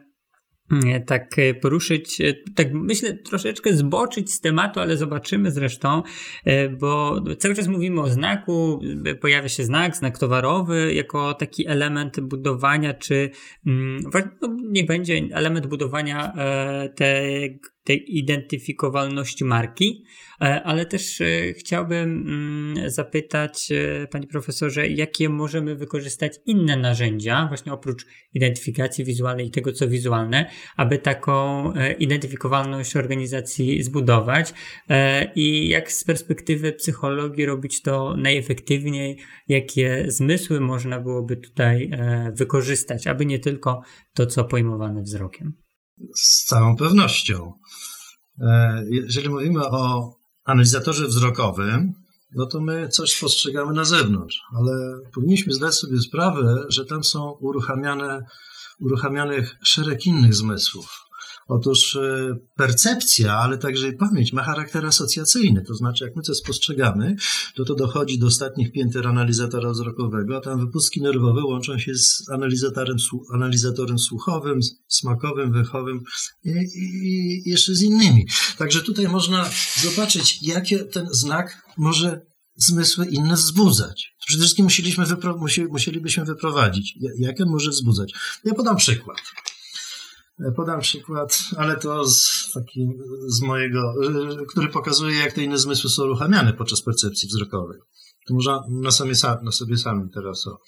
mm, 0.72 1.04
tak 1.04 1.38
e, 1.38 1.54
poruszyć, 1.54 2.20
e, 2.20 2.34
tak 2.54 2.68
myślę 2.72 3.14
troszeczkę 3.14 3.72
zboczyć 3.72 4.32
z 4.32 4.40
tematu, 4.40 4.80
ale 4.80 4.96
zobaczymy 4.96 5.50
zresztą, 5.50 6.02
e, 6.44 6.68
bo 6.68 7.20
cały 7.38 7.54
czas 7.54 7.68
mówimy 7.68 8.00
o 8.00 8.10
znaku, 8.10 8.80
pojawia 9.20 9.48
się 9.48 9.64
znak, 9.64 9.96
znak 9.96 10.18
towarowy 10.18 10.94
jako 10.94 11.34
taki 11.34 11.66
element 11.66 12.20
budowania, 12.20 12.94
czy 12.94 13.30
mm, 13.66 14.02
no, 14.42 14.56
niech 14.70 14.86
będzie 14.86 15.20
element 15.32 15.66
budowania 15.66 16.32
tej 16.96 17.60
tej 17.84 18.18
identyfikowalności 18.18 19.44
marki, 19.44 20.04
e, 20.40 20.62
ale 20.62 20.86
też 20.86 21.20
e, 21.20 21.52
chciałbym 21.52 22.10
mm, 22.10 22.90
zapytać, 22.90 23.72
e, 23.72 24.06
panie 24.06 24.26
profesorze, 24.26 24.88
jakie 24.88 25.28
możemy 25.28 25.76
wykorzystać 25.76 26.32
inne 26.46 26.76
narzędzia, 26.76 27.46
właśnie 27.48 27.72
oprócz 27.72 28.06
identyfikacji 28.34 29.04
wizualnej 29.04 29.46
i 29.46 29.50
tego, 29.50 29.72
co 29.72 29.88
wizualne, 29.88 30.50
aby 30.76 30.98
taką 30.98 31.72
identyfikowalność 31.98 32.96
organizacji 32.96 33.82
zbudować 33.82 34.54
i 35.34 35.68
jak 35.68 35.92
z 35.92 36.04
perspektywy 36.04 36.72
psychologii 36.72 37.46
robić 37.46 37.82
to 37.82 38.16
najefektywniej, 38.16 39.18
jakie 39.48 40.04
zmysły 40.08 40.60
można 40.60 41.00
byłoby 41.00 41.36
tutaj 41.36 41.90
wykorzystać, 42.34 43.06
aby 43.06 43.26
nie 43.26 43.38
tylko 43.38 43.82
to, 44.14 44.26
co 44.26 44.44
pojmowane 44.44 45.02
wzrokiem. 45.02 45.69
Z 46.14 46.44
całą 46.44 46.76
pewnością. 46.76 47.52
E, 48.40 48.84
jeżeli 48.90 49.28
mówimy 49.28 49.66
o 49.66 50.12
analizatorze 50.44 51.06
wzrokowym, 51.06 51.92
no 52.34 52.46
to 52.46 52.60
my 52.60 52.88
coś 52.88 53.12
spostrzegamy 53.12 53.72
na 53.72 53.84
zewnątrz, 53.84 54.42
ale 54.58 54.72
powinniśmy 55.14 55.52
zdać 55.52 55.74
sobie 55.74 56.00
sprawę, 56.00 56.64
że 56.68 56.84
tam 56.84 57.04
są 57.04 57.30
uruchamiane, 57.30 58.26
uruchamianych 58.80 59.56
szereg 59.62 60.06
innych 60.06 60.34
zmysłów. 60.34 61.09
Otóż 61.52 61.96
e, 61.96 62.36
percepcja, 62.56 63.34
ale 63.34 63.58
także 63.58 63.88
i 63.88 63.92
pamięć 63.92 64.32
ma 64.32 64.42
charakter 64.42 64.86
asocjacyjny, 64.86 65.62
to 65.62 65.74
znaczy 65.74 66.04
jak 66.04 66.16
my 66.16 66.22
coś 66.22 66.36
spostrzegamy, 66.36 67.16
to 67.54 67.64
to 67.64 67.74
dochodzi 67.74 68.18
do 68.18 68.26
ostatnich 68.26 68.72
pięter 68.72 69.06
analizatora 69.06 69.70
wzrokowego, 69.70 70.36
a 70.36 70.40
tam 70.40 70.60
wypustki 70.60 71.02
nerwowe 71.02 71.44
łączą 71.44 71.78
się 71.78 71.94
z 71.94 72.30
analizatorem, 72.32 72.96
analizatorem 73.34 73.98
słuchowym, 73.98 74.60
smakowym, 74.88 75.52
węchowym 75.52 76.02
i, 76.44 76.50
i, 76.50 76.84
i 77.46 77.50
jeszcze 77.50 77.74
z 77.74 77.82
innymi. 77.82 78.26
Także 78.58 78.82
tutaj 78.82 79.08
można 79.08 79.50
zobaczyć, 79.82 80.42
jakie 80.42 80.78
ten 80.84 81.06
znak 81.10 81.62
może 81.76 82.20
zmysły 82.56 83.06
inne 83.06 83.34
wzbudzać. 83.34 84.14
Przede 84.26 84.40
wszystkim 84.40 84.64
musieliśmy 84.64 85.04
wypro- 85.04 85.68
musielibyśmy 85.70 86.24
wyprowadzić, 86.24 86.98
jak 87.18 87.40
on 87.40 87.48
może 87.48 87.70
wzbudzać. 87.70 88.12
Ja 88.44 88.54
podam 88.54 88.76
przykład. 88.76 89.16
Podam 90.56 90.80
przykład, 90.80 91.38
ale 91.56 91.76
to 91.76 92.08
z, 92.08 92.50
taki, 92.54 92.88
z 93.26 93.40
mojego, 93.42 93.94
który 94.48 94.68
pokazuje, 94.68 95.16
jak 95.16 95.32
te 95.32 95.44
inne 95.44 95.58
zmysły 95.58 95.90
są 95.90 96.04
uruchamiane 96.04 96.52
podczas 96.52 96.82
percepcji 96.82 97.28
wzrokowej. 97.28 97.78
To 98.26 98.34
można 98.34 98.60
na 98.70 98.90
sobie, 98.90 99.12
na 99.42 99.52
sobie 99.52 99.76
samym 99.76 100.10
teraz 100.10 100.46
o, 100.46 100.58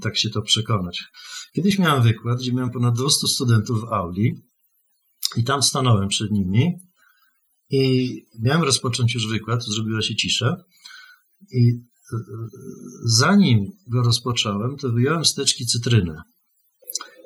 tak 0.00 0.18
się 0.18 0.30
to 0.30 0.42
przekonać. 0.42 1.04
Kiedyś 1.54 1.78
miałem 1.78 2.02
wykład, 2.02 2.38
gdzie 2.38 2.52
miałem 2.52 2.70
ponad 2.70 2.94
200 2.94 3.26
studentów 3.26 3.80
w 3.80 3.92
auli 3.92 4.42
i 5.36 5.44
tam 5.44 5.62
stanąłem 5.62 6.08
przed 6.08 6.30
nimi 6.30 6.72
i 7.70 8.12
miałem 8.42 8.62
rozpocząć 8.62 9.14
już 9.14 9.28
wykład, 9.28 9.64
zrobiła 9.64 10.02
się 10.02 10.14
cisza 10.16 10.56
i 11.52 11.72
zanim 13.04 13.70
go 13.86 14.02
rozpocząłem, 14.02 14.76
to 14.76 14.92
wyjąłem 14.92 15.24
z 15.24 15.34
teczki 15.34 15.66
cytrynę 15.66 16.22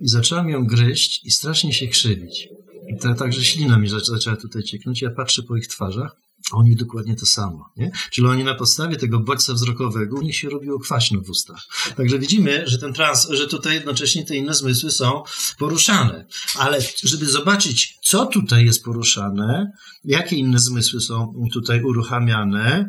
i 0.01 0.09
zacząłem 0.09 0.49
ją 0.49 0.67
gryźć 0.67 1.25
i 1.25 1.31
strasznie 1.31 1.73
się 1.73 1.89
krzywić. 1.89 2.49
I 2.89 2.99
to, 2.99 3.15
także 3.15 3.45
ślina 3.45 3.79
mi 3.79 3.89
zaczęła 3.89 4.37
tutaj 4.37 4.63
cieknąć. 4.63 5.03
Ja 5.03 5.11
patrzę 5.11 5.43
po 5.43 5.57
ich 5.57 5.69
twarzach, 5.69 6.17
a 6.53 6.57
oni 6.57 6.77
dokładnie 6.77 7.17
to 7.17 7.27
samo. 7.27 7.65
Nie? 7.77 7.91
Czyli 8.11 8.27
oni 8.27 8.45
na 8.45 8.55
podstawie 8.55 8.97
tego 8.97 9.21
bodźca 9.21 9.55
wzrokowego 9.55 10.17
u 10.17 10.23
nich 10.23 10.37
się 10.37 10.49
robiło 10.49 10.79
kwaśno 10.79 11.21
w 11.21 11.31
ustach. 11.31 11.67
Także 11.97 12.19
widzimy, 12.19 12.63
że 12.67 12.79
ten 12.79 12.93
trans, 12.93 13.29
że 13.31 13.47
tutaj 13.47 13.75
jednocześnie 13.75 14.25
te 14.25 14.37
inne 14.37 14.55
zmysły 14.55 14.91
są 14.91 15.23
poruszane. 15.59 16.27
Ale 16.59 16.79
żeby 17.05 17.27
zobaczyć, 17.27 17.99
co 18.03 18.27
tutaj 18.27 18.65
jest 18.65 18.85
poruszane, 18.85 19.73
jakie 20.05 20.37
inne 20.37 20.59
zmysły 20.59 21.01
są 21.01 21.35
tutaj 21.53 21.83
uruchamiane, 21.83 22.89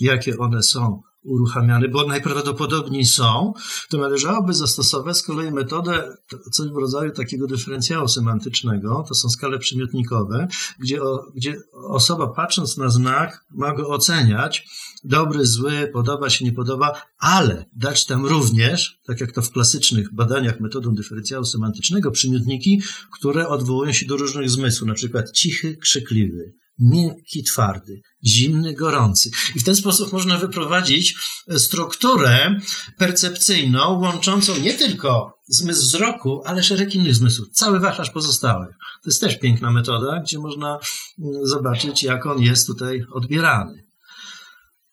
jakie 0.00 0.38
one 0.38 0.62
są 0.62 1.02
uruchamiane, 1.26 1.88
bo 1.88 2.06
najprawdopodobniej 2.06 3.04
są, 3.04 3.52
to 3.88 3.98
należałoby 3.98 4.54
zastosować 4.54 5.16
z 5.16 5.22
kolei 5.22 5.50
metodę 5.50 6.16
coś 6.52 6.68
w 6.68 6.76
rodzaju 6.76 7.12
takiego 7.12 7.46
dyferencjału 7.46 8.08
semantycznego, 8.08 9.04
to 9.08 9.14
są 9.14 9.28
skale 9.28 9.58
przymiotnikowe, 9.58 10.48
gdzie, 10.78 11.02
o, 11.02 11.26
gdzie 11.34 11.56
osoba 11.72 12.26
patrząc 12.26 12.76
na 12.76 12.88
znak 12.88 13.44
ma 13.50 13.74
go 13.74 13.88
oceniać, 13.88 14.68
dobry, 15.04 15.46
zły, 15.46 15.90
podoba 15.92 16.30
się, 16.30 16.44
nie 16.44 16.52
podoba, 16.52 17.02
ale 17.18 17.64
dać 17.72 18.06
tam 18.06 18.26
również, 18.26 19.00
tak 19.06 19.20
jak 19.20 19.32
to 19.32 19.42
w 19.42 19.50
klasycznych 19.50 20.14
badaniach 20.14 20.60
metodą 20.60 20.94
dyferencjału 20.94 21.44
semantycznego, 21.44 22.10
przymiotniki, 22.10 22.82
które 23.18 23.48
odwołują 23.48 23.92
się 23.92 24.06
do 24.06 24.16
różnych 24.16 24.50
zmysłów, 24.50 24.88
na 24.88 24.94
przykład 24.94 25.32
cichy, 25.32 25.76
krzykliwy, 25.76 26.54
miękki, 26.78 27.42
twardy, 27.42 28.00
zimny, 28.26 28.74
gorący. 28.74 29.30
I 29.54 29.60
w 29.60 29.64
ten 29.64 29.76
sposób 29.76 30.12
można 30.12 30.38
wyprowadzić 30.38 31.14
strukturę 31.58 32.60
percepcyjną, 32.98 34.00
łączącą 34.00 34.58
nie 34.58 34.74
tylko 34.74 35.38
zmysł 35.48 35.82
wzroku, 35.82 36.42
ale 36.44 36.62
szereg 36.62 36.94
innych 36.94 37.14
zmysłów, 37.14 37.48
cały 37.52 37.80
wachlarz 37.80 38.10
pozostałych. 38.10 38.76
To 39.02 39.10
jest 39.10 39.20
też 39.20 39.38
piękna 39.38 39.70
metoda, 39.70 40.20
gdzie 40.20 40.38
można 40.38 40.78
mm, 41.18 41.46
zobaczyć, 41.46 42.02
jak 42.02 42.26
on 42.26 42.42
jest 42.42 42.66
tutaj 42.66 43.04
odbierany. 43.12 43.86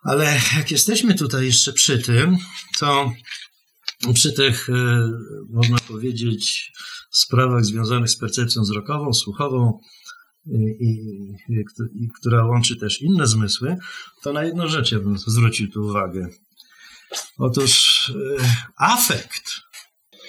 Ale 0.03 0.39
jak 0.57 0.71
jesteśmy 0.71 1.15
tutaj 1.15 1.45
jeszcze 1.45 1.73
przy 1.73 1.99
tym, 1.99 2.37
to 2.79 3.11
przy 4.13 4.33
tych, 4.33 4.69
y, 4.69 4.73
można 5.49 5.77
powiedzieć, 5.77 6.71
sprawach 7.11 7.65
związanych 7.65 8.09
z 8.09 8.17
percepcją 8.17 8.61
wzrokową, 8.61 9.13
słuchową, 9.13 9.79
i, 10.79 11.35
i, 11.95 12.09
która 12.19 12.45
łączy 12.45 12.75
też 12.75 13.01
inne 13.01 13.27
zmysły, 13.27 13.77
to 14.21 14.33
na 14.33 14.43
jedną 14.43 14.67
rzecz 14.67 14.91
ja 14.91 14.99
bym 14.99 15.17
zwrócił 15.17 15.71
tu 15.71 15.81
uwagę. 15.81 16.29
Otóż 17.37 18.11
e, 18.39 18.45
afekt, 18.77 19.43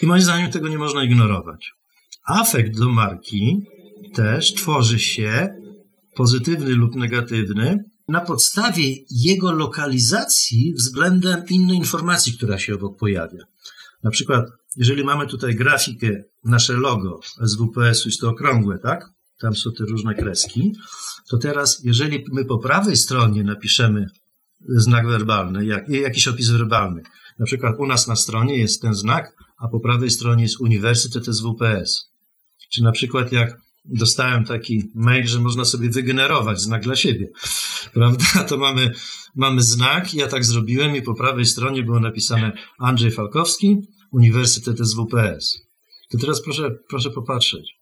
i 0.03 0.07
moim 0.07 0.23
zdaniem 0.23 0.51
tego 0.51 0.69
nie 0.69 0.79
można 0.79 1.05
ignorować. 1.05 1.73
Afekt 2.27 2.79
do 2.79 2.89
marki 2.89 3.62
też 4.15 4.55
tworzy 4.55 4.99
się, 4.99 5.49
pozytywny 6.15 6.75
lub 6.75 6.95
negatywny, 6.95 7.85
na 8.09 8.21
podstawie 8.21 8.95
jego 9.11 9.53
lokalizacji 9.53 10.75
względem 10.75 11.45
innej 11.51 11.77
informacji, 11.77 12.33
która 12.33 12.59
się 12.59 12.75
obok 12.75 12.99
pojawia. 12.99 13.45
Na 14.03 14.11
przykład, 14.11 14.51
jeżeli 14.77 15.05
mamy 15.05 15.27
tutaj 15.27 15.55
grafikę, 15.55 16.23
nasze 16.45 16.73
logo 16.73 17.21
SWPS-u 17.47 18.09
jest 18.09 18.21
to 18.21 18.29
okrągłe, 18.29 18.79
tak? 18.79 19.11
Tam 19.45 19.57
są 19.57 19.72
te 19.72 19.84
różne 19.84 20.14
kreski, 20.14 20.72
to 21.30 21.38
teraz, 21.38 21.80
jeżeli 21.84 22.24
my 22.32 22.45
po 22.45 22.59
prawej 22.59 22.97
stronie 22.97 23.45
napiszemy 23.45 24.07
znak 24.68 25.07
werbalny, 25.07 25.64
jak, 25.64 25.88
jakiś 25.88 26.28
opis 26.28 26.49
werbalny, 26.51 27.03
na 27.38 27.47
przykład 27.47 27.74
u 27.78 27.86
nas 27.86 28.09
na 28.09 28.16
stronie 28.16 28.59
jest 28.59 28.82
ten 28.82 28.95
znak, 28.95 29.36
a 29.59 29.68
po 29.68 29.80
prawej 29.80 30.11
stronie 30.11 30.42
jest 30.42 30.61
Uniwersytet 30.61 31.24
SWPS. 31.26 32.11
Czy 32.72 32.82
na 32.82 32.92
przykład 32.92 33.32
jak 33.32 33.61
dostałem 33.84 34.45
taki 34.45 34.82
mail, 34.95 35.26
że 35.26 35.40
można 35.40 35.64
sobie 35.64 35.90
wygenerować 35.90 36.61
znak 36.61 36.82
dla 36.82 36.97
siebie, 36.97 37.28
prawda? 37.95 38.45
To 38.49 38.57
mamy, 38.57 38.92
mamy 39.34 39.62
znak, 39.62 40.14
ja 40.14 40.28
tak 40.28 40.45
zrobiłem 40.45 40.97
i 40.97 41.03
po 41.03 41.14
prawej 41.14 41.47
stronie 41.47 41.82
było 41.82 42.01
napisane 42.01 42.53
Andrzej 42.78 43.11
Falkowski, 43.11 43.76
Uniwersytet 44.12 44.78
SWPS. 44.78 45.59
To 46.11 46.18
teraz 46.18 46.42
proszę, 46.42 46.70
proszę 46.88 47.11
popatrzeć. 47.11 47.74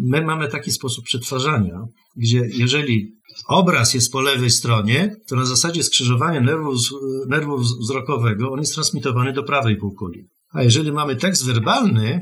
My 0.00 0.22
mamy 0.22 0.48
taki 0.48 0.70
sposób 0.70 1.04
przetwarzania, 1.04 1.84
gdzie 2.16 2.48
jeżeli 2.52 3.12
obraz 3.48 3.94
jest 3.94 4.12
po 4.12 4.20
lewej 4.20 4.50
stronie, 4.50 5.16
to 5.28 5.36
na 5.36 5.44
zasadzie 5.44 5.82
skrzyżowania 5.82 6.40
nerwu, 6.40 6.72
nerwu 7.28 7.58
wzrokowego 7.58 8.52
on 8.52 8.60
jest 8.60 8.74
transmitowany 8.74 9.32
do 9.32 9.42
prawej 9.42 9.76
półkuli. 9.76 10.28
A 10.52 10.62
jeżeli 10.62 10.92
mamy 10.92 11.16
tekst 11.16 11.46
werbalny 11.46 12.20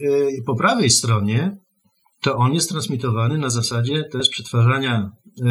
yy, 0.00 0.42
po 0.46 0.56
prawej 0.56 0.90
stronie, 0.90 1.56
to 2.22 2.36
on 2.36 2.54
jest 2.54 2.68
transmitowany 2.68 3.38
na 3.38 3.50
zasadzie 3.50 4.04
też 4.04 4.28
przetwarzania 4.28 5.10
yy, 5.36 5.46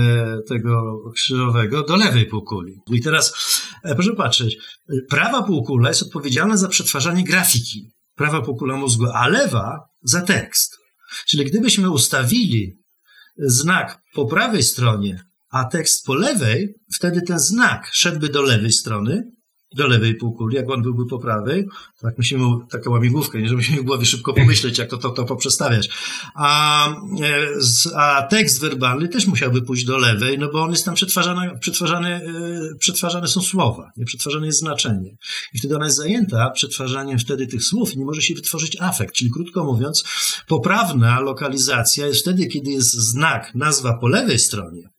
tego 0.47 0.97
krzyżowego 1.15 1.83
do 1.83 1.95
lewej 1.95 2.25
półkuli. 2.25 2.73
I 2.91 3.01
teraz 3.01 3.33
e, 3.83 3.95
proszę 3.95 4.13
patrzeć, 4.15 4.57
prawa 5.09 5.43
półkula 5.43 5.89
jest 5.89 6.03
odpowiedzialna 6.03 6.57
za 6.57 6.67
przetwarzanie 6.67 7.23
grafiki, 7.23 7.91
prawa 8.15 8.41
półkula 8.41 8.77
mózgu, 8.77 9.05
a 9.13 9.27
lewa 9.27 9.79
za 10.03 10.21
tekst. 10.21 10.77
Czyli 11.28 11.45
gdybyśmy 11.45 11.91
ustawili 11.91 12.84
znak 13.38 14.01
po 14.14 14.26
prawej 14.26 14.64
stronie, 14.64 15.24
a 15.49 15.66
tekst 15.66 16.05
po 16.05 16.14
lewej, 16.14 16.76
wtedy 16.95 17.22
ten 17.22 17.39
znak 17.39 17.89
szedłby 17.91 18.30
do 18.30 18.41
lewej 18.41 18.72
strony, 18.72 19.32
do 19.76 19.88
lewej 19.88 20.15
półkuli, 20.15 20.55
jak 20.55 20.70
on 20.70 20.82
byłby 20.82 21.05
po 21.05 21.20
prawej, 21.20 21.67
tak 22.01 22.17
musimy, 22.17 22.45
taką 22.70 22.91
łamigłówkę, 22.91 23.41
nie, 23.41 23.49
że 23.49 23.55
musimy 23.55 23.82
w 23.82 23.86
głowie 23.86 24.05
szybko 24.05 24.34
pomyśleć, 24.34 24.78
jak 24.78 24.89
to, 24.89 24.97
to, 24.97 25.09
to 25.09 25.26
poprzestawiać. 25.26 25.89
A, 26.36 26.88
e, 26.89 27.95
a 27.95 28.24
tekst 28.24 28.61
werbalny 28.61 29.07
też 29.07 29.28
musiałby 29.28 29.61
pójść 29.61 29.86
do 29.86 29.97
lewej, 29.97 30.39
no 30.39 30.49
bo 30.51 30.63
on 30.63 30.72
jest 30.72 30.86
tam 30.86 30.95
przetwarzany, 30.95 31.59
przetwarzany, 31.59 32.09
e, 32.09 32.76
przetwarzane 32.80 33.28
są 33.28 33.41
słowa, 33.41 33.91
nie? 33.97 34.05
Przetwarzane 34.05 34.45
jest 34.45 34.59
znaczenie. 34.59 35.15
I 35.53 35.59
wtedy 35.59 35.76
ona 35.76 35.86
jest 35.86 35.97
zajęta 35.97 36.49
przetwarzaniem 36.49 37.20
wtedy 37.20 37.47
tych 37.47 37.63
słów 37.63 37.93
i 37.93 37.99
nie 37.99 38.05
może 38.05 38.22
się 38.22 38.34
wytworzyć 38.34 38.82
afekt, 38.82 39.15
czyli 39.15 39.32
krótko 39.32 39.63
mówiąc, 39.63 40.03
poprawna 40.47 41.20
lokalizacja 41.20 42.07
jest 42.07 42.22
wtedy, 42.22 42.47
kiedy 42.47 42.72
jest 42.72 42.93
znak, 42.93 43.55
nazwa 43.55 43.97
po 43.97 44.07
lewej 44.07 44.39
stronie, 44.39 44.89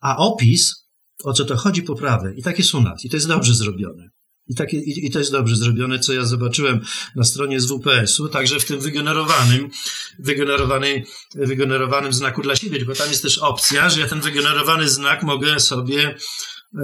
a 0.00 0.16
opis 0.16 0.87
o 1.24 1.32
co 1.32 1.44
to 1.44 1.56
chodzi 1.56 1.82
po 1.82 1.94
prawej. 1.94 2.38
I 2.38 2.42
tak 2.42 2.58
jest 2.58 2.74
u 2.74 2.80
nas. 2.80 3.04
I 3.04 3.10
to 3.10 3.16
jest 3.16 3.28
dobrze 3.28 3.54
zrobione. 3.54 4.10
I, 4.48 4.54
takie, 4.54 4.76
i, 4.76 5.06
I 5.06 5.10
to 5.10 5.18
jest 5.18 5.32
dobrze 5.32 5.56
zrobione, 5.56 5.98
co 5.98 6.12
ja 6.12 6.24
zobaczyłem 6.24 6.80
na 7.16 7.24
stronie 7.24 7.60
zwps 7.60 8.20
u 8.20 8.28
także 8.28 8.60
w 8.60 8.64
tym 8.64 8.80
wygenerowanym, 8.80 9.70
wygenerowanym, 10.18 11.02
wygenerowanym 11.34 12.12
znaku 12.12 12.42
dla 12.42 12.56
siebie, 12.56 12.78
tylko 12.78 12.94
tam 12.94 13.08
jest 13.08 13.22
też 13.22 13.38
opcja, 13.38 13.90
że 13.90 14.00
ja 14.00 14.08
ten 14.08 14.20
wygenerowany 14.20 14.88
znak 14.88 15.22
mogę 15.22 15.60
sobie 15.60 16.16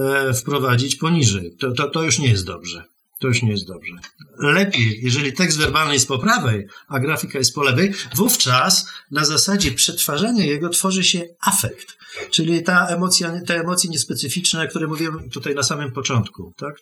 e, 0.01 0.35
wprowadzić 0.35 0.97
poniżej. 0.97 1.57
To, 1.61 1.73
to, 1.73 1.91
to 1.91 2.03
już 2.03 2.19
nie 2.19 2.29
jest 2.29 2.47
dobrze. 2.47 2.94
To 3.21 3.29
już 3.29 3.43
nie 3.43 3.51
jest 3.51 3.67
dobrze. 3.67 3.93
Lepiej, 4.39 5.01
jeżeli 5.03 5.33
tekst 5.33 5.59
werbalny 5.59 5.95
jest 5.95 6.09
po 6.09 6.19
prawej, 6.19 6.67
a 6.89 7.01
grafika 7.01 7.39
jest 7.39 7.55
po 7.55 7.63
lewej, 7.63 7.93
wówczas 8.15 8.87
na 9.11 9.25
zasadzie 9.25 9.73
przetwarzania 9.73 10.45
jego 10.45 10.69
tworzy 10.69 11.05
się 11.05 11.23
afekt. 11.41 11.97
Czyli 12.31 12.63
ta 12.63 12.87
emocja, 12.87 13.41
te 13.47 13.61
emocje 13.61 13.91
niespecyficzne, 13.91 14.63
o 14.65 14.69
których 14.69 14.89
mówiłem 14.89 15.31
tutaj 15.31 15.55
na 15.55 15.63
samym 15.63 15.93
początku, 15.93 16.53
tak? 16.57 16.75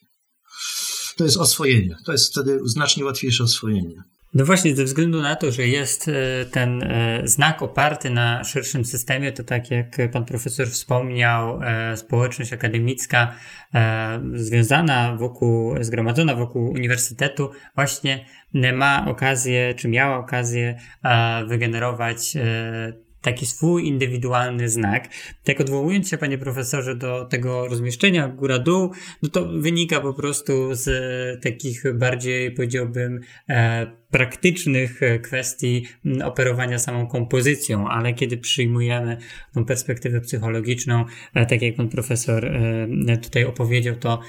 To 1.17 1.25
jest 1.25 1.37
oswojenie. 1.37 1.97
To 2.05 2.13
jest 2.13 2.33
wtedy 2.33 2.61
znacznie 2.65 3.05
łatwiejsze 3.05 3.45
oswojenie. 3.45 4.03
No 4.35 4.45
właśnie, 4.45 4.77
ze 4.77 4.85
względu 4.85 5.23
na 5.23 5.37
to, 5.37 5.53
że 5.53 5.67
jest 5.67 6.09
e, 6.09 6.45
ten 6.45 6.83
e, 6.83 7.21
znak 7.25 7.63
oparty 7.63 8.11
na 8.11 8.45
szerszym 8.45 8.85
systemie, 8.85 9.33
to 9.33 9.45
tak 9.45 9.71
jak 9.71 9.97
pan 10.13 10.25
profesor 10.25 10.69
wspomniał, 10.69 11.63
e, 11.63 11.97
społeczność 11.97 12.53
akademicka 12.53 13.35
związana 14.35 15.17
wokół, 15.17 15.75
zgromadzona 15.81 16.37
wokół 16.37 16.71
uniwersytetu 16.71 17.51
właśnie 17.75 18.25
ma 18.75 19.07
okazję, 19.09 19.75
czy 19.75 19.89
miała 19.89 20.17
okazję 20.17 20.79
wygenerować 21.47 22.37
taki 23.23 23.47
swój 23.47 23.87
indywidualny 23.87 24.69
znak. 24.69 25.09
Tak 25.45 25.61
odwołując 25.61 26.09
się, 26.09 26.19
panie 26.19 26.39
profesorze, 26.39 26.97
do 26.97 27.25
tego 27.25 27.69
rozmieszczenia 27.69 28.29
góra-dół, 28.29 28.93
no 29.23 29.29
to 29.29 29.49
wynika 29.49 30.01
po 30.01 30.15
prostu 30.15 30.75
z 30.75 30.91
takich 31.43 31.83
bardziej, 31.95 32.51
powiedziałbym, 32.51 33.21
praktycznych 34.13 35.03
e, 35.03 35.19
kwestii 35.19 35.87
operowania 36.25 36.79
samą 36.79 37.07
kompozycją, 37.07 37.89
ale 37.89 38.15
kiedy 38.15 38.37
przyjmujemy 38.37 39.17
tą 39.55 39.65
perspektywę 39.65 40.21
psychologiczną, 40.21 41.05
e, 41.35 41.47
tak 41.47 41.63
jak 41.63 41.75
pan 41.75 41.89
profesor 41.89 42.45
e, 42.47 43.17
tutaj 43.23 43.45
opowiedział, 43.45 43.97
to 43.97 44.21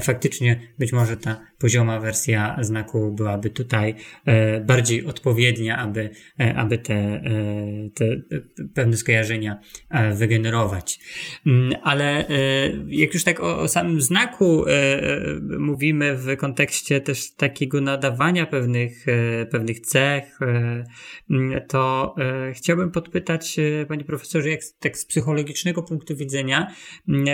faktycznie 0.00 0.60
być 0.78 0.92
może 0.92 1.16
ta 1.16 1.40
pozioma 1.58 2.00
wersja 2.00 2.56
znaku 2.60 3.12
byłaby 3.12 3.50
tutaj 3.50 3.94
bardziej 4.66 5.06
odpowiednia, 5.06 5.78
aby, 5.78 6.10
aby 6.54 6.78
te, 6.78 7.22
te 7.94 8.04
pewne 8.74 8.96
skojarzenia 8.96 9.60
wygenerować. 10.14 11.00
Ale 11.82 12.24
jak 12.86 13.14
już 13.14 13.24
tak 13.24 13.40
o, 13.40 13.58
o 13.58 13.68
samym 13.68 14.00
znaku 14.00 14.64
mówimy 15.58 16.16
w 16.16 16.36
kontekście 16.36 17.00
też 17.00 17.34
takiego 17.34 17.80
nadawania 17.80 18.46
pewnych 18.46 19.06
pewnych 19.50 19.80
cech, 19.80 20.38
e, 20.42 21.60
to 21.68 22.14
e, 22.18 22.52
chciałbym 22.52 22.90
podpytać, 22.90 23.58
e, 23.58 23.86
panie 23.86 24.04
profesorze, 24.04 24.50
jak 24.50 24.60
tak 24.80 24.98
z 24.98 25.04
psychologicznego 25.04 25.82
punktu 25.82 26.16
widzenia 26.16 26.74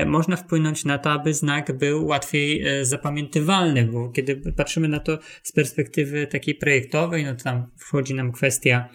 można 0.07 0.37
wpłynąć 0.37 0.85
na 0.85 0.99
to, 0.99 1.11
aby 1.11 1.35
znak 1.35 1.79
był 1.79 2.07
łatwiej 2.07 2.65
zapamiętywalny, 2.83 3.85
bo 3.85 4.09
kiedy 4.09 4.53
patrzymy 4.57 4.89
na 4.89 5.01
to 5.01 5.19
z 5.43 5.53
perspektywy 5.53 6.27
takiej 6.27 6.55
projektowej, 6.55 7.25
no 7.25 7.35
to 7.35 7.45
tam 7.45 7.67
wchodzi 7.77 8.15
nam 8.15 8.33
kwestia 8.33 8.89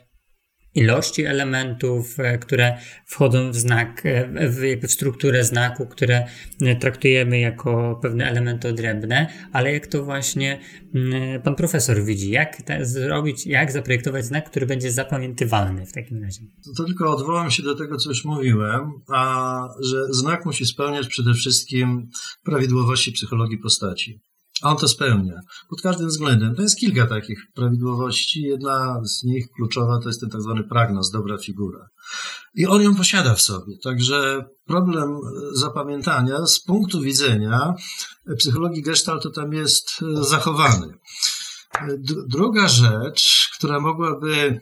ilości 0.76 1.26
elementów, 1.26 2.20
e, 2.20 2.38
które 2.38 2.78
wchodzą 3.06 3.52
w 3.52 3.56
znak, 3.56 4.02
e, 4.06 4.50
w, 4.50 4.92
strukturę 4.92 5.44
znaku, 5.44 5.88
które 5.88 6.28
e, 6.62 6.76
traktujemy 6.76 7.40
jako 7.40 8.00
pewne 8.02 8.26
elementy 8.30 8.68
odrębne, 8.68 9.28
ale 9.52 9.74
jak 9.74 9.88
to 9.88 10.04
właśnie 10.04 10.60
mm, 10.96 11.42
pan 11.42 11.56
profesor 11.56 12.04
widzi, 12.04 12.30
jak 12.32 12.58
zrobić, 12.82 13.48
jak 13.48 13.72
zaprojektować 13.72 14.26
znak, 14.26 14.50
który 14.50 14.66
będzie 14.66 14.92
zapamiętywalny 14.92 15.86
w 15.86 15.94
takim 15.94 16.24
razie. 16.24 16.42
To 16.78 16.84
tylko 16.84 17.16
odwołam 17.16 17.52
się 17.52 17.64
do 17.64 17.76
tego, 17.76 17.98
co 17.98 18.10
już 18.10 18.26
mówiłem, 18.26 18.92
a 19.08 19.68
że 19.82 19.98
znak 20.10 20.46
musi 20.46 20.66
spełniać 20.66 21.08
przede 21.08 21.34
wszystkim 21.34 22.10
prawidłowości 22.44 23.12
psychologii 23.12 23.58
postaci. 23.58 24.22
A 24.62 24.70
on 24.70 24.78
to 24.78 24.88
spełnia. 24.88 25.40
Pod 25.70 25.82
każdym 25.82 26.08
względem. 26.08 26.56
To 26.56 26.62
jest 26.62 26.78
kilka 26.78 27.08
takich 27.08 27.40
prawidłowości. 27.56 28.42
Jedna 28.42 29.02
z 29.04 29.24
nich 29.24 29.52
kluczowa 29.56 30.00
to 30.00 30.10
jest 30.10 30.22
ten 30.22 30.30
tak 30.30 30.42
zwany 30.42 30.64
pragnos, 30.64 31.12
dobra 31.12 31.38
figura. 31.38 31.90
I 32.56 32.68
on 32.68 32.82
ją 32.82 32.96
posiada 32.96 33.36
w 33.36 33.42
sobie. 33.42 33.78
Także 33.84 34.46
problem 34.66 35.20
zapamiętania 35.54 36.46
z 36.46 36.60
punktu 36.60 37.02
widzenia 37.02 37.74
psychologii 38.38 38.82
gestalt 38.82 39.24
to 39.24 39.30
tam 39.30 39.54
jest 39.54 40.02
zachowany. 40.22 40.94
Druga 42.28 42.68
rzecz, 42.68 43.50
która 43.58 43.80
mogłaby 43.80 44.60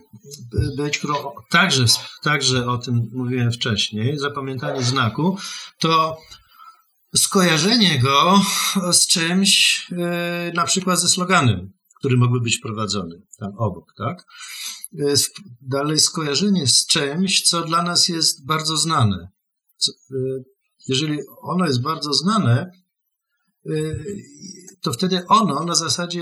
być, 0.77 0.97
którą 0.97 1.15
także, 1.49 1.85
także 2.23 2.67
o 2.67 2.77
tym 2.77 3.09
mówiłem 3.13 3.51
wcześniej, 3.51 4.19
zapamiętanie 4.19 4.83
znaku, 4.83 5.37
to 5.79 6.17
skojarzenie 7.15 7.99
go 7.99 8.41
z 8.91 9.07
czymś, 9.07 9.85
e, 9.91 10.51
na 10.55 10.65
przykład 10.65 10.99
ze 10.99 11.09
sloganem, 11.09 11.73
który 11.99 12.17
mógłby 12.17 12.41
być 12.41 12.57
wprowadzony 12.57 13.21
tam 13.39 13.57
obok, 13.57 13.93
tak? 13.97 14.25
E, 14.99 15.13
dalej 15.61 15.99
skojarzenie 15.99 16.67
z 16.67 16.85
czymś, 16.85 17.41
co 17.41 17.61
dla 17.61 17.83
nas 17.83 18.07
jest 18.07 18.45
bardzo 18.45 18.77
znane. 18.77 19.29
E, 19.89 20.15
jeżeli 20.87 21.19
ono 21.41 21.65
jest 21.65 21.81
bardzo 21.81 22.13
znane, 22.13 22.71
to 24.81 24.93
wtedy 24.93 25.27
ono 25.27 25.65
na 25.65 25.75
zasadzie 25.75 26.21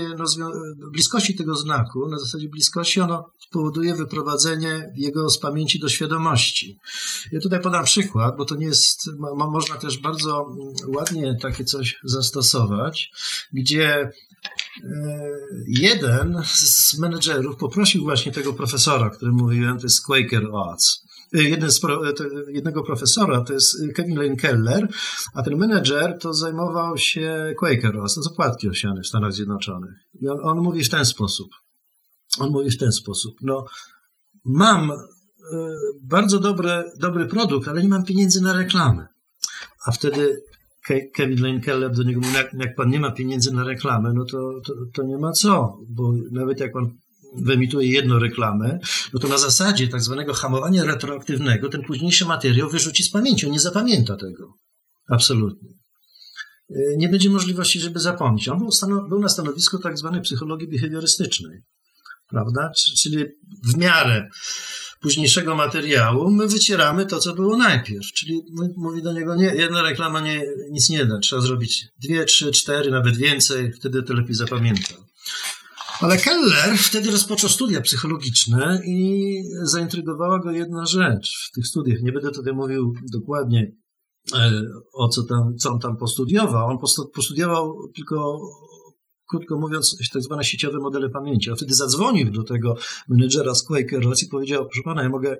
bliskości 0.92 1.34
tego 1.34 1.56
znaku, 1.56 2.08
na 2.08 2.18
zasadzie 2.18 2.48
bliskości 2.48 3.00
ono 3.00 3.30
spowoduje 3.38 3.94
wyprowadzenie 3.94 4.92
jego 4.96 5.30
z 5.30 5.38
pamięci 5.38 5.78
do 5.78 5.88
świadomości. 5.88 6.78
Ja 7.32 7.40
tutaj 7.40 7.60
podam 7.60 7.84
przykład, 7.84 8.36
bo 8.36 8.44
to 8.44 8.54
nie 8.54 8.66
jest, 8.66 9.10
ma, 9.18 9.46
można 9.46 9.76
też 9.76 9.98
bardzo 9.98 10.56
ładnie 10.88 11.36
takie 11.42 11.64
coś 11.64 11.98
zastosować, 12.04 13.12
gdzie 13.52 13.94
e, 13.94 14.12
jeden 15.66 16.42
z 16.44 16.98
menedżerów 16.98 17.56
poprosił 17.56 18.02
właśnie 18.02 18.32
tego 18.32 18.52
profesora, 18.52 19.06
o 19.06 19.10
którym 19.10 19.34
mówiłem, 19.34 19.78
to 19.78 19.86
jest 19.86 20.06
Quaker 20.06 20.46
Oats, 20.52 21.06
jeden 21.32 21.70
z 21.70 21.80
pro, 21.80 22.02
jednego 22.48 22.82
profesora, 22.82 23.40
to 23.40 23.52
jest 23.52 23.76
Kevin 23.94 24.16
Lane 24.16 24.36
Keller, 24.36 24.88
a 25.34 25.42
ten 25.42 25.56
menedżer 25.56 26.18
to 26.18 26.34
zajmował 26.34 26.98
się 26.98 27.54
Quaker 27.58 27.96
Oats, 27.96 28.14
to 28.14 28.22
zakładki 28.22 28.68
osiane 28.68 29.00
w 29.02 29.06
Stanach 29.06 29.32
Zjednoczonych. 29.32 29.94
I 30.20 30.28
on, 30.28 30.38
on 30.42 30.58
mówi 30.58 30.84
w 30.84 30.90
ten 30.90 31.04
sposób. 31.04 31.48
On 32.38 32.50
mówi 32.50 32.70
w 32.70 32.78
ten 32.78 32.92
sposób. 32.92 33.34
No, 33.42 33.64
mam 34.44 34.92
bardzo 36.02 36.38
dobry, 36.38 36.84
dobry 37.00 37.26
produkt, 37.26 37.68
ale 37.68 37.82
nie 37.82 37.88
mam 37.88 38.04
pieniędzy 38.04 38.42
na 38.42 38.52
reklamę. 38.52 39.06
A 39.86 39.92
wtedy 39.92 40.42
Kevin 41.14 41.42
Lane 41.42 41.60
Keller 41.60 41.90
do 41.90 42.02
niego 42.02 42.20
mówi, 42.20 42.34
jak, 42.34 42.54
jak 42.54 42.76
pan 42.76 42.90
nie 42.90 43.00
ma 43.00 43.10
pieniędzy 43.10 43.52
na 43.52 43.64
reklamę, 43.64 44.12
no 44.14 44.24
to, 44.24 44.60
to, 44.66 44.72
to 44.94 45.02
nie 45.02 45.18
ma 45.18 45.32
co, 45.32 45.78
bo 45.88 46.12
nawet 46.32 46.60
jak 46.60 46.72
pan 46.72 46.90
wyemituje 47.36 47.88
jedną 47.88 48.18
reklamę, 48.18 48.78
no 49.12 49.20
to 49.20 49.28
na 49.28 49.38
zasadzie 49.38 49.88
tak 49.88 50.02
zwanego 50.02 50.34
hamowania 50.34 50.84
retroaktywnego 50.84 51.68
ten 51.68 51.82
późniejszy 51.82 52.24
materiał 52.24 52.70
wyrzuci 52.70 53.02
z 53.02 53.10
pamięci, 53.10 53.46
on 53.46 53.52
nie 53.52 53.60
zapamięta 53.60 54.16
tego. 54.16 54.54
Absolutnie. 55.08 55.68
E, 56.70 56.96
nie 56.96 57.08
będzie 57.08 57.30
możliwości, 57.30 57.80
żeby 57.80 58.00
zapomnieć. 58.00 58.48
On 58.48 58.58
był, 58.58 58.70
był 59.08 59.18
na 59.20 59.28
stanowisku 59.28 59.78
tak 59.78 59.98
zwanej 59.98 60.20
psychologii 60.20 60.68
behawiorystycznej, 60.68 61.62
prawda? 62.28 62.70
Czyli 63.02 63.24
w 63.64 63.76
miarę 63.76 64.28
późniejszego 65.00 65.54
materiału 65.54 66.30
my 66.30 66.48
wycieramy 66.48 67.06
to, 67.06 67.18
co 67.18 67.34
było 67.34 67.56
najpierw. 67.56 68.06
Czyli 68.12 68.42
mówi 68.76 69.02
do 69.02 69.12
niego, 69.12 69.36
nie, 69.36 69.54
jedna 69.54 69.82
reklama 69.82 70.20
nie, 70.20 70.44
nic 70.70 70.90
nie 70.90 71.06
da, 71.06 71.18
trzeba 71.18 71.42
zrobić 71.42 71.86
dwie, 72.02 72.24
trzy, 72.24 72.52
cztery, 72.52 72.90
nawet 72.90 73.16
więcej, 73.16 73.72
wtedy 73.72 74.02
to 74.02 74.14
lepiej 74.14 74.34
zapamięta. 74.34 74.94
Ale 76.00 76.18
Keller 76.18 76.78
wtedy 76.78 77.10
rozpoczął 77.10 77.50
studia 77.50 77.80
psychologiczne 77.80 78.80
i 78.86 79.34
zaintrygowała 79.62 80.38
go 80.38 80.50
jedna 80.50 80.86
rzecz 80.86 81.48
w 81.48 81.54
tych 81.54 81.66
studiach. 81.66 82.02
Nie 82.02 82.12
będę 82.12 82.30
tutaj 82.30 82.52
mówił 82.52 82.94
dokładnie 83.12 83.72
e, 84.34 84.62
o 84.94 85.08
co 85.08 85.22
tam, 85.22 85.56
co 85.56 85.72
on 85.72 85.78
tam 85.78 85.96
postudiował. 85.96 86.68
On 86.68 86.78
postudiował 87.14 87.88
tylko 87.96 88.40
krótko 89.28 89.58
mówiąc, 89.58 89.96
tak 90.12 90.22
zwane 90.22 90.44
sieciowe 90.44 90.78
modele 90.78 91.10
pamięci. 91.10 91.50
A 91.50 91.54
wtedy 91.54 91.74
zadzwonił 91.74 92.30
do 92.30 92.42
tego 92.42 92.76
menedżera 93.08 93.54
z 93.54 93.62
Quaker 93.62 94.02
i 94.22 94.26
powiedział, 94.26 94.66
proszę 94.66 94.82
pana, 94.84 95.02
ja 95.02 95.08
mogę, 95.08 95.36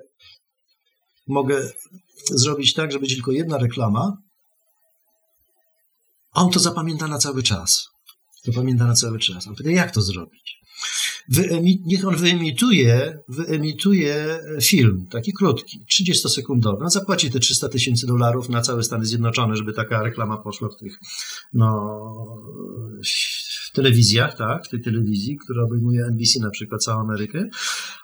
mogę 1.27 1.71
zrobić 2.31 2.73
tak, 2.73 2.91
że 2.91 2.99
będzie 2.99 3.15
tylko 3.15 3.31
jedna 3.31 3.57
reklama, 3.57 4.17
a 6.33 6.43
on 6.43 6.51
to 6.51 6.59
zapamięta 6.59 7.07
na 7.07 7.17
cały 7.17 7.43
czas. 7.43 7.90
To 8.45 8.51
pamięta 8.51 8.85
na 8.85 8.93
cały 8.93 9.19
czas. 9.19 9.47
A 9.47 9.53
wtedy 9.53 9.71
jak 9.71 9.91
to 9.91 10.01
zrobić? 10.01 10.61
Wyemi- 11.29 11.81
niech 11.85 12.07
on 12.07 12.15
wyemituje, 12.15 13.19
wyemituje 13.29 14.39
film, 14.61 15.07
taki 15.11 15.33
krótki, 15.33 15.85
30-sekundowy. 15.91 16.83
On 16.83 16.89
zapłaci 16.89 17.31
te 17.31 17.39
300 17.39 17.69
tysięcy 17.69 18.07
dolarów 18.07 18.49
na 18.49 18.61
całe 18.61 18.83
Stany 18.83 19.05
Zjednoczone, 19.05 19.55
żeby 19.55 19.73
taka 19.73 20.03
reklama 20.03 20.37
poszła 20.37 20.69
w 20.69 20.75
tych 20.75 20.99
no, 21.53 21.89
w 23.67 23.71
telewizjach, 23.73 24.37
tak, 24.37 24.65
w 24.65 24.69
tej 24.69 24.81
telewizji, 24.81 25.37
która 25.37 25.63
obejmuje 25.63 26.05
NBC 26.05 26.39
na 26.39 26.49
przykład 26.49 26.83
całą 26.83 27.01
Amerykę. 27.01 27.49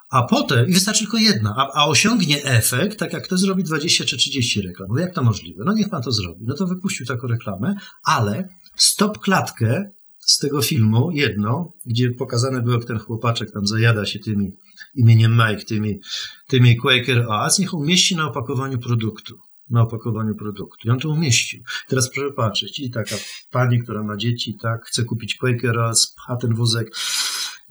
A 0.09 0.23
potem, 0.23 0.67
i 0.67 0.73
wystarczy 0.73 1.03
tylko 1.03 1.17
jedna, 1.17 1.55
a, 1.57 1.81
a, 1.81 1.87
osiągnie 1.87 2.43
efekt, 2.43 2.99
tak 2.99 3.13
jak 3.13 3.23
ktoś 3.23 3.39
zrobi 3.39 3.63
20 3.63 4.05
czy 4.05 4.17
30 4.17 4.61
reklam. 4.61 4.87
No 4.91 4.99
jak 4.99 5.13
to 5.13 5.23
możliwe? 5.23 5.63
No 5.65 5.73
niech 5.73 5.89
pan 5.89 6.01
to 6.01 6.11
zrobi. 6.11 6.45
No 6.47 6.55
to 6.55 6.67
wypuścił 6.67 7.05
taką 7.05 7.27
reklamę, 7.27 7.75
ale 8.03 8.47
stop 8.75 9.19
klatkę 9.19 9.91
z 10.19 10.37
tego 10.37 10.61
filmu, 10.61 11.11
jedną, 11.11 11.71
gdzie 11.85 12.11
pokazane 12.11 12.61
było, 12.61 12.75
jak 12.75 12.85
ten 12.85 12.99
chłopaczek 12.99 13.51
tam 13.51 13.67
zajada 13.67 14.05
się 14.05 14.19
tymi 14.19 14.51
imieniem 14.95 15.31
Mike, 15.31 15.65
tymi, 15.65 15.99
tymi 16.47 16.77
Quaker 16.77 17.25
Oats, 17.29 17.59
niech 17.59 17.73
umieści 17.73 18.15
na 18.15 18.27
opakowaniu 18.27 18.79
produktu. 18.79 19.35
Na 19.69 19.81
opakowaniu 19.81 20.35
produktu. 20.35 20.87
I 20.87 20.89
on 20.89 20.99
to 20.99 21.09
umieścił. 21.09 21.63
Teraz 21.87 22.11
proszę 22.13 22.33
patrzeć. 22.33 22.79
I 22.79 22.91
taka 22.91 23.15
pani, 23.51 23.83
która 23.83 24.03
ma 24.03 24.17
dzieci, 24.17 24.57
tak, 24.61 24.85
chce 24.85 25.03
kupić 25.03 25.35
Quaker 25.35 25.79
Oats, 25.79 26.13
pcha 26.15 26.35
ten 26.35 26.53
wózek 26.53 26.95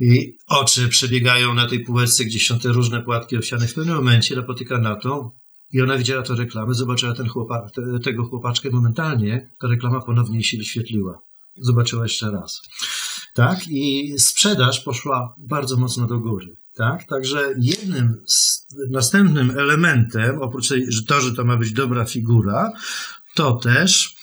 i 0.00 0.36
oczy 0.46 0.88
przebiegają 0.88 1.54
na 1.54 1.68
tej 1.68 1.80
półeczce, 1.80 2.24
gdzie 2.24 2.38
są 2.38 2.58
te 2.58 2.68
różne 2.68 3.02
płatki 3.02 3.36
owsiane. 3.36 3.68
W 3.68 3.74
pewnym 3.74 3.96
momencie 3.96 4.36
napotyka 4.36 4.78
na 4.78 4.96
to, 4.96 5.32
i 5.72 5.82
ona 5.82 5.98
widziała 5.98 6.22
tę 6.22 6.34
reklamę, 6.34 6.74
zobaczyła 6.74 7.14
ten 7.14 7.28
chłopa, 7.28 7.70
te, 7.74 7.82
tego 8.04 8.24
chłopaczka 8.24 8.68
i 8.68 8.72
momentalnie 8.72 9.50
ta 9.60 9.68
reklama 9.68 10.00
ponownie 10.00 10.44
się 10.44 10.56
wyświetliła 10.56 11.25
zobaczyła 11.58 12.02
jeszcze 12.02 12.30
raz. 12.30 12.62
Tak? 13.34 13.68
I 13.68 14.14
sprzedaż 14.18 14.80
poszła 14.80 15.34
bardzo 15.38 15.76
mocno 15.76 16.06
do 16.06 16.18
góry. 16.18 16.56
Tak? 16.74 17.04
Także 17.04 17.54
jednym 17.58 18.22
z, 18.26 18.66
następnym 18.90 19.50
elementem, 19.50 20.42
oprócz 20.42 20.68
tej, 20.68 20.92
że 20.92 21.02
to, 21.02 21.20
że 21.20 21.32
to 21.34 21.44
ma 21.44 21.56
być 21.56 21.72
dobra 21.72 22.04
figura, 22.04 22.72
to 23.34 23.52
też 23.52 24.15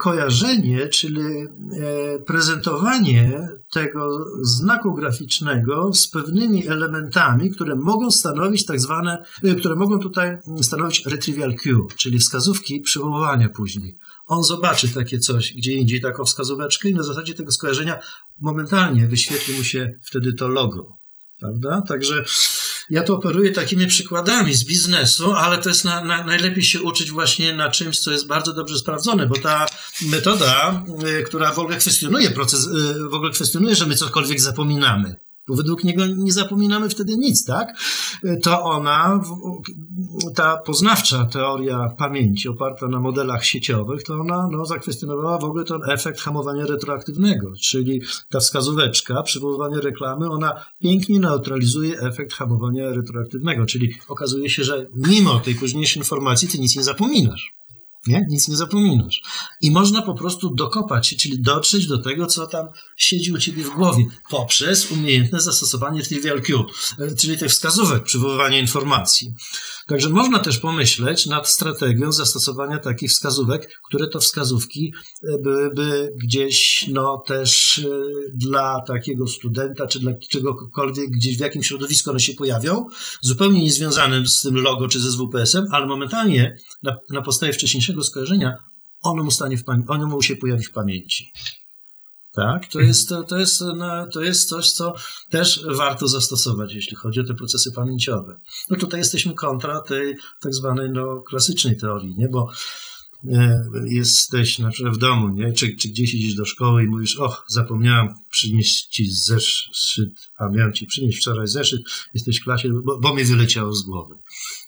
kojarzenie, 0.00 0.88
czyli 0.88 1.20
e, 1.20 2.18
prezentowanie 2.26 3.48
tego 3.72 4.24
znaku 4.42 4.94
graficznego 4.94 5.92
z 5.92 6.08
pewnymi 6.08 6.68
elementami, 6.68 7.50
które 7.50 7.76
mogą 7.76 8.10
stanowić 8.10 8.66
tak 8.66 8.80
zwane, 8.80 9.24
e, 9.42 9.54
które 9.54 9.76
mogą 9.76 9.98
tutaj 9.98 10.38
stanowić 10.62 11.06
retrieval 11.06 11.54
cue, 11.54 11.86
czyli 11.96 12.18
wskazówki 12.18 12.80
przywoływania 12.80 13.48
później 13.48 13.98
on 14.26 14.42
zobaczy 14.42 14.88
takie 14.88 15.18
coś 15.18 15.52
gdzie 15.52 15.72
indziej, 15.72 16.00
taką 16.00 16.24
wskazóweczkę 16.24 16.88
i 16.88 16.94
na 16.94 17.02
zasadzie 17.02 17.34
tego 17.34 17.52
skojarzenia 17.52 17.98
momentalnie 18.40 19.06
wyświetli 19.06 19.58
mu 19.58 19.64
się 19.64 19.92
wtedy 20.02 20.32
to 20.32 20.48
logo. 20.48 20.98
Prawda? 21.40 21.82
Także 21.88 22.24
ja 22.90 23.02
to 23.02 23.14
operuję 23.14 23.52
takimi 23.52 23.86
przykładami 23.86 24.54
z 24.54 24.64
biznesu, 24.64 25.32
ale 25.32 25.58
to 25.58 25.68
jest 25.68 25.84
na, 25.84 26.04
na, 26.04 26.24
najlepiej 26.24 26.64
się 26.64 26.82
uczyć 26.82 27.10
właśnie 27.10 27.54
na 27.54 27.70
czymś, 27.70 27.98
co 27.98 28.10
jest 28.10 28.26
bardzo 28.26 28.52
dobrze 28.52 28.78
sprawdzone, 28.78 29.26
bo 29.26 29.34
ta 29.38 29.66
metoda, 30.02 30.84
y, 31.20 31.22
która 31.22 31.52
w 31.52 31.58
ogóle 31.58 31.76
kwestionuje 31.76 32.30
proces, 32.30 32.66
y, 32.66 33.08
w 33.08 33.14
ogóle 33.14 33.30
kwestionuje, 33.30 33.74
że 33.74 33.86
my 33.86 33.94
cokolwiek 33.94 34.40
zapominamy 34.40 35.16
bo 35.48 35.54
według 35.54 35.84
niego 35.84 36.06
nie 36.06 36.32
zapominamy 36.32 36.88
wtedy 36.88 37.16
nic, 37.16 37.44
tak? 37.44 37.76
To 38.42 38.62
ona 38.62 39.20
ta 40.34 40.56
poznawcza 40.56 41.24
teoria 41.24 41.88
pamięci 41.98 42.48
oparta 42.48 42.88
na 42.88 43.00
modelach 43.00 43.44
sieciowych, 43.44 44.02
to 44.02 44.14
ona 44.14 44.48
no, 44.52 44.64
zakwestionowała 44.64 45.38
w 45.38 45.44
ogóle 45.44 45.64
ten 45.64 45.80
efekt 45.90 46.20
hamowania 46.20 46.66
retroaktywnego, 46.66 47.52
czyli 47.62 48.02
ta 48.30 48.40
wskazóweczka, 48.40 49.22
przywoływanie 49.22 49.80
reklamy, 49.80 50.30
ona 50.30 50.64
pięknie 50.82 51.20
neutralizuje 51.20 52.00
efekt 52.00 52.32
hamowania 52.32 52.90
retroaktywnego, 52.90 53.66
czyli 53.66 53.94
okazuje 54.08 54.50
się, 54.50 54.64
że 54.64 54.86
mimo 54.94 55.40
tej 55.40 55.54
późniejszej 55.54 56.00
informacji 56.00 56.48
ty 56.48 56.58
nic 56.58 56.76
nie 56.76 56.82
zapominasz. 56.82 57.56
Nie? 58.06 58.26
Nic 58.28 58.48
nie 58.48 58.56
zapominasz. 58.56 59.22
I 59.60 59.70
można 59.70 60.02
po 60.02 60.14
prostu 60.14 60.54
dokopać 60.54 61.06
się, 61.06 61.16
czyli 61.16 61.40
dotrzeć 61.40 61.86
do 61.86 61.98
tego, 61.98 62.26
co 62.26 62.46
tam 62.46 62.66
siedzi 62.96 63.32
u 63.32 63.38
ciebie 63.38 63.64
w 63.64 63.70
głowie, 63.70 64.04
poprzez 64.30 64.90
umiejętne 64.90 65.40
zastosowanie 65.40 66.02
Trivial 66.02 66.42
Q, 66.42 66.64
e, 66.98 67.14
czyli 67.16 67.38
tych 67.38 67.50
wskazówek, 67.50 68.02
przywoływania 68.02 68.60
informacji. 68.60 69.34
Także 69.86 70.08
można 70.08 70.38
też 70.38 70.58
pomyśleć 70.58 71.26
nad 71.26 71.48
strategią 71.48 72.12
zastosowania 72.12 72.78
takich 72.78 73.10
wskazówek, 73.10 73.80
które 73.88 74.08
to 74.08 74.20
wskazówki 74.20 74.92
e, 75.22 75.38
byłyby 75.38 76.12
gdzieś, 76.22 76.86
no 76.88 77.22
też 77.26 77.78
e, 77.78 77.88
dla 78.34 78.80
takiego 78.86 79.26
studenta, 79.26 79.86
czy 79.86 80.00
dla 80.00 80.12
czegokolwiek, 80.30 81.10
gdzieś 81.10 81.36
w 81.36 81.40
jakim 81.40 81.62
środowisku 81.62 82.10
one 82.10 82.20
się 82.20 82.34
pojawią, 82.34 82.86
zupełnie 83.20 83.62
niezwiązanym 83.62 84.26
z 84.26 84.40
tym 84.40 84.54
logo 84.54 84.88
czy 84.88 85.00
ze 85.00 85.12
SWPS-em, 85.12 85.66
ale 85.70 85.86
momentalnie 85.86 86.56
na, 86.82 86.96
na 87.10 87.22
podstawie 87.22 87.52
wcześniejszego 87.52 87.95
skojarzenia 88.04 88.56
ono 89.02 89.22
mu, 89.22 89.30
stanie 89.30 89.56
w 89.58 89.64
ono 89.88 90.06
mu 90.06 90.22
się 90.22 90.36
pojawi 90.36 90.64
w 90.64 90.72
pamięci. 90.72 91.32
Tak? 92.34 92.66
To 92.66 92.80
jest, 92.80 93.08
to, 93.28 93.38
jest, 93.38 93.60
no, 93.76 94.06
to 94.06 94.22
jest 94.22 94.48
coś, 94.48 94.72
co 94.72 94.94
też 95.30 95.66
warto 95.66 96.08
zastosować, 96.08 96.74
jeśli 96.74 96.96
chodzi 96.96 97.20
o 97.20 97.24
te 97.24 97.34
procesy 97.34 97.72
pamięciowe. 97.72 98.40
No 98.70 98.76
tutaj 98.76 99.00
jesteśmy 99.00 99.34
kontra 99.34 99.80
tej 99.80 100.16
tak 100.40 100.54
zwanej 100.54 100.90
no, 100.90 101.22
klasycznej 101.22 101.76
teorii, 101.76 102.14
nie? 102.16 102.28
bo 102.28 102.50
e, 103.32 103.64
jesteś 103.84 104.58
na 104.58 104.70
przykład 104.70 104.94
w 104.94 104.98
domu, 104.98 105.28
nie? 105.28 105.52
Czy, 105.52 105.76
czy 105.76 105.88
gdzieś 105.88 106.14
idziesz 106.14 106.34
do 106.34 106.44
szkoły 106.44 106.84
i 106.84 106.86
mówisz, 106.86 107.16
och, 107.16 107.44
zapomniałam 107.48 108.14
przynieść 108.36 108.86
ci 108.86 109.10
zeszyt, 109.10 110.30
a 110.38 110.48
miałem 110.48 110.72
ci 110.72 110.86
przynieść 110.86 111.18
wczoraj 111.18 111.46
zeszyt, 111.46 111.82
jesteś 112.14 112.40
w 112.40 112.44
klasie, 112.44 112.68
bo, 112.84 112.98
bo 112.98 113.14
mi 113.14 113.24
wyleciało 113.24 113.72
z 113.72 113.82
głowy. 113.82 114.14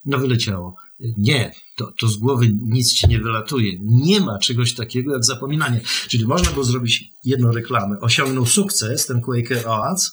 No 0.05 0.19
wyleciało. 0.19 0.77
Nie, 1.19 1.53
to, 1.77 1.93
to 1.99 2.09
z 2.09 2.17
głowy 2.17 2.49
nic 2.63 2.93
ci 2.93 3.09
nie 3.09 3.19
wylatuje. 3.19 3.73
Nie 3.81 4.21
ma 4.21 4.39
czegoś 4.39 4.75
takiego 4.75 5.13
jak 5.13 5.25
zapominanie. 5.25 5.81
Czyli 6.09 6.27
można 6.27 6.53
było 6.53 6.65
zrobić 6.65 7.05
jedną 7.25 7.53
reklamę. 7.53 8.01
Osiągnął 8.01 8.47
sukces 8.47 9.07
ten 9.07 9.21
Quaker 9.21 9.69
Oats 9.69 10.13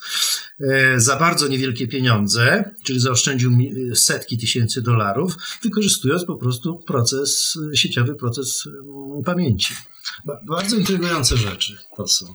e, 0.60 1.00
za 1.00 1.16
bardzo 1.16 1.48
niewielkie 1.48 1.88
pieniądze, 1.88 2.72
czyli 2.84 3.00
zaoszczędził 3.00 3.52
setki 3.96 4.38
tysięcy 4.38 4.82
dolarów, 4.82 5.36
wykorzystując 5.64 6.26
po 6.26 6.36
prostu 6.36 6.80
proces, 6.88 7.58
sieciowy 7.74 8.16
proces 8.16 8.64
mm, 8.68 9.24
pamięci. 9.24 9.74
Bardzo 10.48 10.76
intrygujące 10.76 11.38
rzeczy 11.38 11.78
to 11.98 12.08
są. 12.08 12.34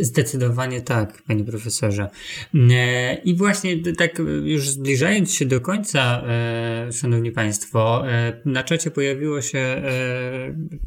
Zdecydowanie 0.00 0.80
tak, 0.80 1.22
panie 1.22 1.44
profesorze. 1.44 2.08
E, 2.54 3.14
I 3.14 3.34
właśnie 3.34 3.76
tak 3.92 4.18
już 4.44 4.68
zbliżając 4.68 5.34
się 5.34 5.46
do 5.46 5.60
końca, 5.60 6.24
e, 6.26 6.92
szanowni 6.92 7.32
państwo, 7.32 8.08
e, 8.08 8.40
na 8.44 8.62
czacie 8.62 8.90
pojawiło 8.90 9.42
się 9.42 9.82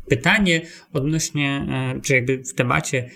pytanie 0.09 0.61
odnośnie, 0.93 1.67
czy 2.03 2.13
jakby 2.15 2.43
w 2.43 2.53
temacie 2.53 3.09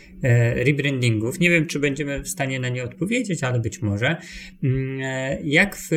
rebrandingów. 0.55 1.39
Nie 1.39 1.49
wiem, 1.49 1.67
czy 1.67 1.79
będziemy 1.79 2.23
w 2.23 2.29
stanie 2.29 2.59
na 2.59 2.69
nie 2.69 2.83
odpowiedzieć, 2.83 3.43
ale 3.43 3.59
być 3.59 3.81
może. 3.81 4.17
Mm, 4.63 4.99
jak 5.43 5.75
w 5.75 5.89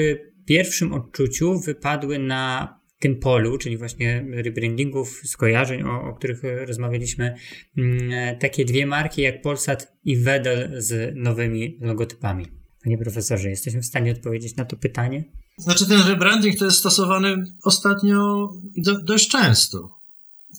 pierwszym 0.47 0.93
odczuciu 0.93 1.61
wypadły 1.61 2.19
na 2.19 2.78
tym 2.99 3.17
polu, 3.17 3.59
czyli 3.59 3.79
właśnie 3.79 4.25
rebrandingów, 4.31 5.23
skojarzeń, 5.25 5.83
o, 5.83 6.03
o 6.03 6.15
których 6.15 6.43
rozmawialiśmy, 6.67 7.35
mm, 7.77 8.39
takie 8.39 8.65
dwie 8.65 8.87
marki 8.87 9.23
jak 9.23 9.43
Polsat 9.43 9.93
i 10.05 10.17
Wedel 10.17 10.83
z 10.83 11.17
nowymi 11.17 11.79
logotypami. 11.81 12.47
Panie 12.85 12.99
profesorze, 12.99 13.51
jesteśmy 13.51 13.83
w 13.83 13.87
stanie 13.87 14.13
odpowiedzieć 14.13 14.57
na 14.57 14.65
to 14.65 14.77
pytanie? 14.77 15.25
Znaczy 15.59 15.89
ten 15.89 16.01
rebranding 16.09 16.59
to 16.59 16.65
jest 16.65 16.79
stosowany 16.79 17.45
ostatnio 17.65 18.49
do, 18.77 19.01
dość 19.01 19.29
często. 19.29 19.99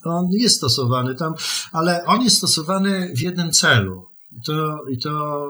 On 0.03 0.27
jest 0.31 0.57
stosowany 0.57 1.15
tam, 1.15 1.33
ale 1.71 2.05
on 2.05 2.21
jest 2.21 2.37
stosowany 2.37 3.13
w 3.15 3.21
jednym 3.21 3.51
celu. 3.51 4.08
I 4.31 4.41
to, 4.45 4.83
i 4.89 4.97
to 4.97 5.45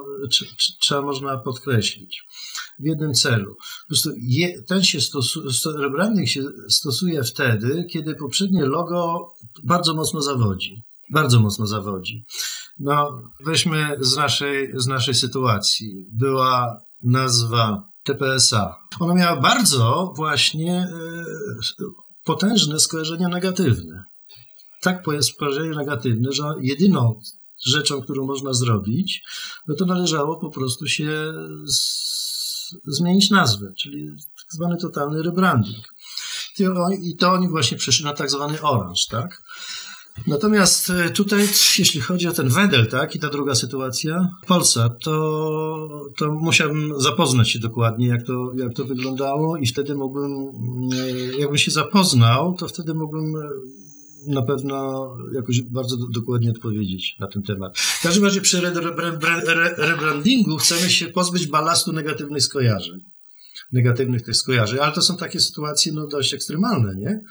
trzeba 0.80 1.02
można 1.02 1.38
podkreślić 1.38 2.24
w 2.80 2.86
jednym 2.86 3.14
celu. 3.14 3.56
Po 3.56 3.88
prostu 3.88 4.10
je, 4.22 4.64
ten 4.64 4.84
się 4.84 5.02
stosuje, 5.02 5.50
rebranding 5.78 6.28
się 6.28 6.44
stosuje 6.70 7.24
wtedy, 7.24 7.86
kiedy 7.92 8.16
poprzednie 8.16 8.66
logo 8.66 9.28
bardzo 9.64 9.94
mocno 9.94 10.22
zawodzi. 10.22 10.82
Bardzo 11.12 11.40
mocno 11.40 11.68
zawodzi. 11.68 12.26
No, 12.80 13.22
weźmy 13.46 13.98
z 14.00 14.16
naszej, 14.16 14.72
z 14.74 14.88
naszej 14.88 15.14
sytuacji. 15.14 16.06
Była 16.14 16.82
nazwa 17.04 17.90
TPSA. 18.04 18.76
Ona 19.00 19.14
miała 19.14 19.42
bardzo 19.42 20.14
właśnie 20.16 20.74
e, 20.74 21.24
potężne 22.24 22.80
skojarzenia 22.80 23.28
negatywne. 23.28 24.04
Tak 24.82 25.04
skojarzenie 25.22 25.76
negatywne, 25.76 26.32
że 26.32 26.44
jedyną 26.62 27.20
rzeczą, 27.66 28.02
którą 28.02 28.26
można 28.26 28.54
zrobić, 28.54 29.22
no 29.68 29.76
to 29.76 29.86
należało 29.86 30.38
po 30.38 30.50
prostu 30.50 30.88
się 30.88 31.34
z 31.66 32.10
zmienić 32.88 33.30
nazwę, 33.30 33.74
czyli 33.78 34.10
tak 34.38 34.46
zwany 34.50 34.78
totalny 34.78 35.24
rebranding. 35.24 35.86
I 37.02 37.16
to 37.16 37.32
oni 37.32 37.50
właśnie 37.50 37.78
przeszli 37.78 38.06
na 38.06 38.14
tak 38.14 38.32
zwany 38.32 38.62
Orange, 38.62 39.02
tak? 39.10 39.42
Natomiast 40.28 40.90
e, 40.90 41.10
tutaj, 41.10 41.40
jeśli 41.80 42.02
chodzi 42.02 42.28
o 42.28 42.32
ten 42.32 42.50
Wedel, 42.50 42.88
tak, 42.88 43.16
i 43.16 43.20
ta 43.20 43.30
druga 43.30 43.56
sytuacja, 43.56 44.30
Polsa, 44.48 44.90
to, 44.90 46.12
to 46.18 46.32
musiałbym 46.32 47.02
zapoznać 47.02 47.50
się 47.50 47.60
dokładnie, 47.60 48.08
jak 48.08 48.24
to, 48.24 48.52
jak 48.56 48.74
to 48.74 48.86
wyglądało 48.86 49.58
i 49.58 49.66
wtedy 49.66 49.96
mógłbym, 49.96 50.50
e, 50.94 51.12
jakbym 51.40 51.58
się 51.58 51.72
zapoznał, 51.72 52.56
to 52.60 52.68
wtedy 52.68 52.94
mógłbym 52.94 53.36
e, 53.36 53.50
na 54.28 54.42
pewno 54.42 55.08
jakoś 55.34 55.62
bardzo 55.62 55.98
dokładnie 56.14 56.52
odpowiedzieć 56.52 57.16
na 57.20 57.28
ten 57.28 57.44
temat. 57.44 57.78
W 57.78 58.04
każdym 58.04 58.24
razie 58.24 58.42
przy 58.42 58.62
rebrandingu 59.78 60.58
chcemy 60.58 60.90
się 60.90 61.08
pozbyć 61.08 61.48
balastu 61.48 61.94
negatywnych 61.94 62.44
skojarzeń. 62.44 63.00
Negatywnych 63.72 64.22
tych 64.22 64.36
skojarzeń, 64.36 64.80
ale 64.80 64.92
to 64.92 65.02
są 65.02 65.18
takie 65.18 65.40
sytuacje 65.40 65.92
no, 65.92 66.08
dość 66.08 66.34
ekstremalne, 66.34 66.96
nie? 66.96 67.24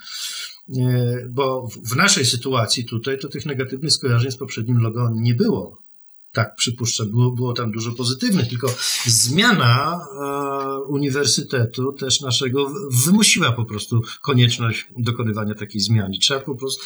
Bo 1.30 1.68
w 1.84 1.96
naszej 1.96 2.26
sytuacji 2.26 2.84
tutaj 2.84 3.18
to 3.18 3.28
tych 3.28 3.46
negatywnych 3.46 3.92
skojarzeń 3.92 4.30
z 4.30 4.36
poprzednim 4.36 4.78
logo 4.78 5.10
nie 5.14 5.34
było 5.34 5.87
tak 6.32 6.56
przypuszczam, 6.56 7.10
było, 7.10 7.30
było 7.30 7.52
tam 7.52 7.72
dużo 7.72 7.92
pozytywnych, 7.92 8.48
tylko 8.48 8.68
zmiana 9.06 10.00
e, 10.00 10.82
uniwersytetu 10.82 11.92
też 11.92 12.20
naszego 12.20 12.72
wymusiła 13.06 13.52
po 13.52 13.64
prostu 13.64 14.00
konieczność 14.22 14.86
dokonywania 14.98 15.54
takiej 15.54 15.80
zmiany. 15.80 16.18
Trzeba 16.20 16.40
po 16.40 16.54
prostu, 16.54 16.84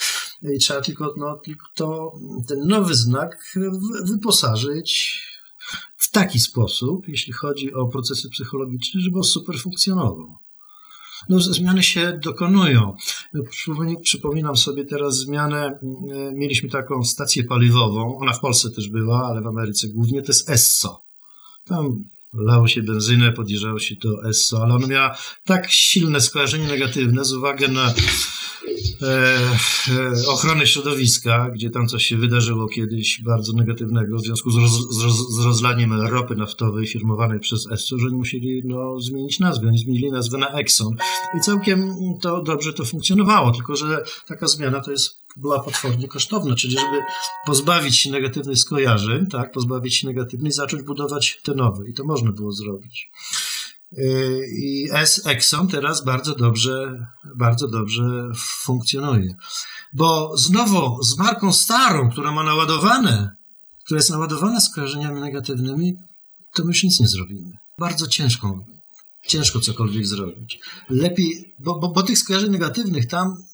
trzeba 0.61 0.80
tylko, 0.80 1.14
no, 1.16 1.36
tylko 1.45 1.66
to, 1.74 2.12
ten 2.49 2.66
nowy 2.66 2.95
znak 2.95 3.55
wyposażyć 4.05 5.22
w 5.97 6.11
taki 6.11 6.40
sposób, 6.40 7.09
jeśli 7.09 7.32
chodzi 7.32 7.74
o 7.74 7.86
procesy 7.86 8.28
psychologiczne, 8.28 9.01
żeby 9.01 9.16
on 9.16 9.24
super 9.24 9.59
funkcjonował 9.59 10.41
no, 11.28 11.40
zmiany 11.40 11.82
się 11.82 12.18
dokonują. 12.24 12.96
Przypominam 14.02 14.56
sobie 14.56 14.84
teraz 14.84 15.16
zmianę, 15.16 15.66
e, 15.66 16.32
mieliśmy 16.34 16.68
taką 16.68 17.04
stację 17.04 17.44
paliwową, 17.44 18.18
ona 18.18 18.32
w 18.32 18.40
Polsce 18.40 18.70
też 18.70 18.88
była, 18.88 19.26
ale 19.26 19.40
w 19.42 19.46
Ameryce 19.46 19.88
głównie, 19.88 20.22
to 20.22 20.32
jest 20.32 20.50
Esso. 20.50 21.02
Tam 21.64 22.04
lało 22.35 22.68
się 22.68 22.83
benzynę, 22.83 23.33
podjeżdżało 23.33 23.78
się 23.78 23.95
do 23.97 24.28
Esso, 24.28 24.62
ale 24.62 24.74
ona 24.74 24.87
miała 24.87 25.16
tak 25.45 25.70
silne 25.70 26.20
skojarzenie 26.20 26.66
negatywne 26.66 27.24
z 27.24 27.33
uwagi 27.33 27.68
na 27.68 27.87
e, 27.89 27.95
e, 29.03 30.28
ochrony 30.28 30.66
środowiska, 30.66 31.51
gdzie 31.55 31.70
tam 31.70 31.89
coś 31.89 32.07
się 32.07 32.16
wydarzyło 32.16 32.68
kiedyś 32.68 33.20
bardzo 33.22 33.53
negatywnego 33.53 34.16
w 34.16 34.24
związku 34.24 34.51
z, 34.51 34.57
roz, 34.57 34.72
z, 34.91 35.03
roz, 35.03 35.33
z 35.33 35.45
rozlaniem 35.45 35.93
ropy 35.93 36.37
naftowej 36.37 36.87
firmowanej 36.87 37.41
przez 37.41 37.66
Esso, 37.70 37.99
że 37.99 38.07
oni 38.07 38.16
musieli 38.16 38.62
no, 38.64 39.01
zmienić 39.01 39.39
nazwę. 39.39 39.68
Oni 39.68 39.78
zmienili 39.78 40.11
nazwę 40.11 40.39
na 40.39 40.49
Exxon 40.49 40.97
i 41.39 41.41
całkiem 41.41 41.95
to 42.20 42.43
dobrze 42.43 42.72
to 42.72 42.85
funkcjonowało, 42.85 43.51
tylko 43.51 43.76
że 43.76 44.05
taka 44.26 44.49
zmiana 44.49 44.80
to 44.80 44.91
jest 44.91 45.21
była 45.37 45.61
potwornie 45.61 46.09
kosztowna, 46.09 46.55
czyli 46.55 46.78
żeby 46.78 46.99
pozbawić 47.47 47.99
się 47.99 48.11
negatywnych 48.11 48.59
skojarzeń, 48.59 49.26
tak, 49.26 49.53
pozbawić 49.53 49.97
się 49.97 50.07
negatywnych 50.07 50.53
zacząć 50.53 50.83
budować 50.83 51.41
te 51.43 51.55
nowe. 51.55 51.89
I 51.89 51.95
to 51.95 52.05
można 52.05 52.33
było 52.33 52.53
zrobić. 52.53 53.11
Yy, 53.93 54.47
I 54.59 54.89
S 54.93 55.26
Exxon 55.26 55.68
teraz 55.68 56.05
bardzo 56.05 56.35
dobrze, 56.35 57.07
bardzo 57.37 57.68
dobrze 57.68 58.30
funkcjonuje. 58.37 59.35
Bo 59.93 60.37
znowu 60.37 61.03
z 61.03 61.18
marką 61.18 61.53
starą, 61.53 62.11
która 62.11 62.33
ma 62.33 62.43
naładowane, 62.43 63.37
która 63.85 63.99
jest 63.99 64.11
naładowana 64.11 64.61
skojarzeniami 64.61 65.20
negatywnymi, 65.20 65.95
to 66.55 66.62
my 66.62 66.68
już 66.68 66.83
nic 66.83 67.01
nie 67.01 67.09
zrobimy. 67.09 67.51
Bardzo 67.78 68.07
ciężką 68.07 68.64
ciężko 69.26 69.61
cokolwiek 69.61 70.07
zrobić. 70.07 70.59
Lepiej, 70.91 71.55
bo, 71.59 71.78
bo, 71.78 71.89
bo 71.89 72.03
tych 72.03 72.18
skojarzeń 72.18 72.51
negatywnych 72.51 73.07
tam 73.07 73.28
y, 73.28 73.51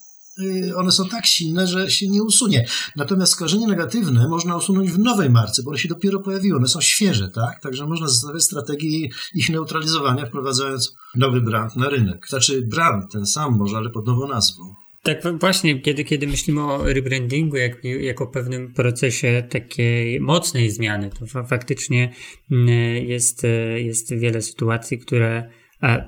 one 0.77 0.93
są 0.93 1.09
tak 1.09 1.27
silne, 1.27 1.67
że 1.67 1.91
się 1.91 2.09
nie 2.09 2.23
usunie. 2.23 2.67
Natomiast 2.97 3.33
skojarzenia 3.33 3.67
negatywne 3.67 4.29
można 4.29 4.57
usunąć 4.57 4.91
w 4.91 4.99
nowej 4.99 5.31
marce, 5.31 5.63
bo 5.63 5.71
one 5.71 5.79
się 5.79 5.89
dopiero 5.89 6.21
pojawiły, 6.21 6.59
one 6.59 6.69
są 6.69 6.81
świeże, 6.81 7.29
tak? 7.29 7.63
Także 7.63 7.87
można 7.87 8.09
zastosować 8.09 8.43
strategię 8.43 9.09
ich 9.35 9.51
neutralizowania, 9.51 10.27
wprowadzając 10.27 10.95
nowy 11.15 11.41
brand 11.41 11.77
na 11.77 11.89
rynek. 11.89 12.27
Znaczy 12.29 12.63
brand 12.63 13.13
ten 13.13 13.27
sam 13.27 13.57
może, 13.57 13.77
ale 13.77 13.91
pod 13.91 14.07
nową 14.07 14.29
nazwą. 14.29 14.75
Tak, 15.03 15.39
właśnie, 15.41 15.81
kiedy, 15.81 16.05
kiedy 16.05 16.27
myślimy 16.27 16.63
o 16.63 16.93
rebrandingu 16.93 17.57
jak, 17.57 17.85
jako 17.85 18.27
pewnym 18.27 18.75
procesie 18.75 19.43
takiej 19.51 20.21
mocnej 20.21 20.71
zmiany, 20.71 21.11
to 21.11 21.45
faktycznie 21.45 22.13
mm, 22.51 22.69
jest, 23.07 23.47
jest 23.77 24.15
wiele 24.15 24.43
sytuacji, 24.43 24.99
które 24.99 25.51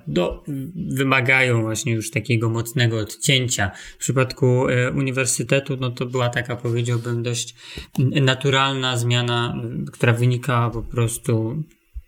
do, 0.07 0.45
wymagają 0.75 1.63
właśnie 1.63 1.93
już 1.93 2.11
takiego 2.11 2.51
mocnego 2.51 2.99
odcięcia. 2.99 3.71
W 3.95 3.99
przypadku 3.99 4.69
e, 4.69 4.91
uniwersytetu, 4.91 5.77
no 5.81 5.91
to 5.91 6.07
była 6.07 6.29
taka, 6.29 6.57
powiedziałbym, 6.57 7.23
dość 7.23 7.55
naturalna 7.99 8.97
zmiana, 8.97 9.63
która 9.93 10.13
wynika 10.13 10.71
po 10.71 10.83
prostu 10.83 11.63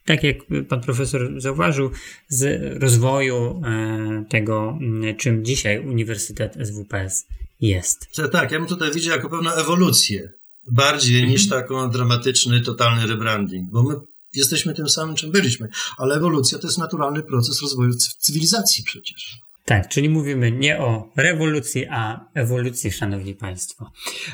tak 0.04 0.24
jak 0.24 0.36
pan 0.68 0.80
profesor 0.80 1.40
zauważył, 1.40 1.90
z 2.28 2.62
rozwoju 2.82 3.62
e, 3.64 4.24
tego, 4.28 4.78
czym 5.18 5.44
dzisiaj 5.44 5.86
Uniwersytet 5.86 6.54
SWPS 6.62 7.26
jest. 7.60 8.08
Tak, 8.32 8.52
ja 8.52 8.58
bym 8.58 8.68
tutaj 8.68 8.92
widział 8.92 9.16
jako 9.16 9.28
pewną 9.28 9.50
ewolucję, 9.52 10.32
bardziej 10.70 11.16
mhm. 11.16 11.32
niż 11.32 11.48
taką 11.48 11.90
dramatyczny, 11.90 12.60
totalny 12.60 13.06
rebranding, 13.06 13.70
bo 13.70 13.82
my 13.82 13.94
jesteśmy 14.34 14.74
tym 14.74 14.88
samym, 14.88 15.16
czym 15.16 15.32
byliśmy, 15.32 15.68
ale 15.98 16.14
ewolucja 16.14 16.58
to 16.58 16.66
jest 16.66 16.78
naturalny 16.78 17.22
proces 17.22 17.62
rozwoju 17.62 17.92
cywilizacji 18.18 18.84
przecież. 18.84 19.42
Tak, 19.64 19.88
czyli 19.88 20.08
mówimy 20.08 20.52
nie 20.52 20.78
o 20.78 21.12
rewolucji, 21.16 21.86
a 21.90 22.28
ewolucji, 22.34 22.92
szanowni 22.92 23.34
państwo. 23.34 23.90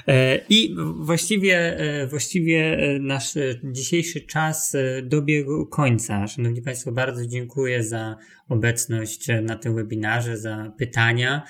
E, 0.06 0.40
I 0.48 0.76
właściwie, 0.96 1.78
e, 1.78 2.06
właściwie 2.06 2.78
e, 2.78 2.98
nasz 2.98 3.34
dzisiejszy 3.64 4.20
czas 4.20 4.76
dobiegł 5.02 5.66
końca. 5.66 6.26
Szanowni 6.26 6.62
państwo, 6.62 6.92
bardzo 6.92 7.26
dziękuję 7.26 7.84
za 7.84 8.16
obecność 8.48 9.26
na 9.42 9.56
tym 9.56 9.74
webinarze, 9.74 10.36
za 10.36 10.72
pytania, 10.78 11.42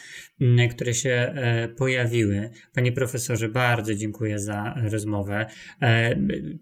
które 0.70 0.94
się 0.94 1.34
pojawiły. 1.76 2.50
Panie 2.74 2.92
profesorze, 2.92 3.48
bardzo 3.48 3.94
dziękuję 3.94 4.38
za 4.38 4.74
rozmowę. 4.90 5.46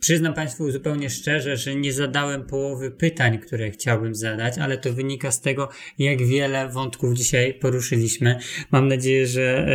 Przyznam 0.01 0.34
Państwu 0.34 0.70
zupełnie 0.70 1.11
szczerze, 1.11 1.57
że 1.57 1.74
nie 1.74 1.93
zadałem 1.93 2.47
połowy 2.47 2.91
pytań, 2.91 3.39
które 3.39 3.70
chciałbym 3.70 4.14
zadać, 4.14 4.59
ale 4.59 4.78
to 4.78 4.93
wynika 4.93 5.30
z 5.30 5.41
tego, 5.41 5.68
jak 5.99 6.26
wiele 6.26 6.68
wątków 6.68 7.14
dzisiaj 7.14 7.55
poruszyliśmy. 7.55 8.39
Mam 8.70 8.89
nadzieję, 8.89 9.26
że, 9.26 9.66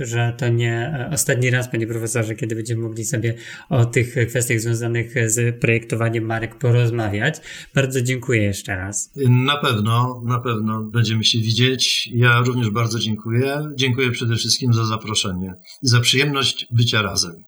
że 0.00 0.34
to 0.38 0.48
nie 0.48 1.08
ostatni 1.12 1.50
raz, 1.50 1.68
panie 1.68 1.86
profesorze, 1.86 2.34
kiedy 2.34 2.54
będziemy 2.54 2.82
mogli 2.82 3.04
sobie 3.04 3.34
o 3.68 3.84
tych 3.84 4.14
kwestiach 4.28 4.60
związanych 4.60 5.30
z 5.30 5.60
projektowaniem 5.60 6.24
marek 6.24 6.54
porozmawiać. 6.54 7.40
Bardzo 7.74 8.02
dziękuję 8.02 8.42
jeszcze 8.42 8.76
raz. 8.76 9.12
Na 9.46 9.56
pewno 9.56 10.03
na 10.24 10.40
pewno 10.40 10.82
będziemy 10.82 11.24
się 11.24 11.38
widzieć. 11.38 12.10
Ja 12.14 12.40
również 12.40 12.70
bardzo 12.70 12.98
dziękuję. 12.98 13.68
Dziękuję 13.74 14.10
przede 14.10 14.36
wszystkim 14.36 14.72
za 14.72 14.84
zaproszenie 14.84 15.54
i 15.82 15.88
za 15.88 16.00
przyjemność 16.00 16.66
bycia 16.70 17.02
razem. 17.02 17.44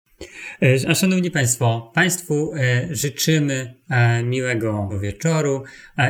E, 0.62 0.90
a 0.90 0.94
szanowni 0.94 1.30
Państwo, 1.30 1.90
Państwu 1.94 2.52
e, 2.54 2.88
życzymy 2.90 3.74
e, 3.88 4.22
miłego 4.22 4.90
wieczoru 5.02 5.62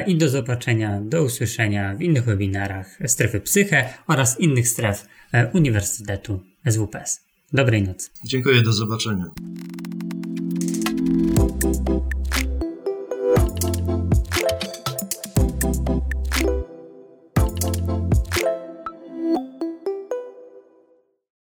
i 0.06 0.16
do 0.16 0.28
zobaczenia, 0.28 1.00
do 1.00 1.22
usłyszenia 1.22 1.94
w 1.94 2.02
innych 2.02 2.24
webinarach 2.24 2.98
Strefy 3.06 3.40
Psyche 3.40 3.88
oraz 4.06 4.40
innych 4.40 4.68
stref 4.68 5.06
Uniwersytetu 5.54 6.40
SWPS. 6.66 7.20
Dobrej 7.52 7.82
nocy. 7.82 8.10
Dziękuję, 8.24 8.62
do 8.62 8.72
zobaczenia. 8.72 9.30